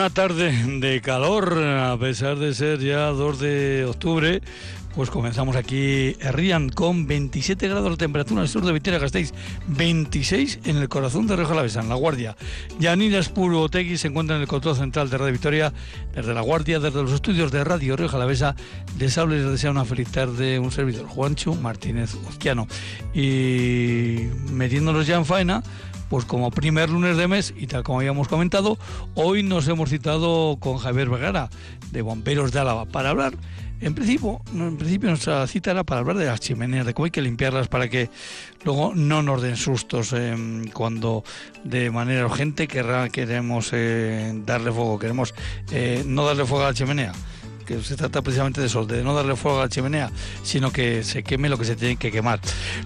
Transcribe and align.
Una 0.00 0.08
tarde 0.08 0.50
de 0.80 1.02
calor, 1.02 1.62
a 1.62 1.94
pesar 1.98 2.38
de 2.38 2.54
ser 2.54 2.78
ya 2.78 3.08
2 3.08 3.38
de 3.38 3.84
octubre, 3.84 4.40
pues 4.94 5.10
comenzamos 5.10 5.56
aquí 5.56 6.14
Rían 6.14 6.70
con 6.70 7.06
27 7.06 7.68
grados 7.68 7.90
de 7.90 7.96
temperatura 7.98 8.40
en 8.40 8.44
el 8.44 8.48
sur 8.48 8.64
de 8.64 8.72
Vitoria-Gasteiz, 8.72 9.34
26 9.66 10.60
en 10.64 10.78
el 10.78 10.88
corazón 10.88 11.26
de 11.26 11.36
Rioja 11.36 11.52
Alavesa, 11.52 11.80
en 11.82 11.90
La 11.90 11.96
Guardia. 11.96 12.34
Yanina 12.78 13.18
Espuro 13.18 13.60
Otegui 13.60 13.98
se 13.98 14.08
encuentra 14.08 14.36
en 14.36 14.42
el 14.42 14.48
control 14.48 14.74
central 14.74 15.10
de 15.10 15.18
Radio 15.18 15.32
Victoria, 15.32 15.72
desde 16.14 16.32
La 16.32 16.40
Guardia, 16.40 16.80
desde 16.80 17.02
los 17.02 17.12
estudios 17.12 17.52
de 17.52 17.62
Radio 17.62 17.94
Rioja 17.94 18.16
Alavesa. 18.16 18.56
Les 18.98 19.18
habla 19.18 19.36
y 19.36 19.40
les 19.40 19.50
desea 19.50 19.70
una 19.70 19.84
feliz 19.84 20.10
tarde 20.10 20.58
un 20.58 20.72
servidor, 20.72 21.08
Juancho 21.08 21.54
Martínez 21.56 22.14
Ozquiano. 22.26 22.66
Y 23.12 24.30
metiéndonos 24.50 25.06
ya 25.06 25.16
en 25.16 25.26
faena, 25.26 25.62
pues 26.10 26.24
como 26.24 26.50
primer 26.50 26.90
lunes 26.90 27.16
de 27.16 27.28
mes 27.28 27.54
y 27.56 27.68
tal 27.68 27.84
como 27.84 28.00
habíamos 28.00 28.26
comentado, 28.26 28.76
hoy 29.14 29.44
nos 29.44 29.68
hemos 29.68 29.88
citado 29.90 30.58
con 30.58 30.76
Javier 30.76 31.08
Vergara 31.08 31.48
de 31.92 32.02
Bomberos 32.02 32.50
de 32.50 32.58
Álava 32.58 32.84
para 32.84 33.10
hablar. 33.10 33.34
En 33.80 33.94
principio, 33.94 34.42
en 34.52 34.76
principio 34.76 35.08
nuestra 35.08 35.46
cita 35.46 35.70
era 35.70 35.84
para 35.84 36.00
hablar 36.00 36.16
de 36.16 36.26
las 36.26 36.40
chimeneas, 36.40 36.84
de 36.84 36.92
cómo 36.92 37.04
hay 37.04 37.12
que 37.12 37.22
limpiarlas 37.22 37.68
para 37.68 37.88
que 37.88 38.10
luego 38.64 38.92
no 38.94 39.22
nos 39.22 39.40
den 39.40 39.56
sustos 39.56 40.12
eh, 40.12 40.36
cuando 40.74 41.22
de 41.64 41.90
manera 41.90 42.26
urgente 42.26 42.66
queremos 42.66 43.70
eh, 43.72 44.32
darle 44.44 44.72
fuego, 44.72 44.98
queremos 44.98 45.32
eh, 45.70 46.02
no 46.04 46.26
darle 46.26 46.44
fuego 46.44 46.64
a 46.64 46.68
la 46.68 46.74
chimenea 46.74 47.12
que 47.70 47.82
se 47.82 47.94
trata 47.94 48.20
precisamente 48.20 48.60
de 48.60 48.66
eso, 48.66 48.84
de 48.84 49.04
no 49.04 49.14
darle 49.14 49.36
fuego 49.36 49.60
a 49.60 49.62
la 49.62 49.68
chimenea, 49.68 50.10
sino 50.42 50.72
que 50.72 51.04
se 51.04 51.22
queme 51.22 51.48
lo 51.48 51.56
que 51.56 51.64
se 51.64 51.76
tiene 51.76 51.96
que 51.96 52.10
quemar. 52.10 52.40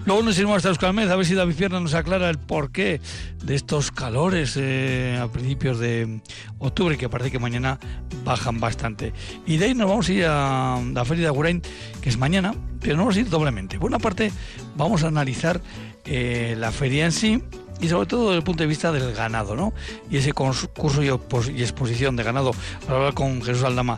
Luego 0.05 0.21
nos 0.21 0.37
iremos 0.37 0.57
hasta 0.57 0.69
Euskalmez 0.69 1.09
a 1.09 1.15
ver 1.15 1.25
si 1.25 1.33
David 1.33 1.55
Fierna 1.55 1.79
nos 1.79 1.95
aclara 1.95 2.29
el 2.29 2.37
porqué 2.37 3.01
de 3.43 3.55
estos 3.55 3.89
calores 3.91 4.55
eh, 4.57 5.19
a 5.19 5.27
principios 5.27 5.79
de 5.79 6.21
octubre, 6.59 6.97
que 6.97 7.09
parece 7.09 7.31
que 7.31 7.39
mañana 7.39 7.79
bajan 8.23 8.59
bastante. 8.59 9.11
Y 9.47 9.57
de 9.57 9.65
ahí 9.65 9.73
nos 9.73 9.89
vamos 9.89 10.07
a 10.07 10.13
ir 10.13 10.25
a 10.27 10.79
la 10.93 11.03
Feria 11.03 11.23
de 11.23 11.27
Agurain, 11.29 11.63
que 12.01 12.09
es 12.09 12.17
mañana, 12.17 12.53
pero 12.79 12.95
nos 12.95 13.05
vamos 13.05 13.17
a 13.17 13.19
ir 13.21 13.29
doblemente. 13.29 13.79
Por 13.79 13.89
una 13.89 13.99
parte, 13.99 14.31
vamos 14.75 15.03
a 15.03 15.07
analizar 15.07 15.61
eh, 16.05 16.55
la 16.59 16.71
feria 16.71 17.05
en 17.05 17.11
sí, 17.11 17.41
y 17.81 17.89
sobre 17.89 18.07
todo 18.07 18.25
desde 18.25 18.37
el 18.37 18.43
punto 18.43 18.63
de 18.63 18.67
vista 18.67 18.91
del 18.91 19.13
ganado, 19.13 19.55
¿no? 19.55 19.73
Y 20.09 20.17
ese 20.17 20.33
curso 20.33 21.03
y, 21.03 21.61
exposición 21.61 22.15
de 22.15 22.23
ganado, 22.23 22.51
para 22.85 22.97
hablar 22.97 23.13
con 23.13 23.41
Jesús 23.41 23.63
Aldama, 23.63 23.97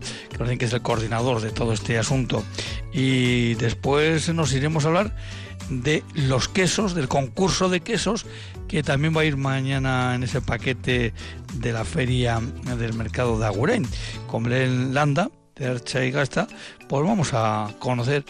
que 0.57 0.65
es 0.65 0.73
el 0.73 0.81
coordinador 0.81 1.41
de 1.41 1.51
todo 1.51 1.73
este 1.73 1.97
asunto. 1.97 2.43
Y 2.91 3.55
después 3.55 4.33
nos 4.33 4.53
iremos 4.53 4.85
a 4.85 4.87
hablar 4.87 5.15
de 5.69 6.03
los 6.13 6.47
quesos, 6.47 6.95
del 6.95 7.07
concurso 7.07 7.69
de 7.69 7.81
quesos, 7.81 8.25
que 8.67 8.83
también 8.83 9.15
va 9.15 9.21
a 9.21 9.25
ir 9.25 9.37
mañana 9.37 10.15
en 10.15 10.23
ese 10.23 10.41
paquete 10.41 11.13
de 11.55 11.73
la 11.73 11.85
feria 11.85 12.39
del 12.77 12.93
mercado 12.93 13.37
de 13.37 13.45
Aguren, 13.45 13.85
con 14.27 14.51
el 14.51 14.93
Landa, 14.93 15.29
de 15.55 15.67
Archa 15.67 16.03
y 16.05 16.11
Gasta, 16.11 16.47
pues 16.87 17.03
vamos 17.03 17.29
a 17.33 17.73
conocer 17.79 18.23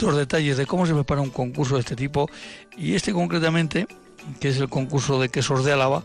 los 0.00 0.16
detalles 0.16 0.56
de 0.56 0.66
cómo 0.66 0.86
se 0.86 0.94
prepara 0.94 1.20
un 1.20 1.30
concurso 1.30 1.74
de 1.74 1.80
este 1.80 1.96
tipo 1.96 2.30
y 2.76 2.94
este 2.94 3.12
concretamente 3.12 3.86
que 4.40 4.48
es 4.48 4.58
el 4.58 4.68
concurso 4.68 5.20
de 5.20 5.28
quesos 5.28 5.64
de 5.64 5.72
Álava, 5.72 6.02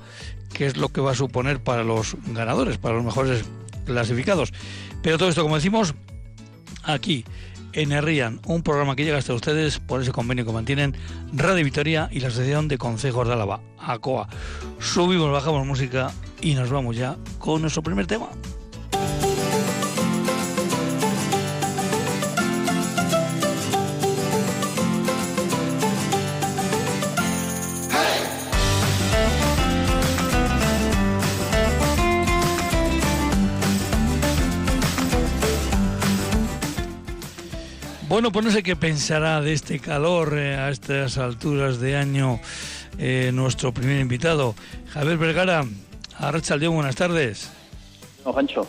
que 0.54 0.66
es 0.66 0.78
lo 0.78 0.90
que 0.90 1.02
va 1.02 1.12
a 1.12 1.16
suponer 1.16 1.62
para 1.62 1.84
los 1.84 2.16
ganadores, 2.28 2.78
para 2.78 2.96
los 2.96 3.04
mejores 3.04 3.46
clasificados. 3.86 4.54
Pero 5.02 5.18
todo 5.18 5.30
esto, 5.30 5.44
como 5.44 5.56
decimos, 5.56 5.96
aquí 6.84 7.26
en 7.74 7.92
Herrian, 7.92 8.40
un 8.46 8.62
programa 8.62 8.96
que 8.96 9.04
llega 9.04 9.18
hasta 9.18 9.34
ustedes 9.34 9.80
por 9.80 10.02
ese 10.02 10.12
convenio 10.12 10.46
que 10.46 10.52
mantienen 10.52 10.96
Radio 11.34 11.64
Victoria 11.64 12.08
y 12.12 12.20
la 12.20 12.28
Asociación 12.28 12.68
de 12.68 12.78
Consejos 12.78 13.28
de 13.28 13.34
Álava, 13.34 13.62
ACOA. 13.80 14.28
Subimos, 14.80 15.32
bajamos 15.32 15.66
música 15.66 16.12
y 16.42 16.54
nos 16.54 16.70
vamos 16.70 16.96
ya 16.96 17.18
con 17.40 17.62
nuestro 17.62 17.82
primer 17.82 18.06
tema. 18.06 18.30
Bueno, 38.24 38.32
pues 38.32 38.46
no 38.46 38.52
sé 38.52 38.64
qué 38.64 38.78
pensará 38.78 39.42
de 39.42 39.52
este 39.52 39.80
calor 39.80 40.38
eh, 40.38 40.56
a 40.56 40.70
estas 40.70 41.18
alturas 41.18 41.82
de 41.82 41.98
año 41.98 42.40
eh, 42.98 43.32
nuestro 43.34 43.74
primer 43.74 44.00
invitado, 44.00 44.56
Javier 44.92 45.18
Vergara. 45.18 45.66
Arracha 46.18 46.56
León, 46.56 46.76
buenas 46.76 46.96
tardes. 46.96 47.52
No, 48.24 48.34
Pancho. 48.34 48.66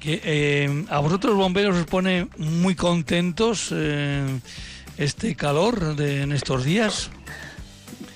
Que, 0.00 0.22
eh, 0.24 0.84
a 0.88 0.98
vosotros 1.00 1.34
bomberos 1.36 1.76
os 1.76 1.84
pone 1.84 2.28
muy 2.38 2.74
contentos 2.74 3.70
este 4.96 5.34
calor 5.34 5.94
de, 5.94 6.22
en 6.22 6.32
estos 6.32 6.64
días. 6.64 7.10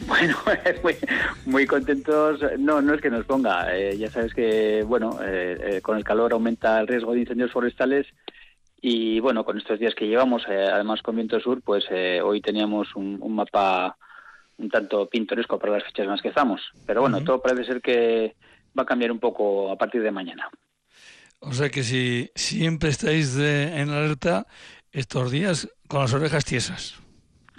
Bueno, 0.07 0.35
muy, 0.83 0.97
muy, 1.45 1.67
contentos. 1.67 2.41
No, 2.59 2.81
no 2.81 2.95
es 2.95 3.03
que 3.03 3.11
nos 3.11 3.27
ponga. 3.27 3.67
ya 3.99 4.11
sabes 4.11 4.33
que, 4.33 4.83
bueno, 4.87 5.19
con 5.83 5.99
el 5.99 6.05
calor 6.05 6.33
aumenta 6.33 6.81
el 6.81 6.89
riesgo 6.89 7.13
de 7.13 7.21
incendios 7.21 7.53
forestales 7.53 8.07
y 8.85 9.21
bueno, 9.21 9.45
con 9.45 9.57
estos 9.57 9.79
días 9.79 9.95
que 9.95 10.09
llevamos, 10.09 10.43
eh, 10.49 10.67
además 10.69 11.03
con 11.03 11.15
Viento 11.15 11.39
Sur, 11.39 11.63
pues 11.63 11.85
eh, 11.91 12.21
hoy 12.21 12.41
teníamos 12.41 12.97
un, 12.97 13.21
mapa 13.33 13.97
un 14.59 14.69
tanto 14.69 15.09
pintoresco 15.09 15.57
para 15.57 15.75
las 15.75 15.85
fechas 15.85 16.05
en 16.05 16.11
las 16.11 16.21
que 16.21 16.29
estamos. 16.29 16.61
Pero 16.85 17.01
bueno, 17.01 17.23
todo 17.23 17.41
parece 17.41 17.65
ser 17.65 17.81
que 17.81 18.35
va 18.77 18.83
a 18.83 18.87
cambiar 18.87 19.13
un 19.13 19.21
poco 19.21 19.71
a 19.71 19.79
partir 19.79 20.03
de 20.03 20.11
mañana. 20.11 20.51
O 21.39 21.53
sea 21.53 21.71
que 21.71 21.85
si 21.85 22.31
siempre 22.35 22.89
estáis 22.89 23.39
en 23.39 23.89
alerta 23.89 24.47
estos 24.91 25.31
días 25.31 25.69
con 25.87 26.01
las 26.01 26.13
orejas 26.13 26.45
tiesas. 26.45 27.01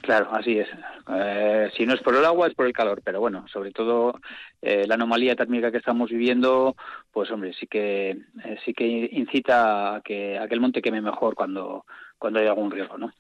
Claro, 0.01 0.28
así 0.33 0.59
es. 0.59 0.67
Eh, 1.09 1.69
si 1.75 1.86
no 1.86 1.94
es 1.94 2.02
por 2.02 2.16
el 2.16 2.25
agua, 2.25 2.47
es 2.47 2.53
por 2.53 2.66
el 2.66 2.74
calor. 2.74 3.02
Pero 3.03 3.19
bueno, 3.19 3.46
sobre 3.52 3.72
todo 3.72 4.19
eh, 4.62 4.86
la 4.88 4.96
anomalía 4.96 5.36
térmica 5.36 5.72
que 5.72 5.78
estamos 5.78 6.09
viviendo, 6.09 6.75
pues 7.12 7.30
hombre, 7.31 7.53
sí 7.59 7.68
que 7.68 8.12
eh, 8.12 8.58
sí 8.66 8.74
que 8.74 9.09
incita 9.12 9.96
a 9.96 10.02
que, 10.02 10.38
a 10.38 10.47
que 10.47 10.53
el 10.53 10.62
monte 10.62 10.81
queme 10.81 11.02
mejor 11.02 11.36
cuando, 11.36 11.86
cuando 12.18 12.40
hay 12.40 12.47
algún 12.47 12.72
riesgo, 12.72 12.97
¿no? 12.97 13.12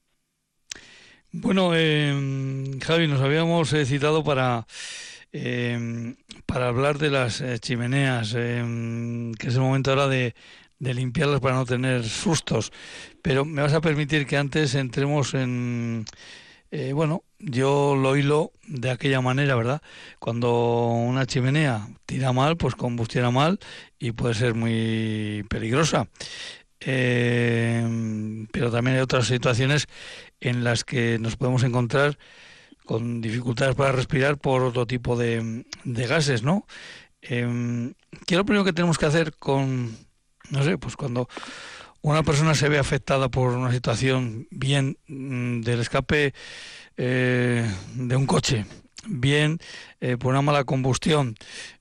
Bueno, 1.31 1.69
Javi, 1.69 3.07
nos 3.07 3.21
habíamos 3.21 3.69
citado 3.69 4.23
para 4.23 4.65
para 6.45 6.67
hablar 6.67 6.99
de 6.99 7.09
las 7.09 7.43
chimeneas, 7.59 8.33
que 8.33 9.47
es 9.47 9.55
el 9.55 9.61
momento 9.61 9.89
ahora 9.89 10.07
de, 10.07 10.35
de 10.77 10.93
limpiarlas 10.93 11.39
para 11.39 11.55
no 11.55 11.65
tener 11.65 12.03
sustos. 12.03 12.71
Pero 13.21 13.45
me 13.45 13.61
vas 13.61 13.73
a 13.73 13.81
permitir 13.81 14.27
que 14.27 14.37
antes 14.37 14.75
entremos 14.75 15.33
en 15.33 16.05
eh, 16.75 16.91
bueno, 16.91 17.23
yo 17.37 17.95
lo 17.95 18.17
hilo 18.17 18.51
de 18.65 18.89
aquella 18.89 19.21
manera, 19.21 19.55
¿verdad? 19.55 19.83
Cuando 20.17 20.87
una 20.87 21.27
chimenea 21.27 21.87
tira 22.07 22.33
mal, 22.33 22.57
pues 22.57 22.73
combustiona 22.73 23.29
mal 23.29 23.59
y 23.99 24.13
puede 24.13 24.33
ser 24.33 24.55
muy 24.55 25.45
peligrosa. 25.49 26.07
Eh, 26.79 28.47
pero 28.51 28.71
también 28.71 28.95
hay 28.95 29.03
otras 29.03 29.27
situaciones 29.27 29.85
en 30.39 30.63
las 30.63 30.83
que 30.83 31.19
nos 31.19 31.35
podemos 31.35 31.61
encontrar 31.61 32.17
con 32.85 33.21
dificultades 33.21 33.75
para 33.75 33.91
respirar 33.91 34.39
por 34.39 34.63
otro 34.63 34.87
tipo 34.87 35.15
de, 35.15 35.65
gases, 35.85 36.41
¿no? 36.41 36.65
Eh, 37.21 37.93
¿Qué 38.25 38.33
es 38.33 38.37
lo 38.37 38.45
primero 38.45 38.65
que 38.65 38.73
tenemos 38.73 38.97
que 38.97 39.05
hacer 39.05 39.35
con, 39.37 39.95
no 40.49 40.63
sé, 40.63 40.79
pues 40.79 40.95
cuando 40.95 41.29
una 42.03 42.21
persona 42.21 42.53
se 42.53 42.69
ve 42.69 42.77
afectada 42.77 43.29
por 43.29 43.53
una 43.53 43.71
situación 43.71 44.45
bien 44.51 44.97
mm, 45.07 45.61
del 45.61 45.79
escape 45.79 46.33
eh, 46.97 47.65
de 47.95 48.15
un 48.15 48.27
coche, 48.27 48.65
bien 49.07 49.57
eh, 50.01 50.17
por 50.17 50.31
una 50.31 50.41
mala 50.41 50.65
combustión, 50.65 51.35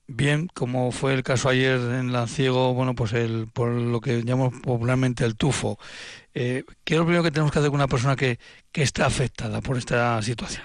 bien 0.07 0.47
como 0.53 0.91
fue 0.91 1.13
el 1.13 1.23
caso 1.23 1.49
ayer 1.49 1.77
en 1.77 2.13
Lanciego, 2.13 2.73
bueno, 2.73 2.95
pues 2.95 3.11
el, 3.13 3.47
por 3.53 3.69
lo 3.69 3.99
que 3.99 4.23
llamamos 4.23 4.53
popularmente 4.61 5.25
el 5.25 5.35
tufo. 5.35 5.77
Eh, 6.33 6.63
¿Qué 6.85 6.93
es 6.93 6.99
lo 6.99 7.05
primero 7.05 7.23
que 7.23 7.31
tenemos 7.31 7.51
que 7.51 7.59
hacer 7.59 7.69
con 7.69 7.79
una 7.79 7.87
persona 7.87 8.15
que, 8.15 8.39
que 8.71 8.81
está 8.81 9.05
afectada 9.05 9.61
por 9.61 9.77
esta 9.77 10.21
situación? 10.21 10.63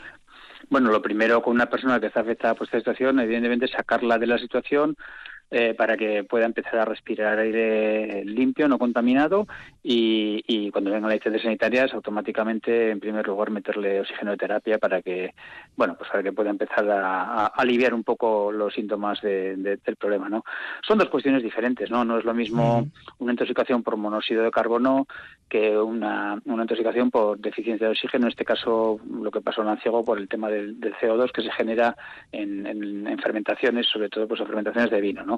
Bueno, 0.71 0.91
lo 0.91 1.03
primero 1.03 1.43
con 1.43 1.55
una 1.55 1.67
persona 1.67 1.99
que 1.99 2.07
está 2.07 2.21
afectada 2.21 2.55
por 2.55 2.67
esta 2.67 2.79
situación, 2.79 3.19
evidentemente 3.19 3.67
sacarla 3.67 4.19
de 4.19 4.27
la 4.27 4.39
situación, 4.39 4.97
eh, 5.50 5.73
para 5.73 5.97
que 5.97 6.25
pueda 6.25 6.45
empezar 6.45 6.77
a 6.77 6.85
respirar 6.85 7.39
aire 7.39 8.23
limpio, 8.25 8.69
no 8.69 8.79
contaminado 8.79 9.47
y, 9.83 10.71
cuando 10.71 10.91
vengan 10.91 11.09
las 11.09 11.19
licencias 11.19 11.45
sanitarias 11.45 11.95
automáticamente 11.95 12.91
en 12.91 13.00
primer 13.00 13.27
lugar 13.27 13.50
meterle 13.50 14.00
oxígeno 14.00 14.33
de 14.33 14.37
terapia 14.37 14.79
para 14.79 15.00
que 15.00 15.35
bueno 15.77 15.97
pues 15.97 16.11
para 16.11 16.23
que 16.23 16.33
pueda 16.33 16.50
empezar 16.50 16.89
a, 16.91 17.47
aliviar 17.47 17.95
un 17.95 18.05
poco 18.05 18.53
los 18.53 18.75
síntomas 18.75 19.21
del 19.23 19.97
problema 19.99 20.29
no 20.29 20.45
son 20.87 20.99
dos 20.99 21.09
cuestiones 21.09 21.43
diferentes 21.43 21.91
no 21.91 22.05
no 22.05 22.19
es 22.19 22.25
lo 22.25 22.35
mismo 22.35 22.87
una 23.19 23.33
intoxicación 23.33 23.83
por 23.83 23.97
monóxido 23.97 24.43
de 24.43 24.50
carbono 24.50 25.06
que 25.49 25.79
una, 25.79 26.39
una 26.45 26.62
intoxicación 26.65 27.11
por 27.11 27.39
deficiencia 27.39 27.87
de 27.87 27.93
oxígeno 27.93 28.27
en 28.27 28.33
este 28.33 28.45
caso 28.45 29.00
lo 29.11 29.31
que 29.31 29.41
pasó 29.41 29.62
en 29.62 29.69
Anciego 29.69 30.05
por 30.05 30.19
el 30.19 30.29
tema 30.29 30.50
del, 30.50 30.79
CO2 31.00 31.33
que 31.33 31.43
se 31.43 31.53
genera 31.53 31.97
en, 32.33 32.67
en, 32.67 33.06
en 33.06 33.19
fermentaciones 33.19 33.87
sobre 33.87 34.11
todo 34.11 34.29
pues 34.29 34.41
en 34.41 34.47
fermentaciones 34.47 34.91
de 34.91 35.00
vino 35.00 35.25
no 35.25 35.38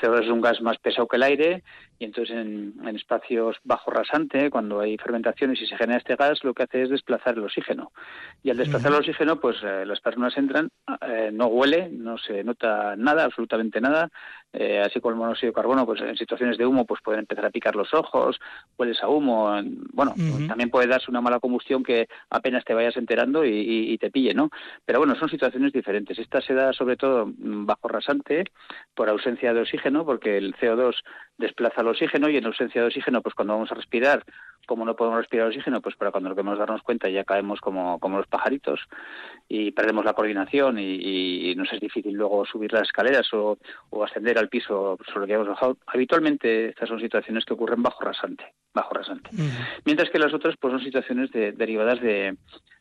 CO2 0.00 0.24
es 0.24 0.30
un 0.30 0.40
gas 0.40 0.60
más 0.60 0.78
pesado 0.78 1.08
que 1.08 1.16
el 1.16 1.22
aire 1.22 1.62
y 1.98 2.04
entonces 2.04 2.36
en, 2.36 2.74
espacios 2.94 3.56
bajo 3.64 3.90
rasante, 3.90 4.50
cuando 4.50 4.80
hay 4.80 4.96
fermentaciones 4.96 5.60
y 5.60 5.66
se 5.66 5.76
genera 5.76 5.98
este 5.98 6.16
gas, 6.16 6.42
lo 6.44 6.54
que 6.54 6.62
hace 6.62 6.82
es 6.82 6.90
desplazar 6.90 7.34
el 7.34 7.44
oxígeno. 7.44 7.92
Y 8.42 8.50
al 8.50 8.56
desplazar 8.56 8.92
el 8.92 8.98
oxígeno, 8.98 9.40
pues 9.40 9.56
eh, 9.62 9.84
las 9.84 10.00
personas 10.00 10.36
entran, 10.36 10.70
eh, 11.06 11.30
no 11.32 11.46
huele, 11.46 11.88
no 11.90 12.16
se 12.16 12.44
nota 12.44 12.94
nada, 12.96 13.24
absolutamente 13.24 13.80
nada, 13.80 14.10
eh, 14.52 14.80
así 14.84 15.00
como 15.00 15.12
el 15.12 15.18
monóxido 15.18 15.50
de 15.50 15.54
carbono, 15.54 15.84
pues 15.84 16.00
en 16.00 16.16
situaciones 16.16 16.56
de 16.56 16.66
humo, 16.66 16.86
pues 16.86 17.00
pueden 17.02 17.20
empezar 17.20 17.46
a 17.46 17.50
picar 17.50 17.74
los 17.74 17.92
ojos, 17.92 18.38
hueles 18.78 19.02
a 19.02 19.08
humo, 19.08 19.60
bueno, 19.92 20.14
también 20.46 20.70
puede 20.70 20.86
darse 20.86 21.10
una 21.10 21.20
mala 21.20 21.40
combustión 21.40 21.82
que 21.82 22.08
apenas 22.30 22.64
te 22.64 22.74
vayas 22.74 22.96
enterando 22.96 23.44
y, 23.44 23.92
y, 23.92 23.98
te 23.98 24.10
pille, 24.10 24.34
¿no? 24.34 24.50
Pero 24.84 25.00
bueno, 25.00 25.16
son 25.16 25.28
situaciones 25.28 25.72
diferentes. 25.72 26.18
Esta 26.18 26.40
se 26.40 26.54
da 26.54 26.72
sobre 26.72 26.96
todo 26.96 27.26
bajo 27.36 27.88
rasante 27.88 28.44
por 28.94 29.08
ausencia 29.08 29.52
de 29.52 29.60
oxígeno, 29.60 29.87
porque 30.04 30.36
el 30.36 30.54
CO2 30.56 30.94
desplaza 31.38 31.80
el 31.80 31.88
oxígeno 31.88 32.28
y 32.28 32.36
en 32.36 32.46
ausencia 32.46 32.80
de 32.80 32.88
oxígeno, 32.88 33.22
pues 33.22 33.34
cuando 33.34 33.54
vamos 33.54 33.70
a 33.70 33.74
respirar, 33.74 34.24
como 34.66 34.84
no 34.84 34.96
podemos 34.96 35.20
respirar 35.20 35.46
oxígeno, 35.46 35.80
pues 35.80 35.96
para 35.96 36.10
cuando 36.10 36.28
lo 36.28 36.34
queremos 36.34 36.58
darnos 36.58 36.82
cuenta 36.82 37.08
ya 37.08 37.24
caemos 37.24 37.60
como, 37.60 37.98
como 37.98 38.18
los 38.18 38.26
pajaritos 38.26 38.80
y 39.48 39.70
perdemos 39.72 40.04
la 40.04 40.12
coordinación 40.12 40.78
y, 40.78 41.54
nos 41.56 41.72
es 41.72 41.80
difícil 41.80 42.14
luego 42.14 42.44
subir 42.44 42.72
las 42.72 42.82
escaleras 42.82 43.26
o, 43.32 43.58
ascender 44.04 44.38
al 44.38 44.48
piso 44.48 44.98
sobre 45.12 45.24
el 45.24 45.26
que 45.28 45.34
hemos 45.34 45.48
bajado. 45.48 45.78
Habitualmente 45.86 46.68
estas 46.68 46.88
son 46.88 47.00
situaciones 47.00 47.44
que 47.44 47.54
ocurren 47.54 47.82
bajo 47.82 48.04
rasante, 48.04 48.44
bajo 48.74 48.94
rasante. 48.94 49.30
Mientras 49.84 50.10
que 50.10 50.18
las 50.18 50.32
otras 50.34 50.56
pues 50.60 50.72
son 50.72 50.82
situaciones 50.82 51.30
derivadas 51.32 52.00
de, 52.00 52.36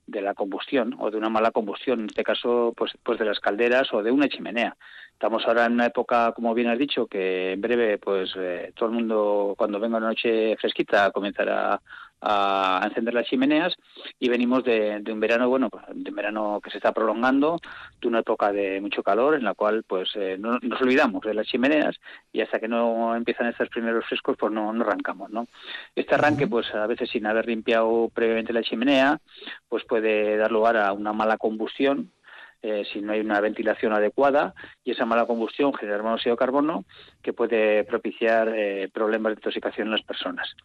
de 0.07 0.21
la 0.21 0.33
combustión 0.33 0.95
o 0.99 1.11
de 1.11 1.17
una 1.17 1.29
mala 1.29 1.51
combustión, 1.51 1.99
en 1.99 2.05
este 2.07 2.23
caso 2.23 2.73
pues, 2.75 2.93
pues 3.03 3.19
de 3.19 3.25
las 3.25 3.39
calderas 3.39 3.93
o 3.93 4.01
de 4.01 4.11
una 4.11 4.29
chimenea. 4.29 4.75
Estamos 5.11 5.45
ahora 5.47 5.65
en 5.65 5.73
una 5.73 5.87
época, 5.87 6.31
como 6.33 6.53
bien 6.53 6.69
has 6.69 6.77
dicho, 6.77 7.07
que 7.07 7.53
en 7.53 7.61
breve 7.61 7.97
pues 7.97 8.31
eh, 8.37 8.71
todo 8.75 8.89
el 8.89 8.95
mundo 8.95 9.55
cuando 9.57 9.79
venga 9.79 9.97
una 9.97 10.07
noche 10.07 10.55
fresquita 10.57 11.11
comenzará 11.11 11.81
a 12.21 12.81
encender 12.85 13.13
las 13.13 13.27
chimeneas 13.27 13.75
y 14.19 14.29
venimos 14.29 14.63
de, 14.63 15.03
un 15.07 15.19
verano, 15.19 15.49
bueno, 15.49 15.69
pues, 15.69 15.83
de 15.93 16.09
un 16.09 16.15
verano 16.15 16.59
que 16.63 16.71
se 16.71 16.77
está 16.77 16.91
prolongando, 16.91 17.59
de 18.01 18.07
una 18.07 18.19
época 18.19 18.51
de 18.51 18.81
mucho 18.81 19.03
calor 19.03 19.35
en 19.35 19.43
la 19.43 19.53
cual 19.53 19.83
pues 19.83 20.09
eh, 20.15 20.37
no, 20.39 20.57
nos 20.61 20.81
olvidamos 20.81 21.21
de 21.21 21.33
las 21.33 21.47
chimeneas 21.47 21.95
y 22.31 22.41
hasta 22.41 22.59
que 22.59 22.67
no 22.67 23.15
empiezan 23.15 23.47
estos 23.47 23.69
primeros 23.69 24.05
frescos 24.05 24.35
pues 24.37 24.51
no, 24.51 24.73
no 24.73 24.83
arrancamos, 24.83 25.29
¿no? 25.29 25.47
Este 25.95 26.15
arranque 26.15 26.47
pues 26.47 26.73
a 26.73 26.87
veces 26.87 27.09
sin 27.09 27.25
haber 27.25 27.47
limpiado 27.47 28.09
previamente 28.13 28.53
la 28.53 28.63
chimenea 28.63 29.19
pues 29.69 29.83
puede 29.85 30.37
dar 30.37 30.51
lugar 30.51 30.77
a 30.77 30.93
una 30.93 31.13
mala 31.13 31.37
combustión 31.37 32.11
eh, 32.63 32.83
si 32.91 33.01
no 33.01 33.13
hay 33.13 33.19
una 33.19 33.39
ventilación 33.39 33.93
adecuada 33.93 34.55
y 34.83 34.91
esa 34.91 35.05
mala 35.05 35.27
combustión 35.27 35.73
genera 35.75 36.01
monóxido 36.01 36.35
de 36.35 36.39
carbono 36.39 36.85
que 37.21 37.31
puede 37.31 37.83
propiciar 37.83 38.51
eh, 38.55 38.89
problemas 38.91 39.31
de 39.31 39.39
intoxicación 39.39 39.87
en 39.87 39.91
las 39.91 40.01
personas. 40.01 40.55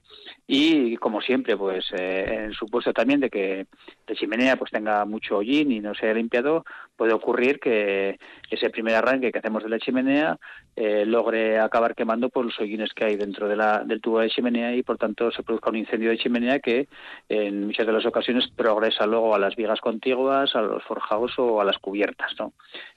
Y 0.47 0.97
como 0.97 1.21
siempre, 1.21 1.55
pues 1.55 1.85
eh, 1.93 2.45
en 2.47 2.53
supuesto 2.55 2.95
también 2.95 3.21
de 3.21 3.29
que 3.29 3.67
la 4.07 4.15
chimenea 4.15 4.57
pues 4.57 4.71
tenga 4.71 5.05
mucho 5.05 5.37
hollín 5.37 5.71
y 5.71 5.81
no 5.81 5.95
sea 5.95 6.15
limpiado, 6.15 6.65
puede 6.97 7.13
ocurrir 7.13 7.61
que 7.61 8.19
ese 8.51 8.71
primer 8.71 8.95
arranque 8.95 9.31
que 9.31 9.39
hacemos 9.39 9.63
de 9.63 9.69
la 9.69 9.79
chimenea 9.79 10.39
logre 10.75 11.59
acabar 11.59 11.95
quemando 11.95 12.31
por 12.31 12.47
los 12.47 12.59
hollines 12.59 12.95
que 12.95 13.05
hay 13.05 13.17
dentro 13.17 13.47
del 13.47 14.01
tubo 14.01 14.21
de 14.21 14.31
chimenea 14.31 14.75
y 14.75 14.83
por 14.83 14.97
tanto 14.97 15.31
se 15.31 15.43
produzca 15.43 15.69
un 15.69 15.77
incendio 15.77 16.09
de 16.09 16.17
chimenea 16.17 16.61
que 16.61 16.89
en 17.29 17.67
muchas 17.67 17.87
de 17.87 17.93
las 17.93 18.07
ocasiones 18.07 18.49
progresa 18.57 19.07
luego 19.07 19.35
a 19.35 19.39
las 19.39 19.55
vigas 19.55 19.81
contiguas, 19.81 20.55
a 20.57 20.63
los 20.63 20.83
forjados 20.85 21.39
o 21.39 21.61
a 21.61 21.65
las 21.65 21.79
cubiertas, 21.83 22.33
¿no? 22.39 22.55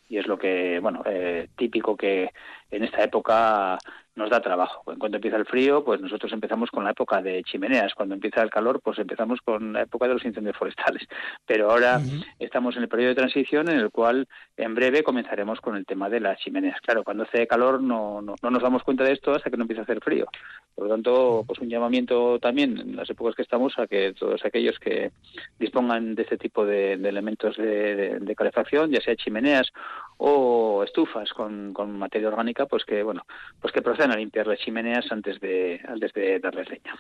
Y 0.07 0.17
es 0.17 0.27
lo 0.27 0.37
que, 0.37 0.79
bueno, 0.79 1.01
eh, 1.05 1.49
típico 1.57 1.97
que 1.97 2.31
en 2.71 2.83
esta 2.85 3.03
época 3.03 3.77
nos 4.15 4.29
da 4.29 4.39
trabajo. 4.39 4.91
En 4.91 4.97
cuanto 4.97 5.17
empieza 5.17 5.37
el 5.37 5.45
frío, 5.45 5.83
pues 5.83 5.99
nosotros 5.99 6.31
empezamos 6.31 6.71
con 6.71 6.83
la 6.83 6.91
época 6.91 7.21
de 7.21 7.43
chimeneas. 7.43 7.93
Cuando 7.93 8.15
empieza 8.15 8.41
el 8.41 8.49
calor, 8.49 8.79
pues 8.81 8.97
empezamos 8.99 9.41
con 9.41 9.73
la 9.73 9.81
época 9.81 10.07
de 10.07 10.13
los 10.13 10.25
incendios 10.25 10.57
forestales. 10.57 11.03
Pero 11.45 11.69
ahora 11.69 11.99
estamos 12.39 12.75
en 12.77 12.83
el 12.83 12.89
periodo 12.89 13.09
de 13.09 13.15
transición 13.15 13.69
en 13.69 13.79
el 13.79 13.91
cual 13.91 14.27
en 14.57 14.73
breve 14.73 15.03
comenzaremos 15.03 15.59
con 15.59 15.75
el 15.75 15.85
tema 15.85 16.09
de 16.09 16.21
las 16.21 16.39
chimeneas. 16.39 16.79
Claro, 16.81 17.03
cuando 17.03 17.23
hace 17.23 17.45
calor 17.47 17.81
no, 17.81 18.21
no, 18.21 18.35
nos 18.41 18.63
damos 18.63 18.83
cuenta 18.83 19.03
de 19.03 19.13
esto 19.13 19.33
hasta 19.33 19.49
que 19.49 19.57
no 19.57 19.63
empieza 19.63 19.81
a 19.81 19.83
hacer 19.83 19.99
frío. 20.01 20.27
Por 20.73 20.85
lo 20.85 20.93
tanto, 20.93 21.43
pues 21.45 21.59
un 21.59 21.69
llamamiento 21.69 22.39
también 22.39 22.77
en 22.77 22.95
las 22.95 23.09
épocas 23.09 23.35
que 23.35 23.41
estamos 23.41 23.77
a 23.77 23.87
que 23.87 24.13
todos 24.13 24.43
aquellos 24.45 24.79
que 24.79 25.11
dispongan 25.59 26.15
de 26.15 26.23
este 26.23 26.37
tipo 26.37 26.65
de, 26.65 26.93
elementos 26.93 27.57
de, 27.57 28.35
calefacción, 28.35 28.91
ya 28.91 28.99
sea 28.99 29.15
chimeneas 29.15 29.71
o 30.17 30.83
estufas 30.83 31.31
con, 31.31 31.73
con 31.73 31.97
materia 31.97 32.27
orgánica, 32.27 32.65
pues 32.65 32.83
que 32.83 33.03
bueno, 33.03 33.25
pues 33.61 33.73
que 33.73 33.81
procedan 33.81 34.04
a 34.11 34.17
limpiar 34.17 34.47
las 34.47 34.59
chimeneas 34.59 35.05
antes 35.11 35.39
de, 35.39 35.81
antes 35.87 36.13
de 36.13 36.39
darles 36.39 36.69
leña. 36.69 36.95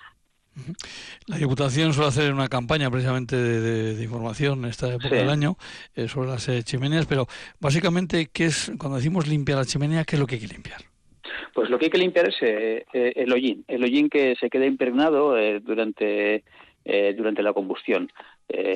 La 1.27 1.37
Diputación 1.37 1.93
suele 1.93 2.09
hacer 2.09 2.33
una 2.33 2.47
campaña 2.47 2.89
precisamente 2.89 3.35
de, 3.35 4.01
información 4.01 4.59
en 4.63 4.69
esta 4.69 4.93
época 4.93 5.15
del 5.15 5.29
año 5.29 5.57
eh, 5.95 6.07
sobre 6.07 6.29
las 6.29 6.47
eh, 6.47 6.63
chimeneas, 6.63 7.05
pero 7.07 7.27
básicamente, 7.59 8.29
¿qué 8.31 8.45
es 8.45 8.71
cuando 8.77 8.97
decimos 8.97 9.27
limpiar 9.27 9.57
la 9.57 9.65
chimenea, 9.65 10.05
qué 10.05 10.15
es 10.15 10.19
lo 10.19 10.27
que 10.27 10.35
hay 10.35 10.41
que 10.41 10.47
limpiar? 10.47 10.81
Pues 11.53 11.69
lo 11.69 11.77
que 11.77 11.85
hay 11.85 11.91
que 11.91 11.97
limpiar 11.97 12.29
es 12.29 12.35
eh, 12.41 12.85
el 12.93 13.31
hollín, 13.31 13.65
el 13.67 13.83
hollín 13.83 14.09
que 14.09 14.35
se 14.39 14.49
queda 14.49 14.65
impregnado 14.65 15.35
durante, 15.61 16.43
durante 17.15 17.43
la 17.43 17.53
combustión. 17.53 18.11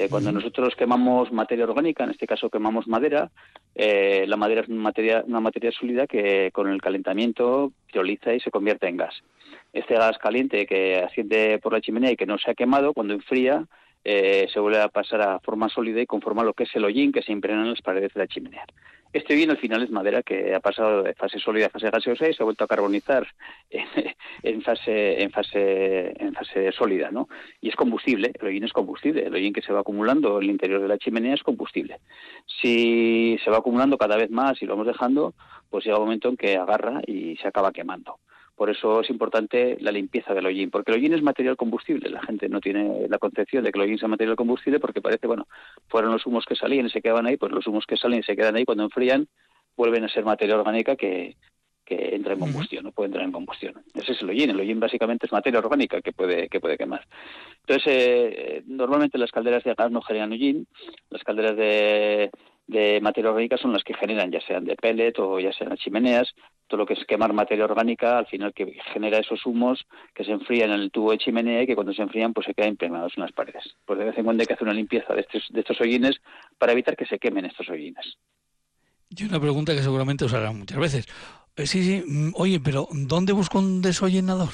Cuando 0.10 0.31
nosotros 0.31 0.75
quemamos 0.75 1.31
materia 1.31 1.66
orgánica, 1.66 2.04
en 2.04 2.10
este 2.10 2.25
caso 2.27 2.50
quemamos 2.50 2.88
madera, 2.88 3.30
la 3.75 4.38
madera 4.38 4.62
es 4.62 4.68
una 4.68 4.81
materia, 4.81 5.24
una 5.25 5.39
materia 5.39 5.71
sólida 5.71 6.07
que 6.07 6.50
con 6.51 6.69
el 6.69 6.81
calentamiento 6.81 7.71
piroliza 7.88 8.33
y 8.33 8.39
se 8.39 8.51
convierte 8.51 8.88
en 8.88 8.98
gas 8.98 9.16
este 9.74 9.95
gas 9.95 10.18
caliente 10.18 10.66
que 10.66 10.98
asciende 10.98 11.60
por 11.60 11.74
la 11.74 11.81
chimenea 11.81 12.12
y 12.12 12.16
que 12.16 12.25
no 12.25 12.38
se 12.38 12.51
ha 12.51 12.56
quemado, 12.56 12.94
cuando 12.94 13.13
enfría, 13.13 13.66
eh, 14.04 14.48
se 14.51 14.60
vuelve 14.60 14.81
a 14.81 14.88
pasar 14.88 15.21
a 15.21 15.39
forma 15.39 15.69
sólida 15.69 16.01
y 16.01 16.06
conforma 16.06 16.44
lo 16.44 16.54
que 16.54 16.63
es 16.63 16.75
el 16.75 16.86
hollín 16.86 17.12
que 17.12 17.21
se 17.21 17.31
impregna 17.31 17.63
en 17.63 17.71
las 17.71 17.81
paredes 17.81 18.13
de 18.13 18.19
la 18.19 18.27
chimenea. 18.27 18.66
Este 19.12 19.34
hollín 19.34 19.50
al 19.50 19.58
final 19.58 19.82
es 19.82 19.90
madera 19.90 20.22
que 20.22 20.54
ha 20.54 20.60
pasado 20.60 21.02
de 21.02 21.16
fase 21.16 21.40
sólida 21.40 21.66
a 21.66 21.69
fase 21.69 21.90
gaseosa 21.90 22.30
y 22.30 22.33
se 22.33 22.44
ha 22.44 22.45
vuelto 22.45 22.64
a 22.64 22.68
carbonizar 22.68 23.28
en, 24.44 24.62
fase 24.62 25.24
en 25.24 25.31
fase 25.31 26.14
en 26.24 26.33
fase 26.33 26.72
sólida, 26.72 27.10
¿no? 27.10 27.28
Y 27.60 27.69
es 27.69 27.76
combustible, 27.76 28.31
el 28.40 28.48
hollín 28.48 28.66
es 28.66 28.74
combustible, 28.74 29.24
el 29.24 29.33
hollín 29.33 29.54
que 29.54 29.64
se 29.64 29.74
va 29.74 29.80
acumulando 29.80 30.38
en 30.38 30.44
el 30.44 30.50
interior 30.52 30.80
de 30.80 30.88
la 30.88 31.00
chimenea 31.00 31.33
es 31.33 31.42
combustible. 31.42 32.00
Si 32.62 33.40
se 33.44 33.50
va 33.50 33.57
acumulando 33.57 33.98
cada 33.98 34.16
vez 34.16 34.30
más 34.30 34.62
y 34.62 34.66
lo 34.66 34.74
vamos 34.74 34.88
dejando, 34.88 35.33
pues 35.72 35.86
llega 35.86 35.98
un 35.98 36.04
momento 36.04 36.30
en 36.30 36.38
que 36.38 36.57
agarra 36.57 37.02
y 37.07 37.36
se 37.38 37.48
acaba 37.48 37.72
quemando. 37.72 38.19
Por 38.59 38.69
eso 38.69 38.99
es 38.99 39.09
importante 39.09 39.78
la 39.80 39.89
limpieza 39.89 40.33
del 40.33 40.45
hollín, 40.45 40.69
porque 40.69 40.92
el 40.92 40.97
hollín 40.97 41.13
es 41.13 41.23
material 41.23 41.56
combustible. 41.56 42.09
La 42.09 42.21
gente 42.21 42.49
no 42.49 42.59
tiene 42.59 43.07
la 43.07 43.18
concepción 43.18 43.63
de 43.63 43.71
que 43.71 43.80
el 43.80 43.85
hollín 43.85 43.99
sea 43.99 44.09
material 44.09 44.35
combustible 44.35 44.81
porque 44.81 44.99
parece, 44.99 45.28
bueno, 45.28 45.47
fueron 45.87 46.11
los 46.11 46.25
humos 46.25 46.44
que 46.45 46.57
salían 46.57 46.85
y 46.85 46.89
se 46.89 47.01
quedaban 47.01 47.25
ahí, 47.25 47.37
pues 47.37 47.54
los 47.54 47.66
humos 47.68 47.85
que 47.87 47.95
salen 47.95 48.19
y 48.19 48.23
se 48.23 48.35
quedan 48.35 48.57
ahí 48.57 48.66
cuando 48.66 48.83
enfrían 48.83 49.30
vuelven 49.78 50.04
a 50.04 50.09
ser 50.09 50.25
materia 50.25 50.57
orgánica 50.57 50.97
que, 50.97 51.37
entra 51.85 52.33
en 52.33 52.39
combustión, 52.39 52.83
no 52.83 52.92
puede 52.92 53.07
entrar 53.07 53.23
en 53.23 53.31
combustión. 53.31 53.75
Ese 53.94 54.11
es 54.11 54.21
el 54.21 54.30
hollín. 54.30 54.49
El 54.49 54.59
hollín 54.59 54.81
básicamente 54.81 55.25
es 55.25 55.31
materia 55.31 55.59
orgánica 55.59 56.01
que 56.01 56.11
puede, 56.11 56.49
que 56.49 56.59
puede 56.59 56.78
quemar. 56.78 57.07
Entonces, 57.61 57.87
eh, 57.87 58.63
normalmente 58.68 59.18
las 59.18 59.31
calderas 59.31 59.63
de 59.63 59.73
gas 59.73 59.89
no 59.89 60.01
generan 60.01 60.33
hollín. 60.33 60.68
Las 61.09 61.23
calderas 61.23 61.56
de, 61.56 62.30
de 62.68 62.99
materia 62.99 63.31
orgánica 63.31 63.56
son 63.56 63.71
las 63.71 63.85
que 63.85 63.94
generan, 63.94 64.31
ya 64.31 64.42
sean 64.42 64.66
de 64.66 64.75
pellet 64.75 65.18
o 65.18 65.39
ya 65.39 65.54
sean 65.54 65.78
chimeneas, 65.78 66.35
todo 66.69 66.78
lo 66.78 66.85
que 66.85 66.94
es 66.94 67.04
quemar 67.06 67.33
materia 67.33 67.66
orgánica, 67.66 68.19
al 68.19 68.28
final 68.28 68.54
que 68.54 68.78
genera 68.94 69.18
esos 69.18 69.45
humos 69.45 69.85
que 70.14 70.23
se 70.23 70.31
enfrían 70.31 70.71
en 70.71 70.80
el 70.80 70.92
tubo 70.92 71.11
de 71.11 71.18
chimenea 71.18 71.64
y 71.64 71.68
que 71.68 71.76
cuando 71.76 71.94
se 71.94 72.04
enfrían 72.04 72.33
pues 72.33 72.45
se 72.45 72.54
quedan 72.54 72.69
impregnados 72.69 73.11
en 73.18 73.23
las 73.23 73.33
paredes. 73.33 73.64
Pues 73.85 73.99
de 73.99 74.06
vez 74.06 74.18
en 74.18 74.23
cuando 74.23 74.42
hay 74.42 74.47
que 74.47 74.54
hacer 74.54 74.68
una 74.68 74.76
limpieza 74.76 75.14
de 75.14 75.21
estos, 75.21 75.44
de 75.49 75.59
estos 75.59 75.81
hollines 75.81 76.21
para 76.57 76.71
evitar 76.71 76.95
que 76.95 77.06
se 77.06 77.19
quemen 77.19 77.45
estos 77.45 77.68
hollines. 77.68 78.18
Y 79.09 79.26
una 79.26 79.40
pregunta 79.40 79.73
que 79.73 79.81
seguramente 79.81 80.26
os 80.26 80.33
harán 80.33 80.59
muchas 80.59 80.78
veces. 80.78 81.06
Eh, 81.56 81.66
sí, 81.66 81.83
sí, 81.83 82.04
mm, 82.06 82.33
oye, 82.35 82.59
pero 82.59 82.88
¿dónde 82.92 83.33
busco 83.33 83.57
un 83.57 83.81
desollinador? 83.81 84.49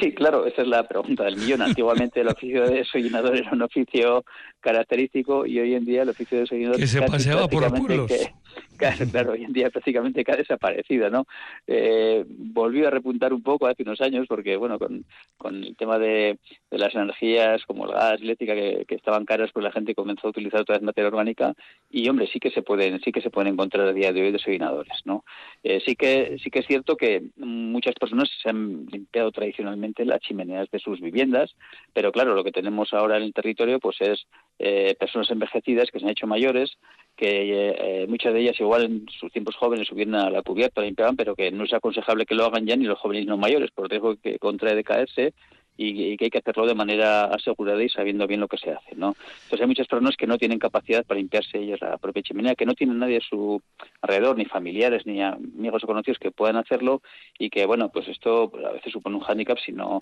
Sí, 0.00 0.12
claro, 0.12 0.46
esa 0.46 0.62
es 0.62 0.68
la 0.68 0.86
pregunta 0.86 1.24
del 1.24 1.36
millón. 1.36 1.62
Antiguamente 1.62 2.20
el 2.20 2.28
oficio 2.28 2.64
de 2.64 2.76
desollinador 2.78 3.36
era 3.36 3.50
un 3.52 3.62
oficio 3.62 4.24
característico 4.60 5.46
y 5.46 5.58
hoy 5.58 5.74
en 5.74 5.84
día 5.84 6.02
el 6.02 6.10
oficio 6.10 6.36
de 6.36 6.42
desollinador... 6.42 6.76
Que 6.76 6.86
se 6.86 7.02
paseaba 7.02 7.48
por 7.48 7.62
los 7.62 7.72
pueblos. 7.72 8.12
claro, 9.12 9.32
hoy 9.32 9.44
en 9.44 9.52
día 9.52 9.70
prácticamente 9.70 10.24
que 10.24 10.32
ha 10.32 10.36
desaparecido, 10.36 11.10
¿no? 11.10 11.26
Eh, 11.66 12.24
volvió 12.26 12.88
a 12.88 12.90
repuntar 12.90 13.32
un 13.32 13.42
poco 13.42 13.66
hace 13.66 13.82
unos 13.82 14.00
años 14.00 14.26
porque, 14.28 14.56
bueno, 14.56 14.78
con, 14.78 15.04
el 15.64 15.76
tema 15.76 15.98
de, 15.98 16.38
las 16.70 16.94
energías 16.94 17.64
como 17.66 17.84
el 17.86 17.92
gas, 17.92 18.20
eléctrica, 18.20 18.54
que, 18.54 18.86
estaban 18.88 19.24
caras, 19.24 19.50
pues 19.52 19.64
la 19.64 19.72
gente 19.72 19.94
comenzó 19.94 20.26
a 20.26 20.30
utilizar 20.30 20.62
otra 20.62 20.76
vez 20.76 20.82
materia 20.82 21.08
orgánica 21.08 21.54
y, 21.90 22.08
hombre, 22.08 22.28
sí 22.32 22.40
que 22.40 22.50
se 22.50 22.62
pueden, 22.62 23.00
sí 23.00 23.12
que 23.12 23.20
se 23.20 23.30
pueden 23.30 23.52
encontrar 23.52 23.86
a 23.86 23.92
día 23.92 24.12
de 24.12 24.22
hoy 24.22 24.32
desollinadores, 24.32 25.00
¿no? 25.04 25.24
Eh, 25.62 25.82
sí 25.84 25.94
que 25.96 26.38
sí 26.42 26.50
que 26.50 26.60
es 26.60 26.66
cierto 26.66 26.96
que 26.96 27.22
muchas 27.36 27.94
personas 27.94 28.30
se 28.42 28.48
han 28.48 28.86
limpiado 28.86 29.30
tradicionalmente 29.32 30.04
las 30.04 30.20
chimeneas 30.20 30.70
de 30.70 30.78
sus 30.78 31.00
viviendas, 31.00 31.54
pero 31.92 32.12
claro, 32.12 32.34
lo 32.34 32.44
que 32.44 32.52
tenemos 32.52 32.92
ahora 32.92 33.16
en 33.16 33.24
el 33.24 33.34
territorio, 33.34 33.78
pues 33.78 33.96
es 34.00 34.26
eh, 34.58 34.94
personas 34.98 35.30
envejecidas 35.30 35.90
que 35.90 35.98
se 35.98 36.04
han 36.04 36.10
hecho 36.10 36.26
mayores, 36.26 36.76
que 37.20 37.74
eh, 38.02 38.06
muchas 38.08 38.32
de 38.32 38.40
ellas 38.40 38.58
igual 38.58 38.84
en 38.84 39.06
sus 39.10 39.30
tiempos 39.30 39.54
jóvenes 39.54 39.86
subieron 39.86 40.14
a 40.14 40.30
la 40.30 40.40
cubierta, 40.40 40.80
limpiaban, 40.80 41.16
pero 41.16 41.36
que 41.36 41.50
no 41.50 41.64
es 41.64 41.74
aconsejable 41.74 42.24
que 42.24 42.34
lo 42.34 42.46
hagan 42.46 42.64
ya 42.64 42.76
ni 42.76 42.86
los 42.86 42.98
jóvenes 42.98 43.26
los 43.26 43.38
mayores, 43.38 43.70
por 43.72 43.90
riesgo 43.90 44.16
que 44.16 44.38
contrae 44.38 44.74
de 44.74 44.82
caerse 44.82 45.34
y, 45.76 46.16
que 46.16 46.24
hay 46.24 46.30
que 46.30 46.38
hacerlo 46.38 46.66
de 46.66 46.74
manera 46.74 47.24
asegurada 47.24 47.82
y 47.82 47.90
sabiendo 47.90 48.26
bien 48.26 48.40
lo 48.40 48.48
que 48.48 48.56
se 48.56 48.70
hace, 48.70 48.94
¿no? 48.96 49.14
Entonces 49.44 49.60
hay 49.60 49.66
muchas 49.66 49.86
personas 49.86 50.16
que 50.16 50.26
no 50.26 50.38
tienen 50.38 50.58
capacidad 50.58 51.04
para 51.04 51.18
limpiarse 51.18 51.58
ellas 51.58 51.80
la 51.82 51.98
propia 51.98 52.22
chimenea, 52.22 52.54
que 52.54 52.66
no 52.66 52.74
tienen 52.74 52.98
nadie 52.98 53.18
a 53.18 53.20
su 53.20 53.60
alrededor, 54.00 54.38
ni 54.38 54.46
familiares, 54.46 55.04
ni 55.04 55.22
amigos 55.22 55.84
o 55.84 55.86
conocidos 55.86 56.18
que 56.18 56.30
puedan 56.30 56.56
hacerlo 56.56 57.02
y 57.38 57.50
que, 57.50 57.66
bueno, 57.66 57.90
pues 57.90 58.08
esto 58.08 58.50
a 58.66 58.72
veces 58.72 58.92
supone 58.92 59.16
un 59.16 59.22
hándicap 59.22 59.58
si 59.58 59.72
no, 59.72 60.00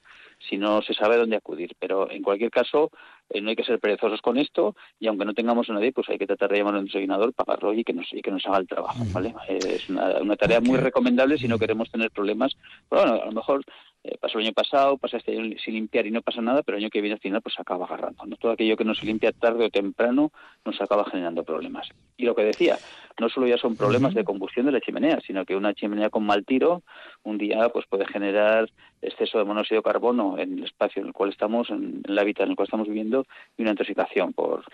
si 0.48 0.56
no 0.56 0.82
se 0.82 0.94
sabe 0.94 1.16
dónde 1.16 1.36
acudir. 1.36 1.72
Pero 1.78 2.10
en 2.10 2.22
cualquier 2.22 2.50
caso, 2.50 2.90
eh, 3.30 3.40
no 3.40 3.50
hay 3.50 3.56
que 3.56 3.64
ser 3.64 3.78
perezosos 3.78 4.20
con 4.22 4.38
esto 4.38 4.74
y 4.98 5.06
aunque 5.06 5.24
no 5.24 5.34
tengamos 5.34 5.68
a 5.70 5.74
nadie, 5.74 5.92
pues 5.92 6.08
hay 6.08 6.18
que 6.18 6.26
tratar 6.26 6.50
de 6.50 6.58
llamar 6.58 6.76
a 6.76 6.78
un 6.78 6.86
desayunador, 6.86 7.32
pagarlo 7.32 7.74
y 7.74 7.84
que 7.84 7.92
nos, 7.92 8.06
y 8.12 8.22
que 8.22 8.30
nos 8.30 8.44
haga 8.46 8.58
el 8.58 8.66
trabajo, 8.66 9.04
¿vale? 9.12 9.34
Es 9.48 9.88
una, 9.88 10.18
una 10.20 10.36
tarea 10.36 10.60
muy 10.60 10.78
recomendable 10.78 11.38
si 11.38 11.48
no 11.48 11.58
queremos 11.58 11.90
tener 11.90 12.10
problemas. 12.10 12.56
bueno, 12.90 13.14
a 13.14 13.26
lo 13.26 13.32
mejor 13.32 13.64
eh, 14.04 14.16
pasó 14.20 14.38
el 14.38 14.46
año 14.46 14.54
pasado, 14.54 14.96
pasa 14.96 15.16
este 15.16 15.36
año 15.36 15.56
sin 15.62 15.74
limpiar 15.74 16.06
y 16.06 16.10
no 16.10 16.22
pasa 16.22 16.40
nada, 16.40 16.62
pero 16.62 16.78
el 16.78 16.84
año 16.84 16.90
que 16.90 17.00
viene 17.00 17.14
al 17.14 17.20
final 17.20 17.42
pues 17.42 17.58
acaba 17.58 17.84
agarrando. 17.84 18.24
¿no? 18.24 18.36
Todo 18.36 18.52
aquello 18.52 18.76
que 18.76 18.84
no 18.84 18.94
se 18.94 19.06
limpia 19.06 19.32
tarde 19.32 19.64
o 19.64 19.70
temprano 19.70 20.32
nos 20.64 20.80
acaba 20.80 21.04
generando 21.04 21.42
problemas. 21.42 21.88
Y 22.16 22.24
lo 22.24 22.34
que 22.34 22.44
decía, 22.44 22.78
no 23.18 23.28
solo 23.28 23.46
ya 23.46 23.58
son 23.58 23.76
problemas 23.76 24.14
de 24.14 24.24
combustión 24.24 24.66
de 24.66 24.72
la 24.72 24.80
chimenea, 24.80 25.20
sino 25.20 25.44
que 25.44 25.56
una 25.56 25.74
chimenea 25.74 26.10
con 26.10 26.24
mal 26.24 26.44
tiro 26.44 26.82
un 27.28 27.38
día 27.38 27.68
pues 27.68 27.86
puede 27.86 28.06
generar 28.06 28.70
exceso 29.02 29.38
de 29.38 29.44
monóxido 29.44 29.80
de 29.80 29.84
carbono 29.90 30.38
en 30.38 30.58
el 30.58 30.64
espacio 30.64 31.02
en 31.02 31.08
el 31.08 31.14
cual 31.14 31.30
estamos, 31.30 31.70
en 31.70 32.02
el 32.06 32.18
hábitat 32.18 32.44
en 32.44 32.50
el 32.50 32.56
cual 32.56 32.66
estamos 32.66 32.88
viviendo 32.88 33.26
y 33.56 33.62
una 33.62 33.72
intoxicación 33.72 34.32
por, 34.32 34.64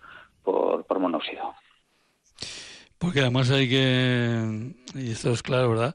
por, 0.43 0.85
por 0.85 0.99
monóxido. 0.99 1.55
Porque 2.99 3.21
además 3.21 3.51
hay 3.51 3.69
que, 3.69 4.73
y 4.95 5.11
esto 5.11 5.31
es 5.31 5.43
claro, 5.43 5.71
¿verdad? 5.71 5.95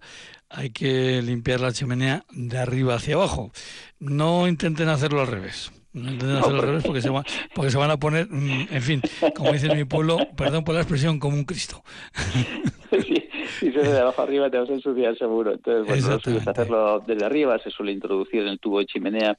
hay 0.49 0.71
que 0.71 1.21
limpiar 1.21 1.61
la 1.61 1.71
chimenea 1.71 2.25
de 2.31 2.57
arriba 2.57 2.95
hacia 2.95 3.15
abajo. 3.15 3.51
No 3.99 4.47
intenten 4.47 4.89
hacerlo 4.89 5.21
al 5.21 5.27
revés. 5.27 5.71
No 5.93 6.11
intenten 6.11 6.37
hacerlo 6.37 6.59
al 6.59 6.67
revés 6.67 6.83
porque 6.83 7.01
se, 7.01 7.09
porque 7.53 7.71
se 7.71 7.77
van 7.77 7.91
a 7.91 7.97
poner, 7.97 8.27
mm, 8.29 8.67
en 8.71 8.81
fin, 8.81 9.01
como 9.35 9.51
dice 9.51 9.67
en 9.67 9.77
mi 9.77 9.85
pueblo, 9.85 10.17
perdón 10.35 10.63
por 10.63 10.75
la 10.75 10.81
expresión, 10.81 11.19
como 11.19 11.35
un 11.35 11.45
Cristo. 11.45 11.83
si 13.59 13.71
se 13.71 13.79
de 13.79 13.99
abajo 13.99 14.21
arriba 14.21 14.49
te 14.49 14.57
vas 14.57 14.69
a 14.69 14.73
ensuciar 14.73 15.17
seguro. 15.17 15.53
Entonces, 15.53 15.85
bueno, 15.85 16.19
sueles 16.19 16.47
hacerlo 16.47 16.99
desde 17.05 17.25
arriba, 17.25 17.59
se 17.59 17.69
suele 17.69 17.91
introducir 17.91 18.41
en 18.41 18.49
el 18.49 18.59
tubo 18.59 18.79
de 18.79 18.85
chimenea 18.85 19.37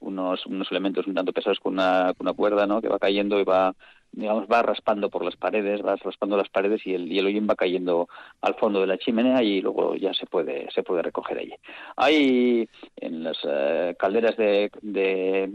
unos, 0.00 0.44
unos 0.46 0.70
elementos 0.70 1.06
un 1.06 1.14
tanto 1.14 1.32
pesados 1.32 1.60
con 1.60 1.74
una, 1.74 2.12
con 2.16 2.26
una 2.26 2.34
cuerda, 2.34 2.66
¿no? 2.66 2.80
Que 2.80 2.88
va 2.88 2.98
cayendo 2.98 3.38
y 3.40 3.44
va 3.44 3.74
digamos, 4.12 4.46
va 4.46 4.62
raspando 4.62 5.08
por 5.08 5.24
las 5.24 5.36
paredes, 5.36 5.84
va 5.84 5.96
raspando 5.96 6.36
las 6.36 6.48
paredes 6.50 6.86
y 6.86 6.94
el, 6.94 7.10
y 7.10 7.20
hollín 7.20 7.46
va 7.48 7.56
cayendo 7.56 8.08
al 8.42 8.54
fondo 8.54 8.80
de 8.80 8.86
la 8.86 8.98
chimenea 8.98 9.42
y 9.42 9.60
luego 9.60 9.96
ya 9.96 10.12
se 10.12 10.26
puede, 10.26 10.70
se 10.70 10.82
puede 10.82 11.02
recoger 11.02 11.38
allí. 11.38 11.54
Hay 11.96 12.68
en 12.96 13.24
las 13.24 13.38
eh, 13.44 13.96
calderas 13.98 14.36
de, 14.36 14.70
de 14.82 15.50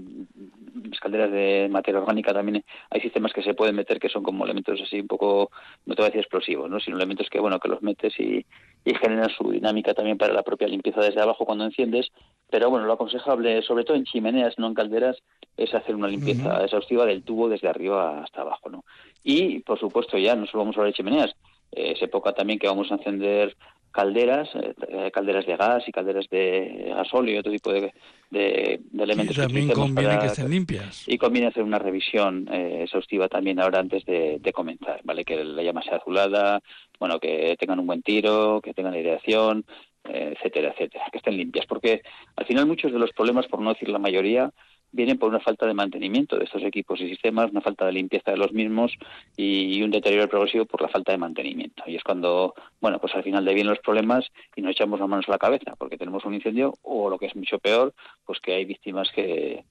las 0.89 0.99
calderas 0.99 1.31
de 1.31 1.67
materia 1.71 1.99
orgánica 1.99 2.33
también 2.33 2.63
hay 2.89 3.01
sistemas 3.01 3.33
que 3.33 3.43
se 3.43 3.53
pueden 3.53 3.75
meter 3.75 3.99
que 3.99 4.09
son 4.09 4.23
como 4.23 4.45
elementos 4.45 4.79
así 4.81 4.99
un 4.99 5.07
poco, 5.07 5.51
no 5.85 5.95
te 5.95 6.01
voy 6.01 6.07
a 6.07 6.09
decir 6.09 6.21
explosivos, 6.21 6.69
¿no? 6.69 6.79
sino 6.79 6.97
elementos 6.97 7.29
que 7.29 7.39
bueno 7.39 7.59
que 7.59 7.69
los 7.69 7.81
metes 7.81 8.19
y, 8.19 8.45
y 8.85 8.95
generan 8.95 9.29
su 9.29 9.51
dinámica 9.51 9.93
también 9.93 10.17
para 10.17 10.33
la 10.33 10.43
propia 10.43 10.67
limpieza 10.67 11.01
desde 11.01 11.21
abajo 11.21 11.45
cuando 11.45 11.65
enciendes, 11.65 12.11
pero 12.49 12.69
bueno, 12.69 12.85
lo 12.85 12.93
aconsejable, 12.93 13.61
sobre 13.61 13.83
todo 13.83 13.97
en 13.97 14.05
chimeneas, 14.05 14.57
no 14.57 14.67
en 14.67 14.73
calderas, 14.73 15.17
es 15.57 15.73
hacer 15.73 15.95
una 15.95 16.07
limpieza 16.07 16.63
exhaustiva 16.63 17.05
del 17.05 17.23
tubo 17.23 17.49
desde 17.49 17.67
arriba 17.67 18.23
hasta 18.23 18.41
abajo, 18.41 18.69
¿no? 18.69 18.85
Y, 19.23 19.59
por 19.59 19.79
supuesto, 19.79 20.17
ya 20.17 20.35
no 20.35 20.45
solo 20.45 20.63
vamos 20.63 20.77
a 20.77 20.79
hablar 20.79 20.93
de 20.93 20.97
chimeneas, 20.97 21.35
eh, 21.71 21.93
es 21.95 22.01
época 22.01 22.33
también 22.33 22.59
que 22.59 22.67
vamos 22.67 22.91
a 22.91 22.95
encender 22.95 23.55
calderas, 23.91 24.47
eh, 24.53 24.73
eh, 24.89 25.11
calderas 25.11 25.45
de 25.45 25.57
gas 25.57 25.83
y 25.87 25.91
calderas 25.91 26.29
de 26.29 26.93
gasóleo 26.95 27.35
y 27.35 27.37
otro 27.39 27.51
tipo 27.51 27.73
de, 27.73 27.93
de, 28.29 28.79
elementos. 28.97 29.35
Y 29.35 29.41
también 29.41 29.71
conviene 29.71 30.19
que 30.19 30.27
estén 30.27 30.49
limpias. 30.51 31.07
Y 31.07 31.17
conviene 31.17 31.47
hacer 31.47 31.63
una 31.63 31.79
revisión 31.79 32.47
exhaustiva 32.51 33.27
también 33.27 33.59
ahora 33.59 33.79
antes 33.79 34.05
de, 34.05 34.39
comenzar, 34.53 35.01
¿vale? 35.03 35.25
Que 35.25 35.43
la 35.43 35.63
llama 35.63 35.81
sea 35.81 35.97
azulada, 35.97 36.61
bueno, 36.99 37.19
que 37.19 37.55
tengan 37.59 37.79
un 37.79 37.87
buen 37.87 38.03
tiro, 38.03 38.61
que 38.61 38.73
tengan 38.73 38.93
aireación, 38.93 39.65
etcétera, 40.03 40.71
etcétera, 40.71 41.05
que 41.11 41.17
estén 41.17 41.37
limpias, 41.37 41.65
porque 41.65 42.01
al 42.35 42.45
final 42.45 42.65
muchos 42.65 42.91
de 42.91 42.99
los 42.99 43.11
problemas, 43.11 43.47
por 43.47 43.61
no 43.61 43.73
decir 43.73 43.89
la 43.89 43.99
mayoría, 43.99 44.51
vienen 44.91 45.17
por 45.17 45.29
una 45.29 45.39
falta 45.39 45.65
de 45.65 45.73
mantenimiento 45.73 46.37
de 46.37 46.45
estos 46.45 46.63
equipos 46.63 46.99
y 47.01 47.09
sistemas, 47.09 47.51
una 47.51 47.61
falta 47.61 47.85
de 47.85 47.91
limpieza 47.91 48.31
de 48.31 48.37
los 48.37 48.53
mismos 48.53 48.93
y 49.35 49.81
un 49.81 49.91
deterioro 49.91 50.29
progresivo 50.29 50.65
por 50.65 50.81
la 50.81 50.87
falta 50.87 51.11
de 51.11 51.17
mantenimiento. 51.17 51.83
Y 51.87 51.95
es 51.95 52.03
cuando, 52.03 52.53
bueno, 52.79 52.99
pues 52.99 53.13
al 53.15 53.23
final 53.23 53.43
de 53.43 53.53
vienen 53.53 53.71
los 53.71 53.79
problemas 53.79 54.25
y 54.55 54.61
nos 54.61 54.71
echamos 54.71 54.99
las 54.99 55.09
manos 55.09 55.27
a 55.27 55.31
la 55.31 55.37
cabeza 55.37 55.75
porque 55.77 55.97
tenemos 55.97 56.23
un 56.25 56.35
incendio 56.35 56.73
o 56.83 57.09
lo 57.09 57.19
que 57.19 57.27
es 57.27 57.35
mucho 57.35 57.59
peor, 57.59 57.93
pues 58.25 58.39
que 58.39 58.53
hay 58.53 58.65
víctimas 58.65 59.11
que, 59.13 59.65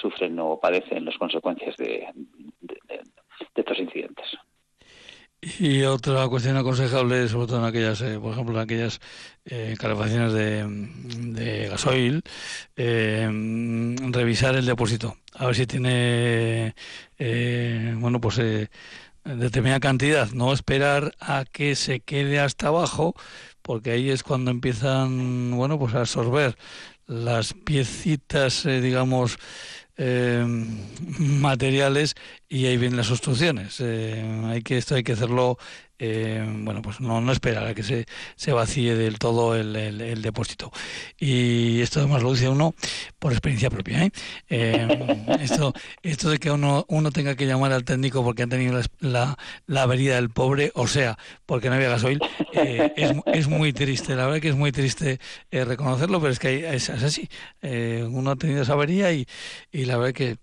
sufren 0.00 0.38
o 0.38 0.58
padecen 0.58 1.04
las 1.04 1.18
consecuencias 1.18 1.76
de 1.76 2.08
estos 3.54 3.78
incidentes. 3.78 4.38
Y 5.44 5.82
otra 5.82 6.28
cuestión 6.28 6.56
aconsejable, 6.56 7.28
sobre 7.28 7.48
todo 7.48 7.58
en 7.58 7.64
aquellas, 7.64 8.00
eh, 8.00 8.16
por 8.20 8.32
ejemplo, 8.32 8.54
en 8.54 8.60
aquellas 8.62 9.00
eh, 9.44 9.74
calefacciones 9.76 10.32
de, 10.32 10.64
de 11.32 11.68
gasoil, 11.68 12.22
eh, 12.76 13.28
revisar 14.12 14.54
el 14.54 14.66
depósito, 14.66 15.16
a 15.34 15.46
ver 15.46 15.56
si 15.56 15.66
tiene, 15.66 16.76
eh, 17.18 17.92
bueno, 17.98 18.20
pues 18.20 18.40
determinada 19.24 19.80
cantidad, 19.80 20.30
no 20.30 20.52
esperar 20.52 21.12
a 21.18 21.44
que 21.50 21.74
se 21.74 21.98
quede 21.98 22.38
hasta 22.38 22.68
abajo, 22.68 23.14
porque 23.62 23.90
ahí 23.90 24.10
es 24.10 24.22
cuando 24.22 24.52
empiezan, 24.52 25.50
bueno, 25.56 25.76
pues 25.76 25.94
a 25.94 26.00
absorber 26.00 26.56
las 27.08 27.52
piecitas, 27.52 28.62
digamos, 28.62 29.38
eh, 29.96 30.44
materiales 31.18 32.14
y 32.48 32.66
ahí 32.66 32.76
vienen 32.76 32.96
las 32.96 33.10
obstrucciones. 33.10 33.80
Eh, 33.80 34.42
hay 34.46 34.62
que 34.62 34.78
esto 34.78 34.94
hay 34.94 35.02
que 35.02 35.12
hacerlo 35.12 35.58
eh, 35.98 36.44
bueno, 36.44 36.82
pues 36.82 37.00
no, 37.00 37.20
no 37.20 37.30
esperar 37.30 37.66
a 37.66 37.74
que 37.74 37.82
se, 37.82 38.06
se 38.34 38.52
vacíe 38.52 38.96
del 38.96 39.18
todo 39.18 39.54
el, 39.54 39.76
el, 39.76 40.22
depósito. 40.22 40.72
Y 41.18 41.80
esto 41.80 42.00
además 42.00 42.22
lo 42.22 42.32
dice 42.32 42.48
uno 42.48 42.74
por 43.18 43.32
experiencia 43.32 43.70
propia. 43.70 44.04
¿eh? 44.04 44.12
eh 44.48 45.26
esto, 45.40 45.72
esto 46.02 46.30
de 46.30 46.38
que 46.38 46.50
uno, 46.50 46.84
uno 46.88 47.12
tenga 47.12 47.36
que 47.36 47.46
llamar 47.46 47.72
al 47.72 47.84
técnico 47.84 48.24
porque 48.24 48.42
han 48.42 48.48
tenido 48.48 48.80
la, 49.00 49.36
la, 49.66 49.82
avería 49.82 50.16
del 50.16 50.30
pobre, 50.30 50.72
o 50.74 50.88
sea, 50.88 51.16
porque 51.46 51.68
no 51.68 51.76
había 51.76 51.90
gasoil, 51.90 52.20
eh, 52.52 52.92
es, 52.96 53.12
es, 53.26 53.48
muy 53.48 53.72
triste. 53.72 54.16
La 54.16 54.26
verdad 54.26 54.40
que 54.40 54.48
es 54.48 54.56
muy 54.56 54.72
triste 54.72 55.20
reconocerlo, 55.50 56.20
pero 56.20 56.32
es 56.32 56.38
que 56.38 56.74
es, 56.74 56.88
es 56.88 57.02
así. 57.02 57.28
uno 57.62 58.32
ha 58.32 58.36
tenido 58.36 58.62
esa 58.62 58.72
avería 58.72 59.12
y, 59.12 59.26
y 59.70 59.84
la 59.84 59.98
verdad 59.98 60.14
que 60.14 60.36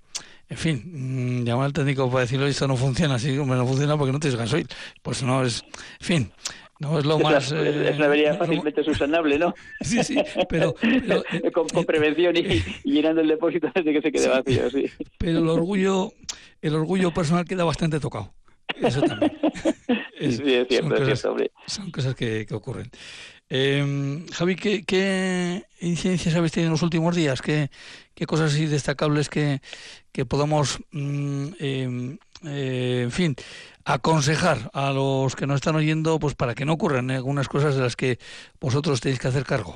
en 0.50 0.58
fin, 0.58 1.42
mm, 1.42 1.44
llamar 1.44 1.66
al 1.66 1.74
técnico 1.74 2.10
para 2.10 2.22
decirle 2.22 2.50
esto 2.50 2.68
no 2.68 2.76
funciona, 2.76 3.16
así, 3.16 3.38
hombre, 3.38 3.58
no 3.58 3.68
funciona 3.68 3.98
porque 3.98 4.12
no 4.12 4.20
tienes 4.20 4.38
gasoil. 4.38 4.68
Pues 5.04 5.22
no 5.22 5.44
es, 5.44 5.64
en 6.00 6.06
fin, 6.06 6.32
no 6.80 6.98
es 6.98 7.06
lo 7.06 7.20
más... 7.20 7.52
es 7.52 7.96
una 7.98 8.06
avería 8.06 8.34
fácilmente 8.34 8.84
subsanable, 8.84 9.38
¿no? 9.38 9.54
Sí, 9.82 10.04
sí, 10.04 10.22
pero... 10.50 10.76
Eh, 11.32 11.52
con, 11.52 11.68
prevención 11.86 12.36
y, 12.36 12.64
llenando 12.84 13.22
el 13.22 13.28
depósito 13.28 13.68
antes 13.76 13.86
de 13.86 13.94
que 13.94 14.02
se 14.02 14.12
quede 14.12 14.28
vacío, 14.28 14.70
sí. 14.72 14.86
Pero 15.18 15.40
el 15.40 15.48
orgullo, 15.48 16.14
el 16.62 16.76
orgullo 16.76 17.12
personal 17.14 17.46
queda 17.46 17.64
bastante 17.64 18.00
tocado. 18.00 18.34
Eso 18.82 19.02
también. 19.02 19.32
sí, 20.20 20.26
es 20.26 20.68
cierto, 20.68 20.96
es 20.96 21.06
cierto, 21.06 21.30
hombre. 21.32 21.52
Son 21.68 21.92
cosas 21.92 22.16
que, 22.16 22.46
que 22.48 22.56
ocurren. 22.56 22.90
Eh, 23.52 24.26
Javi, 24.32 24.56
¿qué, 24.56 24.84
¿qué, 24.84 25.66
incidencias 25.82 26.36
habéis 26.36 26.52
tenido 26.52 26.68
en 26.68 26.74
los 26.74 26.84
últimos 26.84 27.16
días? 27.16 27.42
¿Qué, 27.42 27.72
qué 28.14 28.28
cosas 28.28 28.54
así 28.54 28.68
destacables 28.68 29.28
que, 29.28 29.62
que 30.12 30.26
podamos, 30.26 30.80
mm, 30.92 31.48
em, 31.60 32.18
eh, 32.46 33.02
en 33.04 33.12
fin, 33.12 33.36
aconsejar 33.86 34.70
a 34.74 34.92
los 34.92 35.36
que 35.36 35.48
nos 35.48 35.56
están 35.56 35.76
oyendo 35.76 36.20
pues 36.20 36.36
para 36.36 36.56
que 36.56 36.66
no 36.66 36.74
ocurran 36.74 37.12
algunas 37.12 37.48
cosas 37.48 37.76
de 37.76 37.82
las 37.82 37.96
que 37.96 38.20
vosotros 38.60 39.02
tenéis 39.02 39.20
que 39.20 39.28
hacer 39.28 39.46
cargo? 39.46 39.76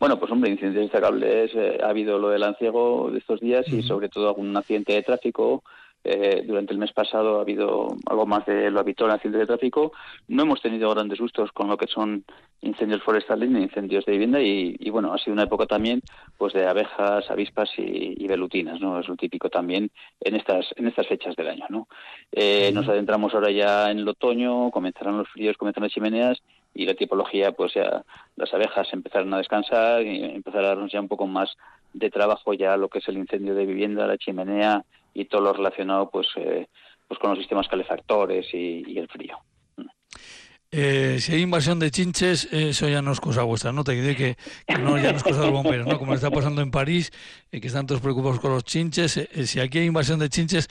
Bueno, 0.00 0.18
pues 0.18 0.30
hombre, 0.30 0.50
incidencias 0.50 0.84
destacables. 0.84 1.50
Eh, 1.54 1.78
ha 1.82 1.88
habido 1.88 2.18
lo 2.18 2.28
del 2.28 2.44
anciego 2.44 3.10
de 3.10 3.18
estos 3.18 3.40
días 3.40 3.66
y 3.68 3.82
sobre 3.82 4.08
todo 4.08 4.28
algún 4.28 4.56
accidente 4.56 4.92
de 4.92 5.02
tráfico 5.02 5.64
eh, 6.10 6.42
durante 6.46 6.72
el 6.72 6.78
mes 6.78 6.92
pasado 6.92 7.38
ha 7.38 7.42
habido 7.42 7.88
algo 8.06 8.24
más 8.24 8.46
de 8.46 8.70
lo 8.70 8.80
habitual 8.80 9.10
en 9.10 9.16
accidentes 9.16 9.40
de 9.40 9.46
tráfico. 9.46 9.92
No 10.26 10.44
hemos 10.44 10.62
tenido 10.62 10.88
grandes 10.90 11.18
sustos 11.18 11.52
con 11.52 11.68
lo 11.68 11.76
que 11.76 11.86
son 11.86 12.24
incendios 12.62 13.02
forestales 13.02 13.50
ni 13.50 13.60
incendios 13.62 14.06
de 14.06 14.12
vivienda 14.12 14.40
y, 14.40 14.88
bueno, 14.90 15.12
ha 15.12 15.18
sido 15.18 15.34
una 15.34 15.44
época 15.44 15.66
también 15.66 16.00
pues 16.38 16.54
de 16.54 16.66
abejas, 16.66 17.30
avispas 17.30 17.68
y, 17.76 18.26
velutinas, 18.26 18.80
¿no? 18.80 18.98
Es 18.98 19.06
lo 19.06 19.16
típico 19.16 19.50
también 19.50 19.90
en 20.20 20.34
estas 20.34 20.66
en 20.76 20.86
estas 20.86 21.06
fechas 21.06 21.36
del 21.36 21.48
año, 21.48 21.66
¿no? 21.68 21.88
Eh, 22.32 22.70
nos 22.72 22.88
adentramos 22.88 23.34
ahora 23.34 23.50
ya 23.50 23.90
en 23.90 23.98
el 23.98 24.08
otoño, 24.08 24.70
comenzarán 24.70 25.18
los 25.18 25.28
fríos, 25.28 25.56
comenzarán 25.56 25.84
las 25.84 25.92
chimeneas 25.92 26.42
y 26.78 26.86
la 26.86 26.94
tipología, 26.94 27.50
pues 27.50 27.74
ya 27.74 28.04
las 28.36 28.54
abejas 28.54 28.86
empezaron 28.92 29.34
a 29.34 29.38
descansar 29.38 30.00
y 30.06 30.22
empezar 30.22 30.64
a 30.64 30.68
darnos 30.68 30.92
ya 30.92 31.00
un 31.00 31.08
poco 31.08 31.26
más 31.26 31.56
de 31.92 32.08
trabajo 32.08 32.54
ya 32.54 32.76
lo 32.76 32.88
que 32.88 33.00
es 33.00 33.08
el 33.08 33.18
incendio 33.18 33.56
de 33.56 33.66
vivienda, 33.66 34.06
la 34.06 34.16
chimenea 34.16 34.84
y 35.12 35.24
todo 35.24 35.40
lo 35.40 35.52
relacionado 35.52 36.08
pues 36.08 36.28
eh, 36.36 36.68
pues 37.08 37.18
con 37.18 37.30
los 37.30 37.40
sistemas 37.40 37.66
calefactores 37.66 38.46
y, 38.54 38.96
el 38.96 39.08
frío. 39.08 39.38
Eh, 40.70 41.16
si 41.18 41.32
hay 41.32 41.40
invasión 41.40 41.80
de 41.80 41.90
chinches, 41.90 42.44
eso 42.52 42.88
ya 42.88 43.02
no 43.02 43.10
es 43.10 43.18
cosa 43.18 43.42
vuestra, 43.42 43.72
¿no? 43.72 43.82
Te 43.82 43.92
diré 43.92 44.14
que, 44.14 44.36
no, 44.78 44.98
ya 44.98 45.10
no 45.10 45.16
es 45.16 45.24
cosa 45.24 45.40
de 45.40 45.46
los 45.46 45.54
bomberos, 45.54 45.86
¿no? 45.88 45.98
Como 45.98 46.14
está 46.14 46.30
pasando 46.30 46.62
en 46.62 46.70
París, 46.70 47.10
que 47.50 47.66
están 47.66 47.86
todos 47.86 48.00
preocupados 48.00 48.38
con 48.38 48.52
los 48.52 48.62
chinches. 48.62 49.28
si 49.46 49.58
aquí 49.58 49.78
hay 49.78 49.86
invasión 49.86 50.20
de 50.20 50.28
chinches, 50.28 50.68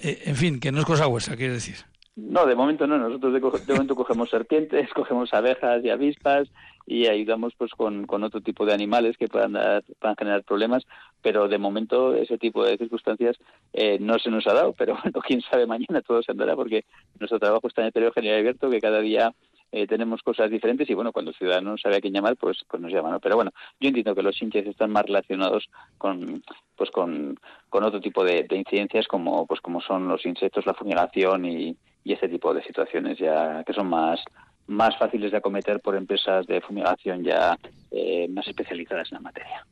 en 0.00 0.34
fin, 0.34 0.58
que 0.58 0.72
no 0.72 0.80
es 0.80 0.86
cosa 0.86 1.06
vuestra, 1.06 1.36
quiere 1.36 1.52
decir. 1.52 1.76
No, 2.16 2.46
de 2.46 2.54
momento 2.54 2.86
no. 2.86 2.96
Nosotros 2.96 3.34
de, 3.34 3.74
momento 3.74 3.94
cogemos 3.94 4.30
serpientes, 4.30 4.90
cogemos 4.94 5.34
abejas 5.34 5.84
y 5.84 5.90
avispas 5.90 6.48
y 6.86 7.06
ayudamos 7.08 7.54
pues 7.56 7.72
con, 7.72 8.06
con 8.06 8.24
otro 8.24 8.40
tipo 8.40 8.64
de 8.64 8.72
animales 8.72 9.18
que 9.18 9.28
puedan, 9.28 9.52
dar, 9.52 9.84
puedan 9.98 10.16
generar 10.16 10.42
problemas, 10.42 10.86
pero 11.20 11.46
de 11.46 11.58
momento 11.58 12.14
ese 12.14 12.38
tipo 12.38 12.64
de 12.64 12.78
circunstancias 12.78 13.36
eh, 13.74 13.98
no 14.00 14.18
se 14.18 14.30
nos 14.30 14.46
ha 14.46 14.54
dado, 14.54 14.72
pero 14.72 14.96
bueno, 15.02 15.20
quién 15.20 15.42
sabe 15.42 15.66
mañana 15.66 16.00
todo 16.00 16.22
se 16.22 16.32
andará 16.32 16.56
porque 16.56 16.86
nuestro 17.20 17.38
trabajo 17.38 17.68
está 17.68 17.82
en 17.82 17.88
el 17.88 17.92
periodo 17.92 18.12
general 18.12 18.38
abierto 18.38 18.70
que 18.70 18.80
cada 18.80 19.00
día 19.00 19.34
eh, 19.72 19.86
tenemos 19.86 20.22
cosas 20.22 20.50
diferentes 20.50 20.88
y 20.88 20.94
bueno, 20.94 21.12
cuando 21.12 21.32
el 21.32 21.36
ciudadano 21.36 21.72
no 21.72 21.76
sabe 21.76 21.96
a 21.96 22.00
quién 22.00 22.14
llamar, 22.14 22.36
pues 22.36 22.64
pues 22.66 22.80
nos 22.80 22.92
llaman. 22.92 23.18
Pero 23.20 23.36
bueno, 23.36 23.50
yo 23.78 23.88
entiendo 23.88 24.14
que 24.14 24.22
los 24.22 24.40
hinches 24.40 24.66
están 24.66 24.90
más 24.90 25.04
relacionados 25.04 25.68
con 25.98 26.42
pues 26.76 26.90
con, 26.90 27.38
con 27.68 27.84
otro 27.84 28.00
tipo 28.00 28.24
de, 28.24 28.44
de 28.44 28.56
incidencias 28.56 29.06
como 29.06 29.46
pues 29.46 29.60
como 29.60 29.82
son 29.82 30.08
los 30.08 30.24
insectos, 30.24 30.64
la 30.64 30.74
fumigación 30.74 31.44
y, 31.44 31.76
y 32.06 32.12
ese 32.12 32.28
tipo 32.28 32.54
de 32.54 32.62
situaciones 32.62 33.18
ya 33.18 33.64
que 33.64 33.72
son 33.72 33.88
más 33.88 34.20
más 34.68 34.96
fáciles 34.96 35.32
de 35.32 35.38
acometer 35.38 35.80
por 35.80 35.96
empresas 35.96 36.46
de 36.46 36.60
fumigación 36.60 37.24
ya 37.24 37.58
eh, 37.90 38.28
más 38.28 38.46
especializadas 38.46 39.10
en 39.10 39.16
la 39.16 39.20
materia. 39.22 39.66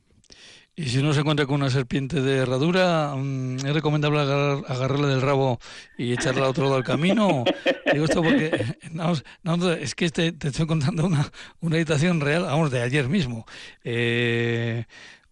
Y 0.76 0.86
si 0.86 0.98
uno 0.98 1.12
se 1.12 1.20
encuentra 1.20 1.46
con 1.46 1.56
una 1.56 1.70
serpiente 1.70 2.20
de 2.20 2.38
herradura, 2.38 3.14
mm, 3.16 3.56
¿es 3.58 3.72
recomendable 3.72 4.20
agarrar, 4.20 4.64
agarrarla 4.66 5.06
del 5.06 5.22
rabo 5.22 5.60
y 5.96 6.12
echarla 6.12 6.42
al 6.42 6.50
otro 6.50 6.64
lado 6.64 6.74
del 6.74 6.84
camino? 6.84 7.44
Digo 7.92 8.04
esto 8.04 8.22
porque 8.22 8.50
es 9.80 9.94
que 9.94 10.04
este, 10.04 10.32
te 10.32 10.48
estoy 10.48 10.66
contando 10.66 11.06
una, 11.06 11.30
una 11.60 11.76
habitación 11.76 12.20
real, 12.20 12.42
vamos, 12.42 12.72
de 12.72 12.82
ayer 12.82 13.08
mismo. 13.08 13.46
Eh, 13.84 14.84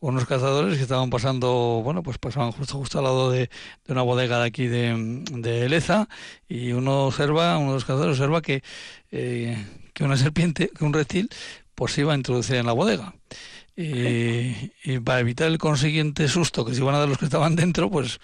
unos 0.03 0.27
cazadores 0.27 0.77
que 0.77 0.83
estaban 0.83 1.11
pasando, 1.11 1.81
bueno, 1.85 2.03
pues 2.03 2.19
pasaban 2.19 2.51
justo 2.51 2.77
justo 2.77 2.99
al 2.99 3.05
lado 3.05 3.31
de, 3.31 3.51
una 3.87 4.03
bodega 4.03 4.41
de 4.41 4.47
aquí 4.47 4.67
de, 4.67 5.23
de, 5.31 6.07
y 6.49 6.73
uno 6.73 7.07
observa, 7.07 7.57
uno 7.57 7.69
de 7.69 7.75
los 7.75 7.85
cazadores 7.85 8.19
observa 8.19 8.43
que, 8.43 8.65
eh, 9.13 9.65
que 9.95 10.03
una 10.03 10.17
serpiente, 10.17 10.71
que 10.77 10.85
un 10.85 10.93
reptil, 10.93 11.31
pues 11.77 11.93
se 11.93 12.01
iba 12.01 12.15
a 12.15 12.17
introducir 12.17 12.57
en 12.57 12.67
la 12.67 12.73
bodega. 12.73 13.15
Y, 13.77 14.73
y 14.83 14.99
para 15.05 15.21
evitar 15.21 15.47
el 15.47 15.59
consiguiente 15.59 16.27
susto 16.27 16.65
que 16.65 16.75
se 16.75 16.81
iban 16.81 16.97
a 16.97 16.99
dar 16.99 17.09
los 17.09 17.19
que 17.19 17.27
estaban 17.27 17.55
dentro, 17.55 17.89
pues 17.89 18.19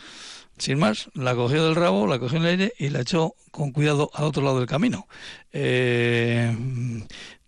sin 0.58 0.78
más, 0.78 1.10
la 1.14 1.36
cogió 1.36 1.64
del 1.64 1.76
rabo, 1.76 2.08
la 2.08 2.18
cogió 2.18 2.38
en 2.38 2.44
el 2.44 2.50
aire 2.50 2.74
y 2.76 2.88
la 2.88 3.02
echó 3.02 3.34
con 3.52 3.70
cuidado 3.70 4.10
al 4.14 4.24
otro 4.24 4.42
lado 4.42 4.58
del 4.58 4.66
camino. 4.66 5.06
Eh, 5.52 6.54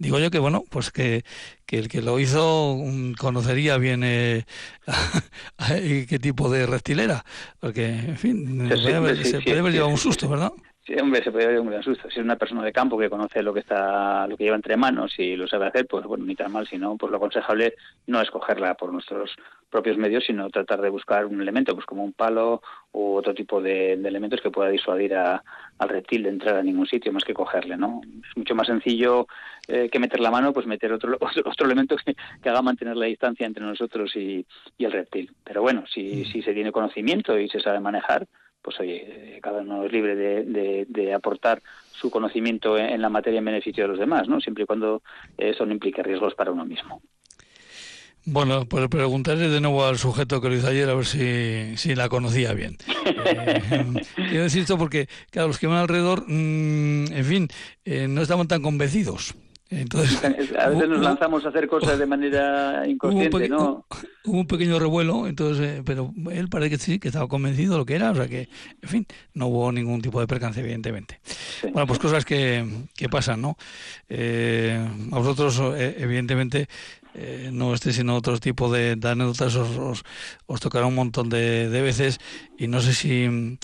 digo 0.00 0.18
yo 0.18 0.30
que, 0.30 0.38
bueno, 0.38 0.64
pues 0.68 0.90
que, 0.90 1.24
que 1.66 1.78
el 1.78 1.88
que 1.88 2.00
lo 2.00 2.18
hizo 2.18 2.76
mm, 2.78 3.12
conocería 3.12 3.76
bien 3.76 4.02
eh, 4.02 4.44
qué 6.08 6.18
tipo 6.18 6.50
de 6.50 6.66
reptil 6.66 7.00
era, 7.00 7.24
porque, 7.60 7.86
en 7.86 8.16
fin, 8.16 8.68
se, 8.68 8.76
puede 8.76 8.96
haber, 8.96 9.72
llevado 9.72 9.88
un 9.88 9.98
susto, 9.98 10.28
¿verdad? 10.28 10.52
Sí, 10.86 10.94
hombre, 10.98 11.22
se 11.22 11.30
puede 11.30 11.46
llevar 11.46 11.60
un 11.60 11.70
gran 11.70 11.82
susto. 11.82 12.08
Si 12.08 12.18
es 12.18 12.24
una 12.24 12.36
persona 12.36 12.64
de 12.64 12.72
campo 12.72 12.96
que 12.96 13.10
conoce 13.10 13.42
lo 13.42 13.52
que 13.52 13.60
está, 13.60 14.26
lo 14.26 14.36
que 14.36 14.44
lleva 14.44 14.56
entre 14.56 14.78
manos 14.78 15.12
y 15.18 15.36
lo 15.36 15.46
sabe 15.46 15.66
hacer, 15.66 15.86
pues 15.86 16.06
bueno, 16.06 16.24
ni 16.24 16.34
tan 16.34 16.50
mal. 16.50 16.66
Si 16.66 16.78
no, 16.78 16.96
pues 16.96 17.10
lo 17.10 17.18
aconsejable 17.18 17.74
no 18.06 18.20
es 18.20 18.30
cogerla 18.30 18.74
por 18.74 18.90
nuestros 18.90 19.36
propios 19.68 19.98
medios, 19.98 20.24
sino 20.24 20.48
tratar 20.48 20.80
de 20.80 20.88
buscar 20.88 21.26
un 21.26 21.40
elemento, 21.40 21.74
pues 21.74 21.84
como 21.84 22.02
un 22.02 22.14
palo 22.14 22.62
u 22.92 23.14
otro 23.14 23.34
tipo 23.34 23.60
de, 23.60 23.92
elementos 23.92 24.40
que 24.40 24.50
pueda 24.50 24.70
disuadir 24.70 25.14
a, 25.14 25.44
al 25.78 25.88
reptil 25.88 26.22
de 26.22 26.30
entrar 26.30 26.56
a 26.56 26.62
ningún 26.62 26.86
sitio 26.86 27.12
más 27.12 27.24
que 27.24 27.34
cogerle, 27.34 27.76
¿no? 27.76 28.00
Es 28.28 28.36
mucho 28.36 28.54
más 28.54 28.66
sencillo 28.66 29.26
eh, 29.68 29.90
que 29.90 29.98
meter 29.98 30.20
la 30.20 30.30
mano, 30.30 30.54
pues 30.54 30.66
meter 30.66 30.92
otro 30.92 31.18
otro 31.44 31.66
elemento 31.66 31.94
que, 31.96 32.16
haga 32.48 32.62
mantener 32.62 32.96
la 32.96 33.06
distancia 33.06 33.46
entre 33.46 33.64
nosotros 33.64 34.16
y, 34.16 34.46
el 34.78 34.92
reptil. 34.92 35.30
Pero 35.44 35.60
bueno, 35.60 35.84
si, 35.86 36.24
mm. 36.24 36.32
si 36.32 36.42
se 36.42 36.54
tiene 36.54 36.72
conocimiento 36.72 37.38
y 37.38 37.50
se 37.50 37.60
sabe 37.60 37.80
manejar, 37.80 38.26
pues 38.62 38.78
oye, 38.80 39.38
cada 39.42 39.60
uno 39.60 39.84
es 39.84 39.92
libre 39.92 40.14
de, 40.14 41.14
aportar 41.14 41.62
su 41.92 42.10
conocimiento 42.10 42.78
en, 42.78 43.00
la 43.00 43.08
materia 43.08 43.38
en 43.38 43.44
beneficio 43.44 43.84
de 43.84 43.88
los 43.88 43.98
demás, 43.98 44.28
¿no? 44.28 44.40
Siempre 44.40 44.64
y 44.64 44.66
cuando 44.66 45.02
eso 45.36 45.66
no 45.66 45.72
implique 45.72 46.02
riesgos 46.02 46.34
para 46.34 46.52
uno 46.52 46.64
mismo. 46.64 47.02
Bueno, 48.26 48.66
pues 48.66 48.86
preguntaré 48.88 49.48
de 49.48 49.60
nuevo 49.60 49.84
al 49.84 49.96
sujeto 49.96 50.40
que 50.40 50.48
lo 50.50 50.54
hizo 50.54 50.68
ayer 50.68 50.88
a 50.90 50.94
ver 50.94 51.06
si, 51.06 51.76
si 51.76 51.94
la 51.94 52.08
conocía 52.08 52.52
bien. 52.52 52.76
eh, 53.24 53.94
quiero 54.14 54.42
decir 54.42 54.62
esto 54.62 54.76
porque, 54.76 55.08
claro, 55.30 55.48
los 55.48 55.58
que 55.58 55.66
van 55.66 55.78
alrededor, 55.78 56.24
mm, 56.28 57.12
en 57.12 57.24
fin, 57.24 57.48
eh, 57.84 58.08
no 58.08 58.20
estaban 58.20 58.46
tan 58.46 58.60
convencidos. 58.60 59.34
Entonces, 59.70 60.20
a 60.58 60.68
veces 60.68 60.88
nos 60.88 61.00
lanzamos 61.00 61.44
a 61.46 61.50
hacer 61.50 61.68
cosas 61.68 61.98
de 61.98 62.06
manera 62.06 62.82
inconsciente, 62.88 63.48
¿no? 63.48 63.86
Hubo 64.24 64.40
un 64.40 64.46
pequeño 64.46 64.78
revuelo, 64.78 65.28
entonces, 65.28 65.78
eh, 65.78 65.82
pero 65.84 66.12
él 66.30 66.48
parece 66.48 66.70
que 66.70 66.78
sí, 66.78 66.98
que 66.98 67.08
estaba 67.08 67.28
convencido 67.28 67.72
de 67.72 67.78
lo 67.78 67.86
que 67.86 67.94
era, 67.94 68.10
o 68.10 68.14
sea 68.14 68.26
que, 68.26 68.48
en 68.82 68.88
fin, 68.88 69.06
no 69.34 69.46
hubo 69.46 69.70
ningún 69.70 70.02
tipo 70.02 70.20
de 70.20 70.26
percance, 70.26 70.60
evidentemente. 70.60 71.20
Bueno, 71.62 71.86
pues 71.86 72.00
cosas 72.00 72.24
que, 72.24 72.66
que 72.96 73.08
pasan, 73.08 73.40
¿no? 73.40 73.56
Eh, 74.08 74.86
a 75.12 75.18
vosotros, 75.18 75.60
eh, 75.76 75.96
evidentemente, 75.98 76.68
eh, 77.14 77.50
no 77.52 77.74
este 77.74 77.92
sino 77.92 78.14
otro 78.14 78.38
tipo 78.38 78.70
de, 78.70 78.96
anécdotas 79.02 79.56
os, 79.56 79.76
os, 79.76 80.04
os, 80.46 80.60
tocará 80.60 80.86
un 80.86 80.94
montón 80.94 81.28
de, 81.28 81.68
de 81.68 81.82
veces 81.82 82.20
y 82.56 82.68
no 82.68 82.80
sé 82.80 82.94
si 82.94 83.58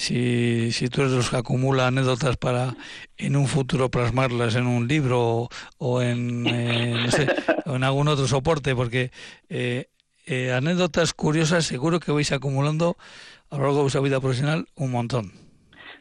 si, 0.00 0.72
si 0.72 0.88
tú 0.88 1.02
eres 1.02 1.12
de 1.12 1.18
los 1.18 1.28
que 1.28 1.36
acumula 1.36 1.86
anécdotas 1.86 2.38
para 2.38 2.74
en 3.18 3.36
un 3.36 3.46
futuro 3.46 3.90
plasmarlas 3.90 4.56
en 4.56 4.66
un 4.66 4.88
libro 4.88 5.48
o, 5.76 6.02
en, 6.02 6.46
eh, 6.46 7.06
en 7.66 7.84
algún 7.84 8.08
otro 8.08 8.26
soporte, 8.26 8.74
porque 8.74 9.10
eh, 9.50 9.88
eh, 10.26 10.52
anécdotas 10.52 11.12
curiosas 11.12 11.66
seguro 11.66 12.00
que 12.00 12.12
vais 12.12 12.32
acumulando 12.32 12.96
a 13.50 13.56
lo 13.56 13.64
largo 13.64 13.76
de 13.76 13.82
vuestra 13.82 14.00
vida 14.00 14.20
profesional 14.20 14.66
un 14.74 14.90
montón. 14.90 15.32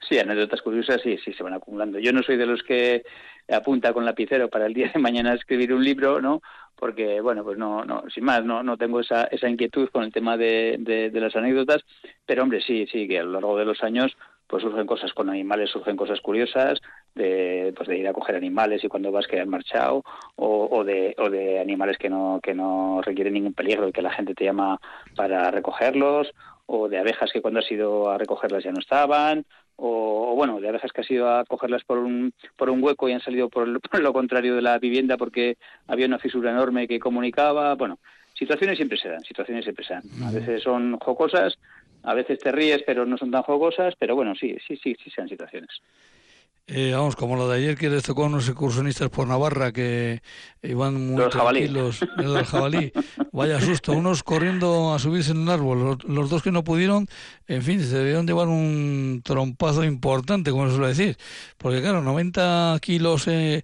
Sí, 0.07 0.17
anécdotas 0.17 0.61
curiosas 0.61 1.01
sí, 1.03 1.17
sí 1.23 1.33
se 1.33 1.43
van 1.43 1.53
acumulando. 1.53 1.99
Yo 1.99 2.13
no 2.13 2.23
soy 2.23 2.37
de 2.37 2.45
los 2.45 2.63
que 2.63 3.03
apunta 3.51 3.93
con 3.93 4.05
lapicero 4.05 4.49
para 4.49 4.65
el 4.65 4.73
día 4.73 4.91
de 4.93 4.99
mañana 4.99 5.33
escribir 5.33 5.73
un 5.73 5.83
libro, 5.83 6.21
¿no? 6.21 6.41
porque 6.79 7.19
bueno 7.19 7.43
pues 7.43 7.57
no 7.57 7.83
no 7.83 8.03
sin 8.13 8.23
más 8.23 8.43
no 8.45 8.63
no 8.63 8.77
tengo 8.77 9.01
esa 9.01 9.25
esa 9.25 9.49
inquietud 9.49 9.89
con 9.89 10.03
el 10.03 10.13
tema 10.13 10.37
de, 10.37 10.77
de, 10.79 11.19
las 11.19 11.35
anécdotas 11.35 11.83
pero 12.25 12.43
hombre 12.43 12.61
sí 12.61 12.87
sí 12.91 13.07
que 13.07 13.19
a 13.19 13.23
lo 13.23 13.33
largo 13.33 13.57
de 13.57 13.65
los 13.65 13.83
años 13.83 14.15
pues 14.47 14.63
surgen 14.63 14.87
cosas 14.87 15.13
con 15.13 15.29
animales 15.29 15.69
surgen 15.69 15.97
cosas 15.97 16.21
curiosas 16.21 16.79
de 17.15 17.73
pues 17.75 17.89
de 17.89 17.97
ir 17.97 18.07
a 18.07 18.13
coger 18.13 18.35
animales 18.35 18.83
y 18.83 18.87
cuando 18.87 19.11
vas 19.11 19.27
que 19.27 19.39
han 19.39 19.49
marchado 19.49 20.03
o, 20.37 20.69
o 20.71 20.83
de 20.85 21.15
o 21.17 21.29
de 21.29 21.59
animales 21.59 21.97
que 21.97 22.09
no 22.09 22.39
que 22.41 22.55
no 22.55 23.01
requieren 23.01 23.33
ningún 23.33 23.53
peligro 23.53 23.89
y 23.89 23.91
que 23.91 24.01
la 24.01 24.13
gente 24.13 24.33
te 24.33 24.45
llama 24.45 24.79
para 25.15 25.51
recogerlos 25.51 26.33
o 26.71 26.87
de 26.87 26.99
abejas 26.99 27.31
que 27.33 27.41
cuando 27.41 27.61
has 27.61 27.71
ido 27.71 28.11
a 28.11 28.17
recogerlas 28.19 28.63
ya 28.63 28.71
no 28.71 28.79
estaban 28.79 29.43
o, 29.75 30.33
bueno, 30.35 30.59
de 30.59 30.69
abejas 30.69 30.91
que 30.91 31.01
has 31.01 31.09
ido 31.09 31.27
a 31.27 31.43
cogerlas 31.45 31.83
por 31.83 31.97
un, 31.97 32.33
por 32.55 32.69
un 32.69 32.83
hueco 32.83 33.09
y 33.09 33.13
han 33.13 33.21
salido 33.21 33.49
por, 33.49 33.67
lo 33.67 34.13
contrario 34.13 34.55
de 34.55 34.61
la 34.61 34.77
vivienda 34.77 35.17
porque 35.17 35.57
había 35.87 36.05
una 36.05 36.19
fisura 36.19 36.51
enorme 36.51 36.87
que 36.87 36.99
comunicaba. 36.99 37.73
Bueno, 37.73 37.97
situaciones 38.35 38.77
siempre 38.77 38.99
se 38.99 39.09
dan, 39.09 39.23
situaciones 39.23 39.63
siempre 39.63 39.83
se 39.85 39.93
dan. 39.93 40.03
A 40.23 40.31
veces 40.31 40.61
son 40.61 40.99
jocosas, 40.99 41.57
a 42.03 42.13
veces 42.13 42.37
te 42.39 42.51
ríes, 42.51 42.83
pero 42.85 43.05
no 43.05 43.17
son 43.17 43.31
tan 43.31 43.43
jocosas, 43.43 43.95
pero 43.97 44.15
bueno, 44.15 44.35
sí, 44.35 44.55
sí, 44.67 44.77
sí, 44.77 44.95
sí 45.03 45.09
sean 45.09 45.27
situaciones. 45.27 45.81
Eh, 46.71 46.91
vamos, 46.93 47.15
como 47.15 47.35
lo 47.35 47.49
de 47.49 47.57
ayer 47.57 47.75
que 47.75 47.89
les 47.89 48.03
tocó 48.03 48.23
a 48.23 48.27
unos 48.27 48.47
excursionistas 48.47 49.09
por 49.09 49.27
Navarra 49.27 49.71
que 49.71 50.21
iban 50.61 51.07
muy 51.07 51.17
los 51.17 51.31
tranquilos, 51.31 51.99
el 52.17 52.45
jabalí. 52.45 52.93
Vaya 53.31 53.59
susto, 53.59 53.93
unos 53.93 54.21
corriendo 54.21 54.93
a 54.93 54.99
subirse 54.99 55.31
en 55.31 55.39
un 55.39 55.49
árbol, 55.49 55.97
los, 56.05 56.29
dos 56.29 56.43
que 56.43 56.51
no 56.51 56.63
pudieron, 56.63 57.07
en 57.47 57.63
fin, 57.63 57.81
se 57.81 57.97
debieron 57.97 58.27
llevar 58.27 58.49
un 58.49 59.21
trompazo 59.23 59.83
importante, 59.83 60.51
como 60.51 60.67
se 60.67 60.75
suele 60.75 60.89
decir, 60.89 61.17
porque 61.57 61.81
claro, 61.81 62.03
90 62.03 62.77
kilos, 62.81 63.27
eh, 63.27 63.63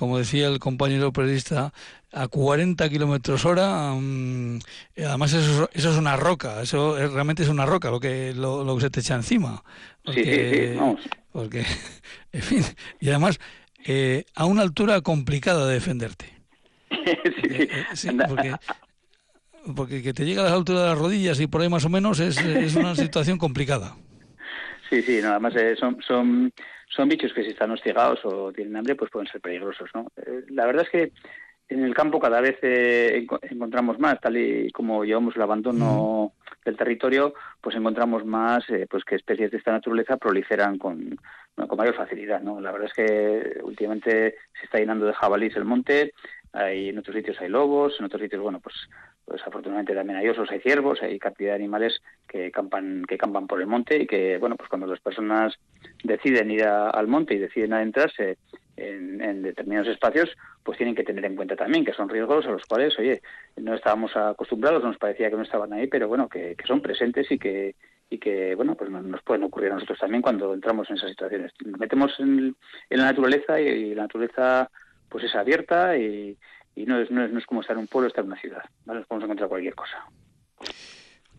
como 0.00 0.16
decía 0.16 0.48
el 0.48 0.58
compañero 0.58 1.12
periodista, 1.12 1.74
a 2.10 2.26
40 2.26 2.88
kilómetros 2.88 3.44
hora, 3.44 3.92
mm, 3.92 4.60
además 4.96 5.34
eso, 5.34 5.68
eso, 5.74 5.90
es 5.90 5.98
una 5.98 6.16
roca, 6.16 6.62
eso 6.62 6.96
realmente 6.96 7.42
es 7.42 7.50
una 7.50 7.66
roca 7.66 7.90
lo 7.90 8.00
que, 8.00 8.32
lo, 8.32 8.64
lo 8.64 8.76
que 8.76 8.80
se 8.80 8.88
te 8.88 9.00
echa 9.00 9.14
encima. 9.14 9.62
sí, 10.06 10.24
sí, 10.24 10.74
vamos 10.74 11.00
porque, 11.32 11.66
en 12.32 12.40
fin, 12.40 12.62
y 12.98 13.10
además 13.10 13.38
eh, 13.84 14.24
a 14.34 14.46
una 14.46 14.62
altura 14.62 15.02
complicada 15.02 15.66
de 15.66 15.74
defenderte. 15.74 16.32
sí, 17.92 18.08
eh, 18.08 18.16
porque, 18.26 18.54
porque 19.76 20.02
que 20.02 20.14
te 20.14 20.24
llega 20.24 20.46
a 20.46 20.48
la 20.48 20.56
altura 20.56 20.80
de 20.80 20.88
las 20.88 20.98
rodillas 20.98 21.38
y 21.40 21.46
por 21.46 21.60
ahí 21.60 21.68
más 21.68 21.84
o 21.84 21.90
menos 21.90 22.20
es, 22.20 22.38
es 22.38 22.74
una 22.74 22.94
situación 23.04 23.36
complicada. 23.36 23.96
Sí, 24.88 25.02
sí, 25.02 25.20
nada 25.22 25.38
más 25.38 25.54
eh, 25.56 25.76
son, 25.78 25.98
son, 26.00 26.50
son 26.90 27.08
bichos 27.08 27.32
que 27.32 27.42
si 27.42 27.50
están 27.50 27.70
hostigados 27.70 28.20
o 28.24 28.52
tienen 28.52 28.76
hambre, 28.76 28.94
pues 28.94 29.10
pueden 29.10 29.28
ser 29.28 29.40
peligrosos, 29.40 29.88
¿no? 29.94 30.06
la 30.48 30.66
verdad 30.66 30.84
es 30.84 30.90
que 30.90 31.12
en 31.70 31.84
el 31.84 31.94
campo 31.94 32.18
cada 32.18 32.40
vez 32.40 32.58
encontramos 32.62 33.98
más, 33.98 34.20
tal 34.20 34.36
y 34.36 34.70
como 34.72 35.04
llevamos 35.04 35.36
el 35.36 35.42
abandono 35.42 36.32
del 36.64 36.76
territorio, 36.76 37.32
pues 37.60 37.76
encontramos 37.76 38.24
más 38.24 38.68
eh, 38.70 38.86
pues 38.90 39.04
que 39.04 39.14
especies 39.14 39.52
de 39.52 39.58
esta 39.58 39.70
naturaleza 39.70 40.16
proliferan 40.16 40.78
con, 40.78 41.16
con 41.54 41.78
mayor 41.78 41.94
facilidad. 41.94 42.40
¿no? 42.40 42.60
La 42.60 42.72
verdad 42.72 42.88
es 42.88 42.94
que 42.94 43.60
últimamente 43.62 44.34
se 44.58 44.64
está 44.64 44.78
llenando 44.78 45.06
de 45.06 45.14
jabalíes 45.14 45.56
el 45.56 45.64
monte, 45.64 46.12
hay, 46.52 46.88
en 46.88 46.98
otros 46.98 47.14
sitios 47.14 47.40
hay 47.40 47.48
lobos, 47.48 47.94
en 47.98 48.06
otros 48.06 48.20
sitios, 48.20 48.42
bueno, 48.42 48.58
pues, 48.60 48.74
pues 49.30 49.46
afortunadamente 49.46 49.94
también 49.94 50.18
hay 50.18 50.28
osos, 50.28 50.50
hay 50.50 50.58
ciervos, 50.58 51.00
hay 51.02 51.16
cantidad 51.20 51.50
de 51.50 51.54
animales 51.54 52.02
que 52.26 52.50
campan, 52.50 53.04
que 53.06 53.16
campan 53.16 53.46
por 53.46 53.60
el 53.60 53.68
monte 53.68 54.02
y 54.02 54.06
que, 54.08 54.38
bueno, 54.38 54.56
pues 54.56 54.68
cuando 54.68 54.88
las 54.88 54.98
personas 54.98 55.54
deciden 56.02 56.50
ir 56.50 56.64
al 56.64 57.06
monte 57.06 57.34
y 57.34 57.38
deciden 57.38 57.72
adentrarse 57.72 58.38
en, 58.76 59.42
determinados 59.42 59.86
espacios, 59.86 60.30
pues 60.64 60.78
tienen 60.78 60.96
que 60.96 61.04
tener 61.04 61.24
en 61.24 61.36
cuenta 61.36 61.54
también 61.54 61.84
que 61.84 61.92
son 61.92 62.08
riesgos 62.08 62.44
a 62.46 62.50
los 62.50 62.64
cuales, 62.66 62.98
oye, 62.98 63.22
no 63.56 63.72
estábamos 63.74 64.16
acostumbrados, 64.16 64.82
nos 64.82 64.98
parecía 64.98 65.30
que 65.30 65.36
no 65.36 65.42
estaban 65.42 65.72
ahí, 65.74 65.86
pero 65.86 66.08
bueno, 66.08 66.28
que, 66.28 66.56
son 66.66 66.80
presentes 66.82 67.30
y 67.30 67.38
que 67.38 67.76
y 68.12 68.18
que 68.18 68.56
bueno 68.56 68.74
pues 68.74 68.90
nos 68.90 69.22
pueden 69.22 69.44
ocurrir 69.44 69.70
a 69.70 69.74
nosotros 69.74 70.00
también 70.00 70.22
cuando 70.22 70.52
entramos 70.52 70.90
en 70.90 70.96
esas 70.96 71.10
situaciones. 71.10 71.52
Nos 71.64 71.78
metemos 71.78 72.18
en, 72.18 72.56
la 72.88 73.04
naturaleza 73.04 73.60
y, 73.60 73.94
la 73.94 74.02
naturaleza 74.02 74.68
pues 75.08 75.22
es 75.22 75.34
abierta 75.36 75.96
y, 75.96 76.36
no, 76.86 77.00
es, 77.00 77.10
no, 77.10 77.24
es, 77.24 77.46
como 77.46 77.60
estar 77.60 77.76
en 77.76 77.80
un 77.80 77.86
pueblo 77.86 78.08
estar 78.08 78.24
en 78.24 78.30
una 78.30 78.40
ciudad 78.40 78.62
¿vale? 78.84 79.00
nos 79.00 79.08
podemos 79.08 79.24
encontrar 79.24 79.48
cualquier 79.48 79.74
cosa 79.74 80.04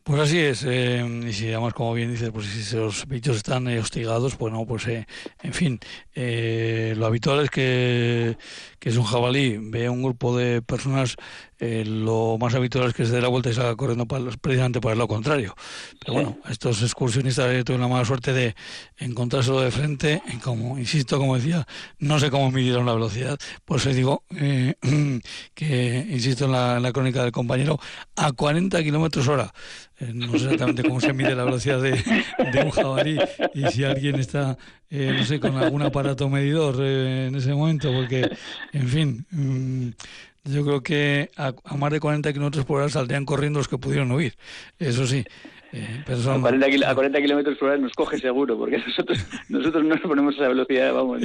pues 0.04 0.20
así 0.20 0.40
es, 0.40 0.66
eh, 0.68 1.06
y 1.28 1.32
si 1.32 1.50
además, 1.50 1.76
como 1.76 1.94
bien 1.94 2.12
dices, 2.12 2.32
pues 2.32 2.48
si 2.48 2.76
los 2.76 3.08
bichos 3.08 3.38
están 3.38 3.68
eh, 3.68 3.80
hostigados, 3.80 4.36
pues 4.36 4.52
no, 4.52 4.66
pues 4.66 4.88
eh, 4.88 5.06
en 5.44 5.54
fin, 5.54 5.80
lo 6.16 7.06
habitual 7.06 7.42
es 7.44 7.52
que, 7.52 8.36
que 8.80 8.90
es 8.90 8.98
un 8.98 9.04
jabalí, 9.04 9.58
ve 9.62 9.90
un 9.90 10.02
grupo 10.02 10.36
de 10.36 10.64
personas 10.64 11.18
eh, 11.64 11.86
lo 11.86 12.40
más 12.40 12.56
habitual 12.56 12.88
es 12.88 12.96
que 12.96 13.06
se 13.06 13.12
dé 13.12 13.22
la 13.22 13.28
vuelta 13.28 13.52
y 13.52 13.54
salga 13.54 13.76
corriendo 13.76 14.08
para, 14.08 14.26
precisamente 14.42 14.82
para 14.82 14.96
lo 14.96 15.08
contrario. 15.08 15.54
Pero 16.00 16.14
bueno, 16.14 16.40
estos 16.50 16.82
excursionistas 16.82 17.54
eh, 17.54 17.64
tuvieron 17.64 17.88
la 17.88 17.94
mala 17.94 18.04
suerte 18.04 18.34
de 18.34 18.56
encontrárselo 18.98 19.62
de 19.62 19.70
frente, 19.70 20.24
y 20.34 20.38
como, 20.38 20.80
insisto, 20.80 21.20
como 21.20 21.36
decía, 21.36 21.68
no 22.00 22.20
sé 22.20 22.32
cómo 22.32 22.50
midieron 22.50 22.88
la 22.88 22.96
velocidad, 22.96 23.38
por 23.64 23.78
eso 23.78 23.94
digo 23.94 24.24
eh, 24.36 24.74
que, 25.54 26.08
insisto 26.10 26.46
en 26.46 26.52
la, 26.82 26.92
crónica 26.92 27.22
del 27.22 27.32
compañero, 27.32 27.80
a 28.16 28.32
40 28.32 28.82
kilómetros 28.82 29.28
hora. 29.28 29.54
no 30.16 30.32
sé 30.32 30.46
exactamente 30.46 30.82
cómo 30.82 31.00
se 31.00 31.14
mide 31.14 31.36
la 31.36 31.44
velocidad 31.44 31.80
de, 31.80 31.94
un 32.66 32.72
jabalí 32.72 33.20
y 33.54 33.68
si 33.68 33.84
alguien 33.84 34.16
está, 34.20 34.58
no 34.90 35.26
sé, 35.26 35.40
con 35.40 35.56
algún 35.58 35.84
aparato 35.84 36.28
medidor 36.28 36.84
en 36.84 37.36
ese 37.36 37.54
momento, 37.54 37.94
porque, 37.94 38.32
en 38.74 38.88
fin, 38.88 39.26
mm, 39.30 39.90
yo 40.44 40.64
creo 40.64 40.82
que 40.82 41.30
a, 41.38 41.54
más 41.78 41.92
de 41.92 42.00
40 42.00 42.34
kilómetros 42.34 42.66
por 42.66 42.80
hora 42.80 42.90
saldrían 42.90 43.26
corriendo 43.26 43.60
los 43.60 43.68
que 43.68 43.78
pudieron 43.78 44.12
huir. 44.12 44.36
Eso 44.80 45.06
sí. 45.06 45.24
Eh, 45.74 46.04
a, 46.06 46.40
40 46.40 47.22
kilómetros 47.22 47.58
por 47.58 47.70
hora 47.70 47.78
nos 47.78 47.94
coge 47.94 48.18
seguro, 48.18 48.58
porque 48.58 48.78
nosotros 48.88 49.26
nosotros 49.50 49.84
no 49.84 49.96
nos 49.96 50.02
ponemos 50.02 50.34
a 50.36 50.38
esa 50.38 50.48
velocidad, 50.50 50.94
vamos. 50.94 51.22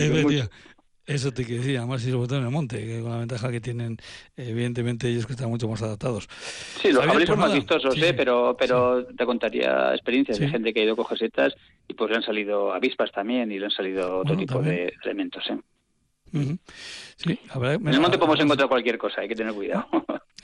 Eso 1.07 1.31
te 1.31 1.45
quiero 1.45 1.63
decir, 1.63 1.79
además 1.79 2.05
y 2.05 2.11
sobre 2.11 2.27
todo 2.27 2.39
en 2.41 2.47
el 2.47 2.51
monte, 2.51 2.85
que 2.85 3.01
con 3.01 3.13
la 3.13 3.19
ventaja 3.19 3.49
que 3.53 3.61
tienen, 3.61 3.97
evidentemente 4.37 5.09
ellos 5.09 5.25
que 5.25 5.35
están 5.35 5.49
mucho 5.49 5.69
más 5.69 5.81
adaptados. 5.81 6.29
Sí, 6.83 6.91
los 6.91 7.05
jabalíes 7.05 7.29
son 7.29 7.39
pues 7.39 7.49
más 7.49 7.55
vistosos, 7.57 7.97
¿eh? 7.97 8.13
pero 8.13 8.57
pero 8.59 9.07
te 9.07 9.25
contaría 9.25 9.95
experiencias 9.95 10.41
de 10.41 10.49
gente 10.49 10.75
que 10.75 10.81
ha 10.81 10.85
ido 10.85 10.95
a 10.95 10.97
coger 10.97 11.19
setas 11.19 11.55
y 11.87 11.95
pues 11.95 12.11
le 12.11 12.17
han 12.17 12.25
salido 12.25 12.73
avispas 12.73 13.13
también 13.13 13.53
y 13.53 13.59
le 13.61 13.67
han 13.67 13.71
salido 13.71 14.19
otro 14.19 14.37
tipo 14.37 14.61
de 14.61 14.93
elementos. 15.05 15.45
¿eh? 15.49 15.59
Sí, 16.33 17.39
en 17.55 17.89
el 17.89 18.01
monte 18.01 18.19
podemos 18.19 18.41
encontrar 18.41 18.69
cualquier 18.69 18.99
cosa, 18.99 19.21
hay 19.21 19.29
que 19.29 19.37
tener 19.37 19.53
cuidado. 19.53 19.87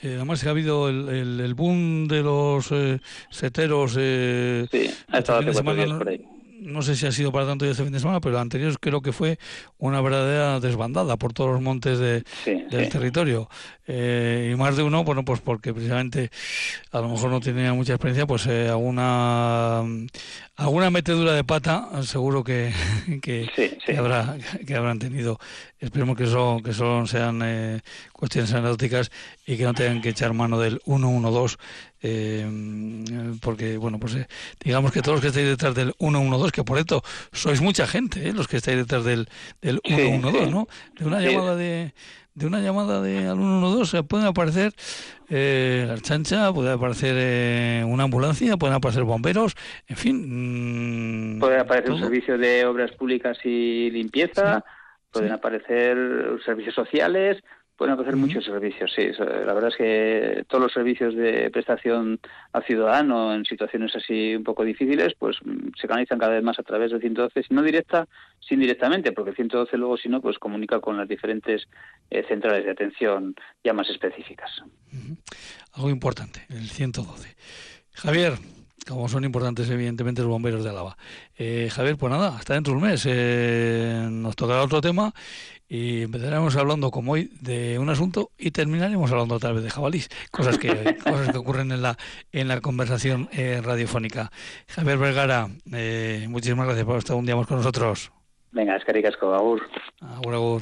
Eh, 0.01 0.15
además, 0.15 0.45
ha 0.45 0.49
habido 0.49 0.89
el, 0.89 1.39
el, 1.39 1.53
boom 1.53 2.09
de 2.09 2.21
los 2.21 2.73
eh, 2.73 2.99
seteros. 3.29 3.95
Eh, 3.97 4.67
sí, 4.69 4.93
ha 5.07 5.19
estado 5.19 5.39
hace 5.39 5.63
cuatro 5.63 5.75
días 5.75 5.97
por 5.97 6.09
ahí 6.09 6.27
no 6.63 6.81
sé 6.81 6.95
si 6.95 7.05
ha 7.05 7.11
sido 7.11 7.31
para 7.31 7.45
tanto 7.45 7.65
este 7.65 7.83
fin 7.83 7.91
de 7.91 7.99
semana, 7.99 8.19
pero 8.21 8.35
el 8.35 8.41
anterior 8.41 8.73
creo 8.79 9.01
que 9.01 9.11
fue 9.11 9.37
una 9.77 10.01
verdadera 10.01 10.59
desbandada 10.59 11.17
por 11.17 11.33
todos 11.33 11.51
los 11.51 11.61
montes 11.61 11.99
de, 11.99 12.23
del 12.45 12.89
territorio. 12.89 13.49
Eh, 13.85 14.51
y 14.53 14.55
más 14.55 14.77
de 14.77 14.83
uno, 14.83 15.03
bueno, 15.03 15.25
pues 15.25 15.41
porque 15.41 15.73
precisamente 15.73 16.31
a 16.91 17.01
lo 17.01 17.09
mejor 17.09 17.31
no 17.31 17.39
tenía 17.41 17.73
mucha 17.73 17.93
experiencia, 17.93 18.25
pues 18.25 18.47
eh, 18.47 18.69
alguna 18.69 19.83
alguna 20.55 20.89
metedura 20.89 21.33
de 21.33 21.43
pata 21.43 21.89
seguro 22.03 22.43
que, 22.43 22.71
que, 23.21 23.49
habrá 23.97 24.37
que 24.65 24.75
habrán 24.75 24.99
tenido. 24.99 25.39
Esperemos 25.79 26.15
que 26.15 26.23
eso 26.23 26.61
que 26.63 26.73
solo 26.73 27.05
sean 27.07 27.41
eh, 27.43 27.81
cuestiones 28.13 28.53
anecdóticas 28.53 29.11
y 29.45 29.57
que 29.57 29.63
no 29.63 29.73
tengan 29.73 30.01
que 30.01 30.09
echar 30.09 30.33
mano 30.33 30.59
del 30.59 30.79
112 30.85 31.57
eh, 32.05 32.45
porque 33.39 33.77
bueno 33.77 33.97
pues 33.97 34.15
eh, 34.15 34.27
digamos 34.61 34.91
que 34.91 35.01
todos 35.01 35.15
los 35.15 35.21
que 35.21 35.27
estáis 35.29 35.47
detrás 35.47 35.73
del 35.73 35.93
112 35.99 36.51
que 36.51 36.63
por 36.63 36.77
esto 36.77 37.01
sois 37.31 37.61
mucha 37.61 37.87
gente 37.87 38.27
eh, 38.27 38.33
los 38.33 38.49
que 38.49 38.57
estáis 38.57 38.77
detrás 38.77 39.05
del, 39.05 39.29
del 39.61 39.79
112 39.85 40.51
¿no? 40.51 40.67
de 40.99 41.05
una 41.05 41.21
llamada 41.21 41.55
de 41.55 41.93
de 42.35 42.47
una 42.47 42.59
llamada 42.59 43.01
de 43.01 43.27
al 43.27 43.37
112 43.37 44.03
pueden 44.03 44.27
aparecer 44.27 44.73
eh, 45.29 45.85
la 45.87 45.97
chancha, 45.99 46.51
puede 46.51 46.71
aparecer 46.71 47.15
eh, 47.17 47.83
una 47.85 48.03
ambulancia, 48.03 48.57
pueden 48.57 48.75
aparecer 48.75 49.03
bomberos, 49.03 49.55
en 49.87 49.97
fin. 49.97 51.35
Mm, 51.35 51.39
puede 51.39 51.59
aparecer 51.59 51.91
un 51.91 51.99
servicio 51.99 52.37
de 52.37 52.65
obras 52.65 52.91
públicas 52.91 53.37
y 53.43 53.89
limpieza, 53.91 54.63
pueden 55.11 55.31
aparecer 55.31 55.97
servicios 56.45 56.75
sociales, 56.75 57.43
Pueden 57.75 57.95
ofrecer 57.95 58.15
muchos 58.15 58.45
servicios, 58.45 58.91
sí. 58.95 59.07
La 59.17 59.53
verdad 59.53 59.69
es 59.69 59.75
que 59.75 60.45
todos 60.47 60.63
los 60.63 60.71
servicios 60.71 61.15
de 61.15 61.49
prestación 61.49 62.19
al 62.51 62.63
ciudadano 62.63 63.33
en 63.33 63.45
situaciones 63.45 63.95
así 63.95 64.35
un 64.35 64.43
poco 64.43 64.63
difíciles, 64.63 65.13
pues 65.17 65.37
mm, 65.43 65.69
se 65.79 65.87
canalizan 65.87 66.19
cada 66.19 66.33
vez 66.33 66.43
más 66.43 66.59
a 66.59 66.63
través 66.63 66.91
del 66.91 67.01
112, 67.01 67.43
si 67.43 67.53
no 67.53 67.63
directa, 67.63 68.07
sin 68.39 68.59
directamente, 68.59 69.11
porque 69.11 69.31
el 69.31 69.35
112 69.35 69.75
luego, 69.77 69.97
si 69.97 70.07
no, 70.07 70.21
pues 70.21 70.37
comunica 70.37 70.79
con 70.79 70.97
las 70.97 71.07
diferentes 71.07 71.67
eh, 72.11 72.23
centrales 72.27 72.65
de 72.65 72.71
atención 72.71 73.35
ya 73.63 73.73
más 73.73 73.89
específicas. 73.89 74.51
Algo 75.73 75.89
importante, 75.89 76.45
el 76.49 76.69
112. 76.69 77.35
Javier, 77.93 78.33
como 78.87 79.07
son 79.07 79.23
importantes 79.23 79.69
evidentemente 79.69 80.21
los 80.21 80.29
bomberos 80.29 80.63
de 80.63 80.69
Álava. 80.69 80.97
Eh, 81.37 81.69
Javier, 81.71 81.97
pues 81.97 82.11
nada, 82.11 82.35
hasta 82.37 82.53
dentro 82.53 82.73
de 82.73 82.77
un 82.77 82.83
mes 82.83 83.03
eh, 83.07 84.07
nos 84.09 84.35
tocará 84.35 84.61
otro 84.61 84.81
tema 84.81 85.13
y 85.73 86.03
empezaremos 86.03 86.55
hablando 86.55 86.91
como 86.91 87.13
hoy 87.13 87.31
de 87.41 87.79
un 87.79 87.89
asunto 87.89 88.29
y 88.37 88.51
terminaremos 88.51 89.11
hablando 89.11 89.33
otra 89.33 89.53
vez 89.53 89.63
de 89.63 89.71
jabalís, 89.71 90.07
cosas 90.29 90.59
que 90.59 90.67
cosas 91.03 91.31
que 91.31 91.37
ocurren 91.39 91.71
en 91.71 91.81
la 91.81 91.97
en 92.31 92.47
la 92.47 92.61
conversación 92.61 93.27
eh, 93.31 93.59
radiofónica. 93.59 94.31
Javier 94.67 94.99
Vergara, 94.99 95.47
eh, 95.73 96.27
muchísimas 96.29 96.67
gracias 96.67 96.85
por 96.85 96.99
estar 96.99 97.15
un 97.15 97.25
día 97.25 97.35
más 97.35 97.47
con 97.47 97.57
nosotros. 97.57 98.11
Venga, 98.51 98.75
es 98.75 98.85
caricasco, 98.85 99.33
agur. 99.33 99.63
Agur, 99.99 100.33
agur. 100.35 100.61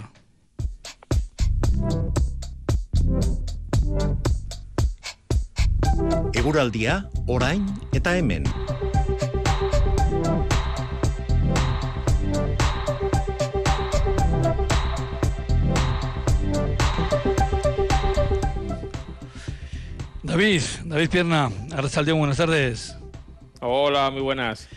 Eguraldia, 6.34 7.10
orain 7.28 7.66
eta 7.92 8.18
hemen. 8.18 8.46
David, 20.32 20.62
David 20.86 21.10
Pierna, 21.10 21.52
Arrachaldeón, 21.74 22.20
buenas 22.20 22.38
tardes. 22.38 22.96
Hola, 23.60 24.10
muy 24.12 24.22
buenas. 24.22 24.70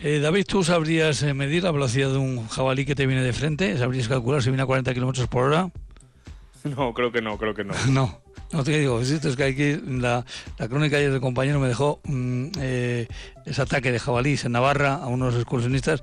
Eh, 0.00 0.20
David, 0.20 0.44
¿tú 0.46 0.62
sabrías 0.62 1.24
eh, 1.24 1.34
medir 1.34 1.64
la 1.64 1.72
velocidad 1.72 2.10
de 2.12 2.18
un 2.18 2.46
jabalí 2.46 2.84
que 2.84 2.94
te 2.94 3.04
viene 3.04 3.20
de 3.20 3.32
frente? 3.32 3.76
¿Sabrías 3.78 4.06
calcular 4.06 4.44
si 4.44 4.50
viene 4.50 4.62
a 4.62 4.66
40 4.66 4.94
kilómetros 4.94 5.26
por 5.26 5.46
hora? 5.46 5.70
No, 6.62 6.94
creo 6.94 7.10
que 7.10 7.20
no, 7.20 7.36
creo 7.36 7.52
que 7.52 7.64
no. 7.64 7.74
no, 7.90 8.22
no 8.52 8.62
te 8.62 8.78
digo, 8.78 9.00
es 9.00 9.36
que 9.36 9.42
aquí 9.42 9.80
la, 9.84 10.24
la 10.56 10.68
crónica 10.68 10.98
ayer 10.98 11.10
del 11.10 11.20
compañero 11.20 11.58
me 11.58 11.66
dejó 11.66 12.00
mm, 12.04 12.46
eh, 12.60 13.08
ese 13.44 13.60
ataque 13.60 13.90
de 13.90 13.98
jabalís 13.98 14.44
en 14.44 14.52
Navarra 14.52 14.94
a 14.94 15.08
unos 15.08 15.34
excursionistas, 15.34 16.00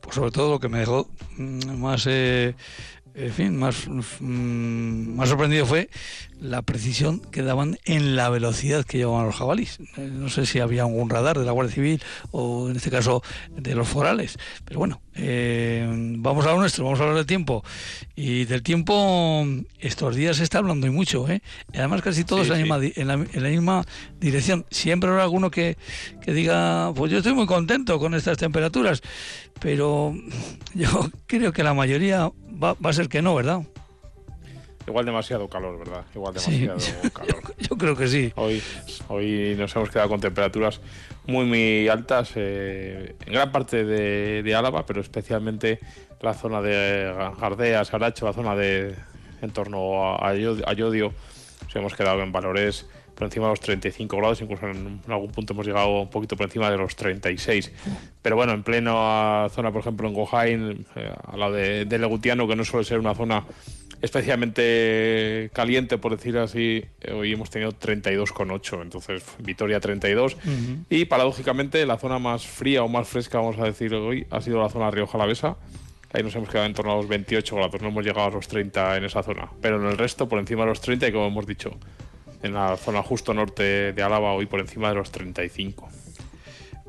pues 0.00 0.16
sobre 0.16 0.32
todo 0.32 0.50
lo 0.50 0.58
que 0.58 0.68
me 0.68 0.80
dejó 0.80 1.08
mm, 1.36 1.80
más 1.80 2.08
en 3.14 3.32
fin, 3.32 3.56
más, 3.56 3.86
mm, 3.88 5.16
más 5.16 5.28
sorprendido 5.28 5.66
fue 5.66 5.90
la 6.42 6.62
precisión 6.62 7.20
que 7.20 7.42
daban 7.42 7.78
en 7.84 8.16
la 8.16 8.28
velocidad 8.28 8.84
que 8.84 8.98
llevaban 8.98 9.26
los 9.26 9.36
jabalíes. 9.36 9.78
Eh, 9.96 10.10
no 10.12 10.28
sé 10.28 10.44
si 10.44 10.58
había 10.58 10.82
algún 10.82 11.08
radar 11.08 11.38
de 11.38 11.44
la 11.44 11.52
Guardia 11.52 11.74
Civil 11.74 12.02
o 12.32 12.68
en 12.68 12.76
este 12.76 12.90
caso 12.90 13.22
de 13.56 13.74
los 13.74 13.88
forales, 13.88 14.38
pero 14.64 14.80
bueno, 14.80 15.00
eh, 15.14 15.88
vamos 16.18 16.44
a 16.46 16.52
lo 16.52 16.58
nuestro, 16.58 16.84
vamos 16.84 16.98
a 16.98 17.04
hablar 17.04 17.16
del 17.18 17.26
tiempo. 17.26 17.64
Y 18.16 18.44
del 18.44 18.62
tiempo 18.62 19.46
estos 19.78 20.16
días 20.16 20.38
se 20.38 20.42
está 20.42 20.58
hablando 20.58 20.86
y 20.86 20.90
mucho, 20.90 21.28
¿eh? 21.28 21.42
Y 21.72 21.78
además 21.78 22.02
casi 22.02 22.24
todos 22.24 22.48
en, 22.50 22.68
la 22.68 22.76
misma, 22.76 22.80
en, 23.32 23.42
la, 23.42 23.48
misma 23.48 23.86
dirección. 24.18 24.66
Siempre 24.70 25.10
habrá 25.10 25.22
alguno 25.22 25.50
que, 25.50 25.76
que 26.20 26.32
diga, 26.32 26.92
pues 26.94 27.12
yo 27.12 27.18
estoy 27.18 27.34
muy 27.34 27.46
contento 27.46 28.00
con 28.00 28.14
estas 28.14 28.36
temperaturas, 28.36 29.00
pero 29.60 30.14
yo 30.74 31.10
creo 31.26 31.52
que 31.52 31.62
la 31.62 31.74
mayoría 31.74 32.32
va, 32.62 32.74
va 32.74 32.90
a 32.90 32.94
ser 32.94 33.08
que 33.08 33.22
no, 33.22 33.34
¿verdad? 33.36 33.62
Igual 34.86 35.04
demasiado 35.04 35.48
calor, 35.48 35.78
¿verdad? 35.78 36.04
Igual 36.14 36.38
Sí, 36.38 36.60
demasiado 36.60 37.10
calor. 37.12 37.42
Yo, 37.58 37.76
creo 37.76 37.96
que 37.96 38.08
sí. 38.08 38.32
Hoy, 38.36 38.62
hoy 39.08 39.54
nos 39.58 39.74
hemos 39.76 39.90
quedado 39.90 40.08
con 40.08 40.20
temperaturas 40.20 40.80
muy, 41.26 41.44
muy 41.44 41.88
altas 41.88 42.32
eh, 42.36 43.14
en 43.26 43.32
gran 43.32 43.52
parte 43.52 43.84
de, 43.84 44.42
de 44.42 44.54
Álava, 44.54 44.84
pero 44.86 45.00
especialmente 45.00 45.78
la 46.20 46.34
zona 46.34 46.62
de 46.62 47.12
Gardea, 47.40 47.84
Saracho, 47.84 48.26
la 48.26 48.32
zona 48.32 48.54
de 48.56 48.94
en 49.42 49.50
torno 49.50 50.14
a, 50.14 50.28
a 50.28 50.34
nos 50.34 51.76
hemos 51.76 51.94
quedado 51.94 52.22
en 52.22 52.32
valores 52.32 52.86
por 53.14 53.24
encima 53.24 53.46
de 53.46 53.52
los 53.52 53.60
35 53.60 54.16
grados, 54.16 54.40
incluso 54.40 54.66
en, 54.68 55.00
algún 55.08 55.30
punto 55.30 55.52
hemos 55.52 55.66
llegado 55.66 56.00
un 56.00 56.10
poquito 56.10 56.36
por 56.36 56.46
encima 56.46 56.70
de 56.70 56.78
los 56.78 56.96
36. 56.96 57.72
Pero 58.22 58.36
bueno, 58.36 58.52
en 58.52 58.62
pleno 58.62 59.48
zona, 59.50 59.70
por 59.70 59.80
ejemplo, 59.80 60.08
en 60.08 60.14
Gojain, 60.14 60.86
eh, 60.96 61.12
a 61.24 61.36
la 61.36 61.50
de, 61.50 61.84
de 61.84 61.98
Legutiano, 61.98 62.48
que 62.48 62.56
no 62.56 62.64
suele 62.64 62.84
ser 62.84 62.98
una 62.98 63.14
zona 63.14 63.44
especialmente 64.02 65.50
caliente, 65.54 65.96
por 65.96 66.16
decir 66.16 66.36
así, 66.36 66.84
eh, 67.00 67.12
hoy 67.12 67.32
hemos 67.32 67.50
tenido 67.50 67.72
32,8, 67.72 68.82
entonces 68.82 69.22
Vitoria 69.38 69.80
32. 69.80 70.36
Y 70.90 71.04
paradójicamente 71.06 71.86
la 71.86 71.96
zona 71.96 72.18
más 72.18 72.44
fría 72.44 72.82
o 72.82 72.88
más 72.88 73.08
fresca, 73.08 73.38
vamos 73.38 73.58
a 73.58 73.64
decir 73.64 73.94
hoy, 73.94 74.26
ha 74.30 74.40
sido 74.40 74.60
la 74.60 74.68
zona 74.68 74.90
Rioja 74.90 75.16
Alavesa. 75.16 75.56
Ahí 76.12 76.22
nos 76.22 76.34
hemos 76.34 76.50
quedado 76.50 76.66
en 76.66 76.74
torno 76.74 76.92
a 76.92 76.96
los 76.96 77.08
28 77.08 77.56
grados, 77.56 77.80
no 77.80 77.88
hemos 77.88 78.04
llegado 78.04 78.26
a 78.26 78.30
los 78.30 78.46
30 78.48 78.98
en 78.98 79.04
esa 79.04 79.22
zona. 79.22 79.48
Pero 79.62 79.80
en 79.80 79.86
el 79.86 79.96
resto, 79.96 80.28
por 80.28 80.38
encima 80.38 80.62
de 80.62 80.68
los 80.68 80.80
30, 80.80 81.08
y 81.08 81.12
como 81.12 81.28
hemos 81.28 81.46
dicho, 81.46 81.70
en 82.42 82.52
la 82.52 82.76
zona 82.76 83.02
justo 83.02 83.32
norte 83.32 83.92
de 83.92 84.02
Álava, 84.02 84.32
hoy 84.32 84.46
por 84.46 84.60
encima 84.60 84.88
de 84.90 84.96
los 84.96 85.10
35. 85.10 85.88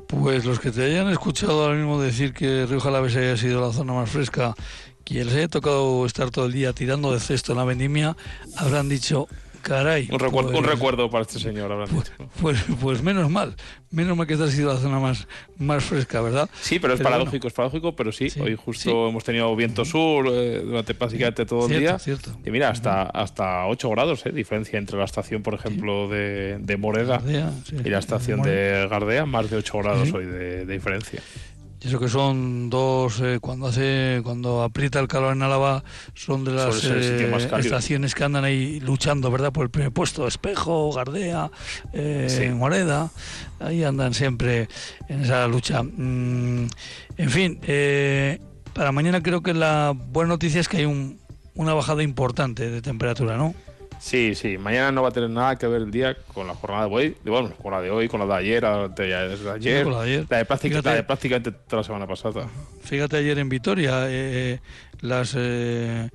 Pues 0.08 0.44
los 0.44 0.60
que 0.60 0.70
te 0.70 0.84
hayan 0.84 1.08
escuchado 1.08 1.64
ahora 1.64 1.76
mismo 1.76 2.00
decir 2.00 2.34
que 2.34 2.66
Río 2.66 2.80
Jalavesa 2.80 3.20
haya 3.20 3.36
sido 3.36 3.60
la 3.60 3.72
zona 3.72 3.94
más 3.94 4.10
fresca, 4.10 4.54
que 5.04 5.24
les 5.24 5.34
haya 5.34 5.48
tocado 5.48 6.06
estar 6.06 6.30
todo 6.30 6.46
el 6.46 6.52
día 6.52 6.72
tirando 6.72 7.12
de 7.12 7.20
cesto 7.20 7.52
en 7.52 7.58
la 7.58 7.64
vendimia, 7.64 8.16
habrán 8.56 8.88
dicho, 8.88 9.28
caray. 9.62 10.08
Un, 10.10 10.18
recuerdo, 10.18 10.50
pues, 10.50 10.60
un 10.62 10.68
recuerdo 10.68 11.10
para 11.10 11.22
este 11.22 11.38
señor, 11.38 11.70
habrán 11.72 11.88
Pues, 11.88 12.04
dicho. 12.10 12.30
pues, 12.40 12.64
pues 12.80 13.02
menos 13.02 13.30
mal, 13.30 13.54
menos 13.90 14.16
mal 14.16 14.26
que 14.26 14.34
esta 14.34 14.44
ha 14.46 14.50
sido 14.50 14.72
la 14.72 14.78
zona 14.80 14.98
más, 15.00 15.26
más 15.58 15.84
fresca, 15.84 16.20
¿verdad? 16.20 16.48
Sí, 16.60 16.78
pero 16.78 16.94
es 16.94 16.98
Pero 17.00 17.10
paradójico, 17.10 17.48
es 17.48 17.52
paradójico, 17.54 17.94
pero 17.96 18.12
sí, 18.12 18.28
Sí, 18.30 18.40
hoy 18.40 18.56
justo 18.56 18.90
sí. 18.90 18.90
hemos 19.10 19.24
tenido 19.24 19.54
viento 19.56 19.84
sur 19.84 20.26
eh, 20.30 20.60
durante 20.64 20.94
prácticamente 20.94 21.46
todo 21.46 21.66
el 21.66 21.78
día. 21.80 21.98
cierto. 21.98 22.36
Y 22.44 22.50
mira, 22.50 22.70
hasta, 22.70 23.02
hasta 23.02 23.66
8 23.66 23.90
grados, 23.90 24.24
eh, 24.26 24.32
diferencia 24.32 24.78
entre 24.78 24.98
la 24.98 25.04
estación, 25.04 25.42
por 25.42 25.54
ejemplo, 25.54 26.08
de, 26.08 26.58
de 26.60 26.76
Moreda 26.76 27.18
Gardea, 27.18 27.52
y 27.84 27.88
la 27.88 27.98
estación 27.98 28.42
de 28.42 28.86
Gardea, 28.90 29.24
más 29.26 29.50
de 29.50 29.56
8 29.58 29.78
grados 29.78 30.12
hoy 30.12 30.24
de, 30.26 30.66
de 30.66 30.72
diferencia. 30.74 31.20
Y 31.84 31.88
eso 31.88 32.00
que 32.00 32.08
son 32.08 32.70
dos, 32.70 33.20
eh, 33.20 33.38
cuando 33.42 33.66
hace, 33.66 34.20
cuando 34.24 34.62
aprieta 34.62 35.00
el 35.00 35.06
calor 35.06 35.34
en 35.36 35.42
Álava, 35.42 35.84
son 36.14 36.42
de 36.42 36.52
las 36.52 36.82
eh, 36.84 37.30
estaciones 37.58 38.14
que 38.14 38.24
andan 38.24 38.42
ahí 38.44 38.80
luchando, 38.80 39.30
¿verdad? 39.30 39.52
Por 39.52 39.64
el 39.64 39.70
primer 39.70 39.92
puesto, 39.92 40.26
Espejo, 40.26 40.90
Gardea, 40.92 41.50
eh, 41.92 42.26
Sí. 42.30 42.48
Moreda, 42.54 43.10
ahí 43.60 43.84
andan 43.84 44.14
siempre 44.14 44.68
en 45.10 45.24
esa 45.24 45.46
lucha. 45.46 45.82
Mm, 45.82 46.68
en 47.18 47.30
fin, 47.30 47.58
eh, 47.64 48.40
para 48.72 48.90
mañana 48.90 49.22
creo 49.22 49.42
que 49.42 49.52
la 49.52 49.92
buena 49.94 50.28
noticia 50.30 50.62
es 50.62 50.68
que 50.68 50.78
hay 50.78 50.84
un, 50.86 51.20
una 51.54 51.74
bajada 51.74 52.02
importante 52.02 52.70
de 52.70 52.80
temperatura, 52.80 53.36
¿no? 53.36 53.54
Sí, 54.04 54.34
sí, 54.34 54.58
mañana 54.58 54.92
no 54.92 55.00
va 55.02 55.08
a 55.08 55.12
tener 55.12 55.30
nada 55.30 55.56
que 55.56 55.66
ver 55.66 55.80
el 55.80 55.90
día 55.90 56.14
con 56.34 56.46
la 56.46 56.54
jornada 56.54 56.86
de 56.86 56.94
hoy, 56.94 57.16
bueno, 57.24 57.52
con 57.62 57.72
la 57.72 57.80
de 57.80 57.90
hoy, 57.90 58.06
con 58.06 58.20
la 58.20 58.26
de 58.26 58.34
ayer, 58.34 58.62
la 58.62 58.88
de, 58.88 59.02
ayer, 59.14 59.38
la 59.40 59.52
de 59.54 59.56
ayer. 59.56 59.86
la 59.86 60.02
de, 60.04 60.44
práctica- 60.44 60.58
Fíjate. 60.58 60.88
la 60.90 60.94
de 60.96 61.02
prácticamente 61.04 61.52
toda 61.52 61.80
la 61.80 61.84
semana 61.84 62.06
pasada. 62.06 62.46
Fíjate 62.82 63.16
ayer 63.16 63.38
en 63.38 63.48
Vitoria, 63.48 64.04
eh, 64.08 64.60
las, 65.00 65.34
eh, 65.38 66.10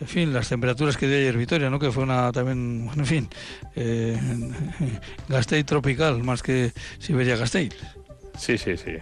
en 0.00 0.06
fin, 0.08 0.32
las 0.32 0.48
temperaturas 0.48 0.96
que 0.96 1.06
dio 1.06 1.18
ayer 1.18 1.36
Vitoria, 1.36 1.68
¿no? 1.68 1.78
Que 1.78 1.90
fue 1.92 2.02
una 2.04 2.32
también, 2.32 2.88
en 2.96 3.04
fin, 3.04 3.28
eh, 3.76 4.18
Gasteiz 5.28 5.66
tropical 5.66 6.22
más 6.24 6.42
que 6.42 6.72
Siberia 6.98 7.36
Gasteiz. 7.36 7.74
Sí, 8.38 8.56
sí, 8.56 8.76
sí. 8.78 8.92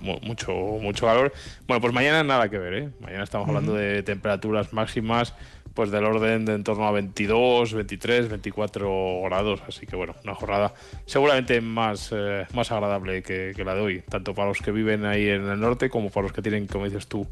Mu- 0.00 0.18
Mucho, 0.22 0.52
mucho 0.52 1.06
calor. 1.06 1.32
Bueno, 1.68 1.80
pues 1.80 1.94
mañana 1.94 2.22
nada 2.24 2.48
que 2.50 2.58
ver, 2.58 2.74
¿eh? 2.74 2.88
Mañana 3.00 3.22
estamos 3.24 3.48
hablando 3.48 3.72
de 3.72 4.02
temperaturas 4.02 4.72
máximas 4.74 5.32
pues 5.74 5.90
del 5.90 6.04
orden 6.04 6.44
de 6.44 6.54
en 6.54 6.64
torno 6.64 6.86
a 6.86 6.92
22, 6.92 7.74
23, 7.74 8.28
24 8.28 9.22
grados. 9.24 9.60
Así 9.68 9.86
que 9.86 9.96
bueno, 9.96 10.14
una 10.24 10.34
jornada 10.34 10.72
seguramente 11.04 11.60
más, 11.60 12.10
eh, 12.12 12.46
más 12.54 12.70
agradable 12.70 13.22
que, 13.22 13.52
que 13.54 13.64
la 13.64 13.74
de 13.74 13.80
hoy, 13.80 14.02
tanto 14.08 14.34
para 14.34 14.48
los 14.48 14.60
que 14.60 14.70
viven 14.70 15.04
ahí 15.04 15.28
en 15.28 15.48
el 15.48 15.60
norte 15.60 15.90
como 15.90 16.10
para 16.10 16.24
los 16.24 16.32
que 16.32 16.42
tienen, 16.42 16.66
como 16.66 16.84
dices 16.84 17.08
tú, 17.08 17.26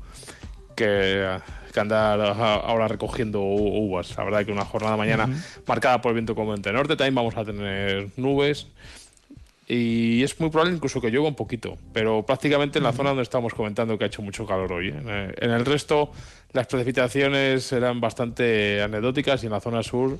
que, 0.74 1.38
que 1.72 1.80
andar 1.80 2.20
ahora 2.20 2.88
recogiendo 2.88 3.40
uvas. 3.40 4.16
La 4.16 4.24
verdad 4.24 4.44
que 4.44 4.52
una 4.52 4.64
jornada 4.64 4.96
mañana 4.96 5.28
marcada 5.66 6.00
por 6.00 6.10
el 6.10 6.14
viento 6.14 6.34
componente 6.34 6.72
norte. 6.72 6.96
También 6.96 7.14
vamos 7.14 7.36
a 7.36 7.44
tener 7.44 8.08
nubes. 8.16 8.66
Y 9.68 10.22
es 10.22 10.38
muy 10.40 10.50
probable 10.50 10.74
incluso 10.74 11.00
que 11.00 11.08
llueva 11.08 11.28
un 11.28 11.34
poquito, 11.34 11.78
pero 11.92 12.26
prácticamente 12.26 12.78
en 12.78 12.84
la 12.84 12.92
zona 12.92 13.10
donde 13.10 13.22
estamos 13.22 13.54
comentando 13.54 13.96
que 13.96 14.04
ha 14.04 14.06
hecho 14.08 14.20
mucho 14.20 14.44
calor 14.44 14.72
hoy. 14.72 14.88
¿eh? 14.88 15.34
En 15.38 15.50
el 15.50 15.64
resto, 15.64 16.10
las 16.52 16.66
precipitaciones 16.66 17.72
eran 17.72 18.00
bastante 18.00 18.82
anecdóticas 18.82 19.42
y 19.42 19.46
en 19.46 19.52
la 19.52 19.60
zona 19.60 19.82
sur 19.82 20.18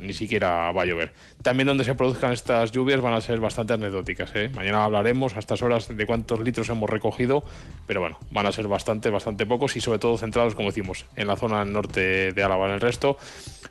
ni 0.00 0.14
siquiera 0.14 0.72
va 0.72 0.82
a 0.82 0.84
llover. 0.86 1.12
También 1.42 1.66
donde 1.66 1.84
se 1.84 1.94
produzcan 1.94 2.32
estas 2.32 2.72
lluvias 2.72 3.00
van 3.00 3.12
a 3.12 3.20
ser 3.20 3.40
bastante 3.40 3.74
anecdóticas. 3.74 4.30
¿eh? 4.34 4.50
Mañana 4.54 4.84
hablaremos 4.84 5.36
a 5.36 5.38
estas 5.38 5.62
horas 5.62 5.94
de 5.94 6.06
cuántos 6.06 6.40
litros 6.40 6.68
hemos 6.70 6.88
recogido, 6.88 7.44
pero 7.86 8.00
bueno, 8.00 8.18
van 8.30 8.46
a 8.46 8.52
ser 8.52 8.68
bastante, 8.68 9.10
bastante 9.10 9.44
pocos 9.44 9.76
y 9.76 9.80
sobre 9.80 9.98
todo 9.98 10.16
centrados, 10.16 10.54
como 10.54 10.68
decimos, 10.68 11.04
en 11.14 11.26
la 11.26 11.36
zona 11.36 11.64
norte 11.64 12.32
de 12.32 12.42
Álava. 12.42 12.66
En 12.66 12.72
el 12.72 12.80
resto, 12.80 13.18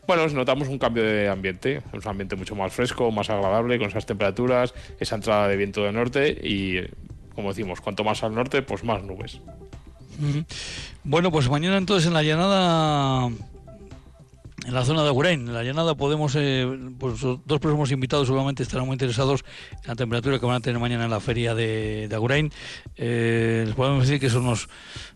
bueno, 0.08 0.28
notamos 0.28 0.68
un 0.68 0.78
cambio 0.78 1.04
de 1.04 1.28
ambiente, 1.28 1.82
un 1.92 2.02
ambiente 2.06 2.36
mucho 2.36 2.56
más 2.56 2.72
fresco, 2.72 3.12
más 3.12 3.30
agradable, 3.30 3.80
con 3.80 3.88
esas 3.88 4.06
temperaturas, 4.06 4.74
esa 5.00 5.16
entrada 5.16 5.48
de 5.48 5.58
viento 5.58 5.84
del 5.84 5.96
norte 5.96 6.30
y, 6.30 6.82
como 7.34 7.50
decimos, 7.50 7.82
cuanto 7.82 8.04
más 8.04 8.24
al 8.24 8.36
norte, 8.36 8.62
pues 8.62 8.84
más 8.84 9.04
nubes. 9.04 9.42
Bueno, 11.04 11.32
pues 11.32 11.50
mañana 11.50 11.78
entonces 11.78 12.08
en 12.08 12.14
la 12.14 12.24
llanada, 12.24 13.28
en 14.66 14.74
la 14.74 14.86
zona 14.86 15.04
de 15.04 15.10
Agurain, 15.10 15.48
en 15.48 15.54
la 15.54 15.64
llanada 15.64 15.96
podemos, 15.96 16.36
eh, 16.36 16.68
pues 17.00 17.22
los 17.22 17.40
dos 17.46 17.60
próximos 17.60 17.92
invitados 17.92 18.28
seguramente 18.28 18.64
estarán 18.64 18.86
muy 18.86 18.94
interesados 18.94 19.44
en 19.84 19.88
la 19.88 19.96
temperatura 19.96 20.40
que 20.40 20.46
van 20.46 20.56
a 20.56 20.60
tener 20.60 20.80
mañana 20.80 21.06
en 21.06 21.12
la 21.12 21.20
feria 21.20 21.56
de, 21.56 22.08
de 22.08 22.16
Agurain. 22.16 22.52
Eh, 22.96 23.64
les 23.66 23.76
podemos 23.76 24.08
decir 24.08 24.20
que 24.20 24.30
son 24.30 24.44
unos 24.44 24.70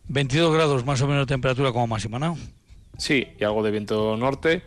22 0.07 0.53
grados 0.53 0.85
más 0.85 1.01
o 1.01 1.07
menos 1.07 1.23
de 1.23 1.33
temperatura 1.33 1.71
como 1.71 1.87
máxima, 1.87 2.19
¿no? 2.19 2.37
Sí, 2.97 3.27
y 3.39 3.43
algo 3.43 3.63
de 3.63 3.71
viento 3.71 4.17
norte. 4.17 4.63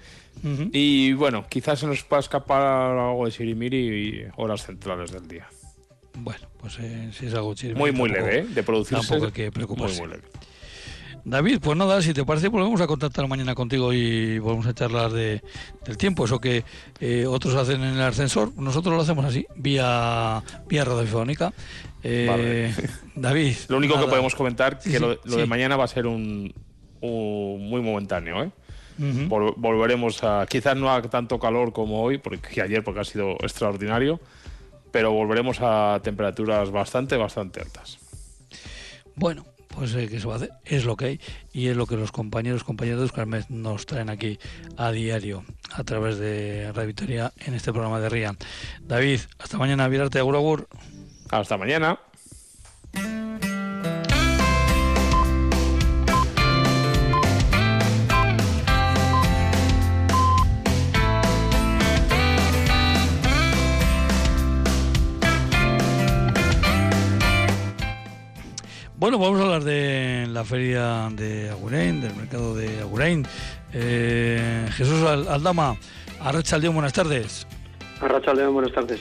Y 0.73 1.13
bueno, 1.13 1.45
quizás 1.49 1.81
se 1.81 1.87
nos 1.87 2.03
pueda 2.05 2.21
escapar 2.21 2.63
algo 2.63 3.27
de 3.27 3.31
Sirimiri 3.31 3.77
y 3.77 4.25
horas 4.37 4.65
centrales 4.65 5.13
del 5.13 5.29
día. 5.29 5.47
Bueno, 6.15 6.49
pues 6.61 6.79
eh, 6.81 7.11
si 7.13 7.27
es 7.27 7.35
algo 7.35 7.55
chido. 7.55 7.77
Muy, 7.77 7.93
muy 7.93 8.11
leve, 8.11 8.39
¿eh? 8.41 8.43
De 8.45 8.63
producirse. 8.63 9.07
tampoco 9.07 9.27
hay 9.27 9.33
que 9.33 9.51
preocuparse. 9.53 9.99
Muy, 10.01 10.09
muy 10.09 10.17
leve. 10.17 10.29
David, 11.23 11.59
pues 11.61 11.77
nada, 11.77 12.01
si 12.01 12.15
te 12.15 12.25
parece, 12.25 12.49
volvemos 12.49 12.81
a 12.81 12.87
contactar 12.87 13.29
mañana 13.29 13.55
contigo 13.55 13.93
y 13.93 14.39
volvemos 14.39 14.67
a 14.67 14.73
charlar 14.75 15.11
de, 15.11 15.43
del 15.85 15.97
tiempo. 15.99 16.25
Eso 16.25 16.41
que 16.41 16.65
eh, 16.99 17.27
otros 17.27 17.55
hacen 17.57 17.83
en 17.83 17.95
el 17.95 18.01
ascensor, 18.01 18.53
nosotros 18.57 18.95
lo 18.95 19.03
hacemos 19.03 19.25
así, 19.27 19.47
vía, 19.55 20.43
vía 20.67 20.85
radiofónica. 20.85 21.53
Eh, 22.03 22.27
Vale. 22.27 22.75
David. 23.15 23.55
Lo 23.69 23.77
único 23.77 24.01
que 24.01 24.07
podemos 24.07 24.35
comentar 24.35 24.79
Sí, 24.81 24.91
que 24.93 24.97
sí, 24.97 25.03
lo, 25.03 25.09
lo 25.11 25.21
sí. 25.35 25.37
de 25.37 25.47
mañana 25.47 25.77
va 25.77 25.85
a 25.85 25.89
ser 25.89 26.07
un, 26.07 26.55
un- 27.03 27.69
muy 27.69 27.83
momentáneo, 27.83 28.43
¿eh? 28.45 28.51
Vol- 28.99 29.55
volveremos 29.57 30.23
a 30.25 30.47
quizás 30.49 30.77
no 30.77 30.91
a 30.93 31.01
tanto 31.03 31.39
calor 31.39 31.73
como 31.73 32.03
hoy, 32.03 32.19
porque 32.19 32.61
ayer 32.61 32.83
porque 32.85 33.01
ha 33.01 33.05
sido 33.05 33.33
extraordinario, 33.41 34.21
pero 34.93 35.13
volveremos 35.13 35.59
a 35.61 36.01
temperaturas 36.03 36.71
bastante, 36.71 37.17
bastante 37.17 37.61
altas. 37.61 37.99
Bueno, 39.15 39.45
pues 39.69 39.95
eh, 39.95 40.09
¿qué 40.09 40.21
se 40.21 40.27
va 40.27 40.35
a 40.35 40.37
hacer? 40.37 40.51
Es 40.65 40.85
lo 40.85 40.97
que 40.97 41.05
hay 41.05 41.21
y 41.53 41.69
es 41.69 41.77
lo 41.77 41.87
que 41.87 41.97
los 41.97 42.13
compañeros, 42.13 42.65
compañeros 42.65 43.01
de 43.01 43.05
Euskalmet 43.05 43.49
nos 43.49 43.87
traen 43.87 44.11
aquí 44.11 44.39
a 44.77 44.91
diario 44.91 45.45
a 45.73 45.85
través 45.85 46.19
de 46.19 46.73
Radio 46.73 46.89
Victoria 46.89 47.33
en 47.39 47.55
este 47.55 47.73
programa 47.73 48.01
de 48.01 48.09
RIA. 48.09 48.37
David, 48.83 49.21
hasta 49.39 49.59
mañana, 49.59 49.89
virarte 49.89 50.19
agur 50.19 50.37
agur. 50.37 50.69
Hasta 51.31 51.57
mañana. 51.57 51.99
Bueno, 69.01 69.19
vamos 69.19 69.41
a 69.41 69.45
hablar 69.45 69.65
de 69.65 70.27
la 70.29 70.45
feria 70.45 71.09
de 71.13 71.49
Agurain, 71.49 72.03
del 72.03 72.15
mercado 72.15 72.55
de 72.55 72.81
Agurain. 72.81 73.27
Eh, 73.73 74.69
Jesús 74.73 75.03
Al- 75.05 75.27
Aldama, 75.27 75.75
Arracha 76.21 76.59
León, 76.59 76.75
buenas 76.75 76.93
tardes. 76.93 77.47
Arracha 78.03 78.35
León, 78.35 78.53
buenas 78.53 78.73
tardes. 78.73 79.01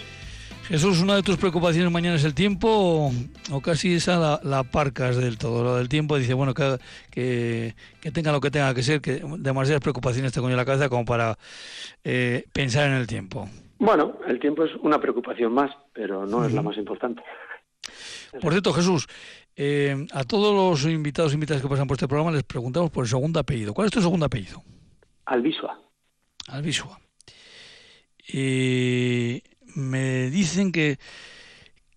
Jesús, 0.70 1.02
¿una 1.02 1.18
de 1.18 1.22
tus 1.24 1.36
preocupaciones 1.36 1.92
mañana 1.92 2.16
es 2.16 2.24
el 2.24 2.34
tiempo 2.34 3.12
o, 3.52 3.62
casi 3.62 3.96
esa 3.96 4.18
la, 4.18 4.40
la, 4.42 4.64
parcas 4.64 5.18
del 5.18 5.38
todo? 5.38 5.66
Lo 5.66 5.76
del 5.76 5.90
tiempo 5.90 6.18
dice, 6.18 6.34
bueno, 6.34 6.54
que, 6.54 6.78
que, 7.12 8.12
tenga 8.14 8.32
lo 8.32 8.40
que 8.40 8.52
tenga 8.52 8.74
que 8.74 8.84
ser, 8.84 9.02
que 9.02 9.22
demasiadas 9.40 9.82
preocupaciones 9.82 10.32
te 10.32 10.40
coño 10.40 10.52
en 10.52 10.58
la 10.58 10.66
cabeza 10.66 10.88
como 10.88 11.04
para 11.04 11.38
eh, 12.06 12.46
pensar 12.54 12.88
en 12.88 12.94
el 12.94 13.06
tiempo. 13.06 13.50
Bueno, 13.80 14.18
el 14.30 14.40
tiempo 14.40 14.64
es 14.64 14.72
una 14.82 14.98
preocupación 15.02 15.52
más, 15.52 15.72
pero 15.92 16.26
no 16.26 16.46
es 16.46 16.54
la 16.54 16.62
más 16.62 16.78
importante. 16.78 17.22
Por 18.40 18.52
cierto, 18.52 18.72
Jesús, 18.74 19.08
eh, 19.62 20.08
a 20.14 20.24
todos 20.24 20.56
los 20.56 20.90
invitados 20.90 21.34
e 21.34 21.36
invitadas 21.36 21.62
que 21.62 21.68
pasan 21.68 21.86
por 21.86 21.96
este 21.96 22.08
programa 22.08 22.32
les 22.32 22.44
preguntamos 22.44 22.90
por 22.92 23.04
el 23.04 23.10
segundo 23.10 23.42
apellido. 23.42 23.74
¿Cuál 23.74 23.88
es 23.88 23.92
tu 23.92 24.00
segundo 24.00 24.26
apellido? 24.26 24.64
Albisua. 25.26 25.78
Albisua. 26.48 26.98
Y 28.32 29.44
me 29.76 30.30
dicen 30.30 30.72
que, 30.72 30.98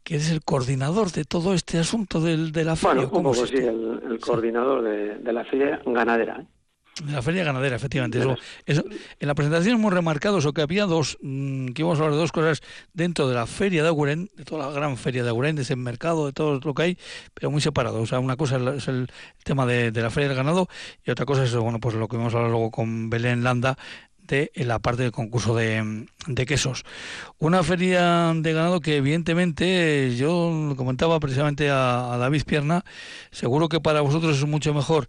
que 0.03 0.17
es 0.17 0.33
el 0.33 0.43
coordinador 0.43 1.13
de 1.13 1.25
todo 1.25 1.55
este 1.55 1.79
asunto 1.79 2.21
del, 2.21 2.51
de 2.51 2.65
la 2.65 2.75
feria. 2.75 3.07
Bueno, 3.07 3.31
un 3.31 3.35
poco 3.37 3.47
sí, 3.47 3.55
el, 3.55 4.19
coordinador 4.21 4.83
de, 4.83 5.19
de, 5.19 5.33
la 5.33 5.45
feria 5.45 5.81
ganadera. 5.87 6.41
¿eh? 6.41 6.47
La 7.07 7.23
feria 7.23 7.43
ganadera, 7.43 7.77
efectivamente. 7.77 8.19
Eso, 8.67 8.85
en 9.19 9.27
la 9.27 9.35
presentación 9.35 9.77
hemos 9.77 9.93
remarcado 9.93 10.39
eso, 10.39 10.53
que 10.53 10.61
había 10.61 10.85
dos, 10.85 11.17
mm, 11.23 11.69
que 11.69 11.81
íbamos 11.83 11.99
a 11.99 12.03
hablar 12.03 12.17
de 12.17 12.21
dos 12.21 12.33
cosas 12.33 12.61
dentro 12.93 13.29
de 13.29 13.35
la 13.35 13.47
feria 13.47 13.83
de 13.83 13.89
Aguren, 13.89 14.31
de 14.37 14.45
toda 14.45 14.67
la 14.67 14.73
gran 14.73 14.99
feria 14.99 15.23
de 15.23 15.31
Aguren, 15.31 15.57
de 15.57 15.63
ese 15.63 15.75
mercado, 15.75 16.27
de 16.27 16.33
todo 16.33 16.61
lo 16.63 16.75
que 16.75 16.83
hay, 16.83 16.99
pero 17.33 17.51
muy 17.51 17.63
separado. 17.63 18.03
O 18.03 18.07
sea, 18.07 18.19
una 18.19 18.37
cosa 18.37 18.59
es 18.77 18.89
el, 18.89 19.09
tema 19.43 19.65
de, 19.65 19.91
la 19.91 20.11
feria 20.11 20.29
del 20.29 20.37
ganado 20.37 20.69
y 21.05 21.11
otra 21.11 21.25
cosa 21.25 21.45
es, 21.45 21.55
bueno, 21.57 21.81
pues 21.81 21.95
lo 21.95 22.09
que 22.09 22.19
vamos 22.19 22.35
a 22.35 22.37
hablar 22.37 22.51
luego 22.51 22.71
con 22.71 23.09
Belén 23.09 23.43
Landa, 23.43 23.79
de 24.29 24.51
la 24.55 24.79
parte 24.79 25.03
del 25.03 25.13
concurso 25.13 25.57
de, 25.57 26.07
de, 26.27 26.47
quesos. 26.47 26.85
Una 27.39 27.63
feria 27.63 28.33
de 28.35 28.53
ganado 28.53 28.81
que 28.81 28.97
evidentemente 28.97 30.15
yo 30.17 30.75
comentaba 30.77 31.19
precisamente 31.21 31.71
a, 31.71 32.13
a 32.13 32.19
David 32.19 32.45
Pierna, 32.45 32.85
seguro 33.31 33.69
que 33.69 33.81
para 33.81 34.01
vosotros 34.01 34.37
es 34.37 34.47
mucho 34.47 34.73
mejor 34.73 35.09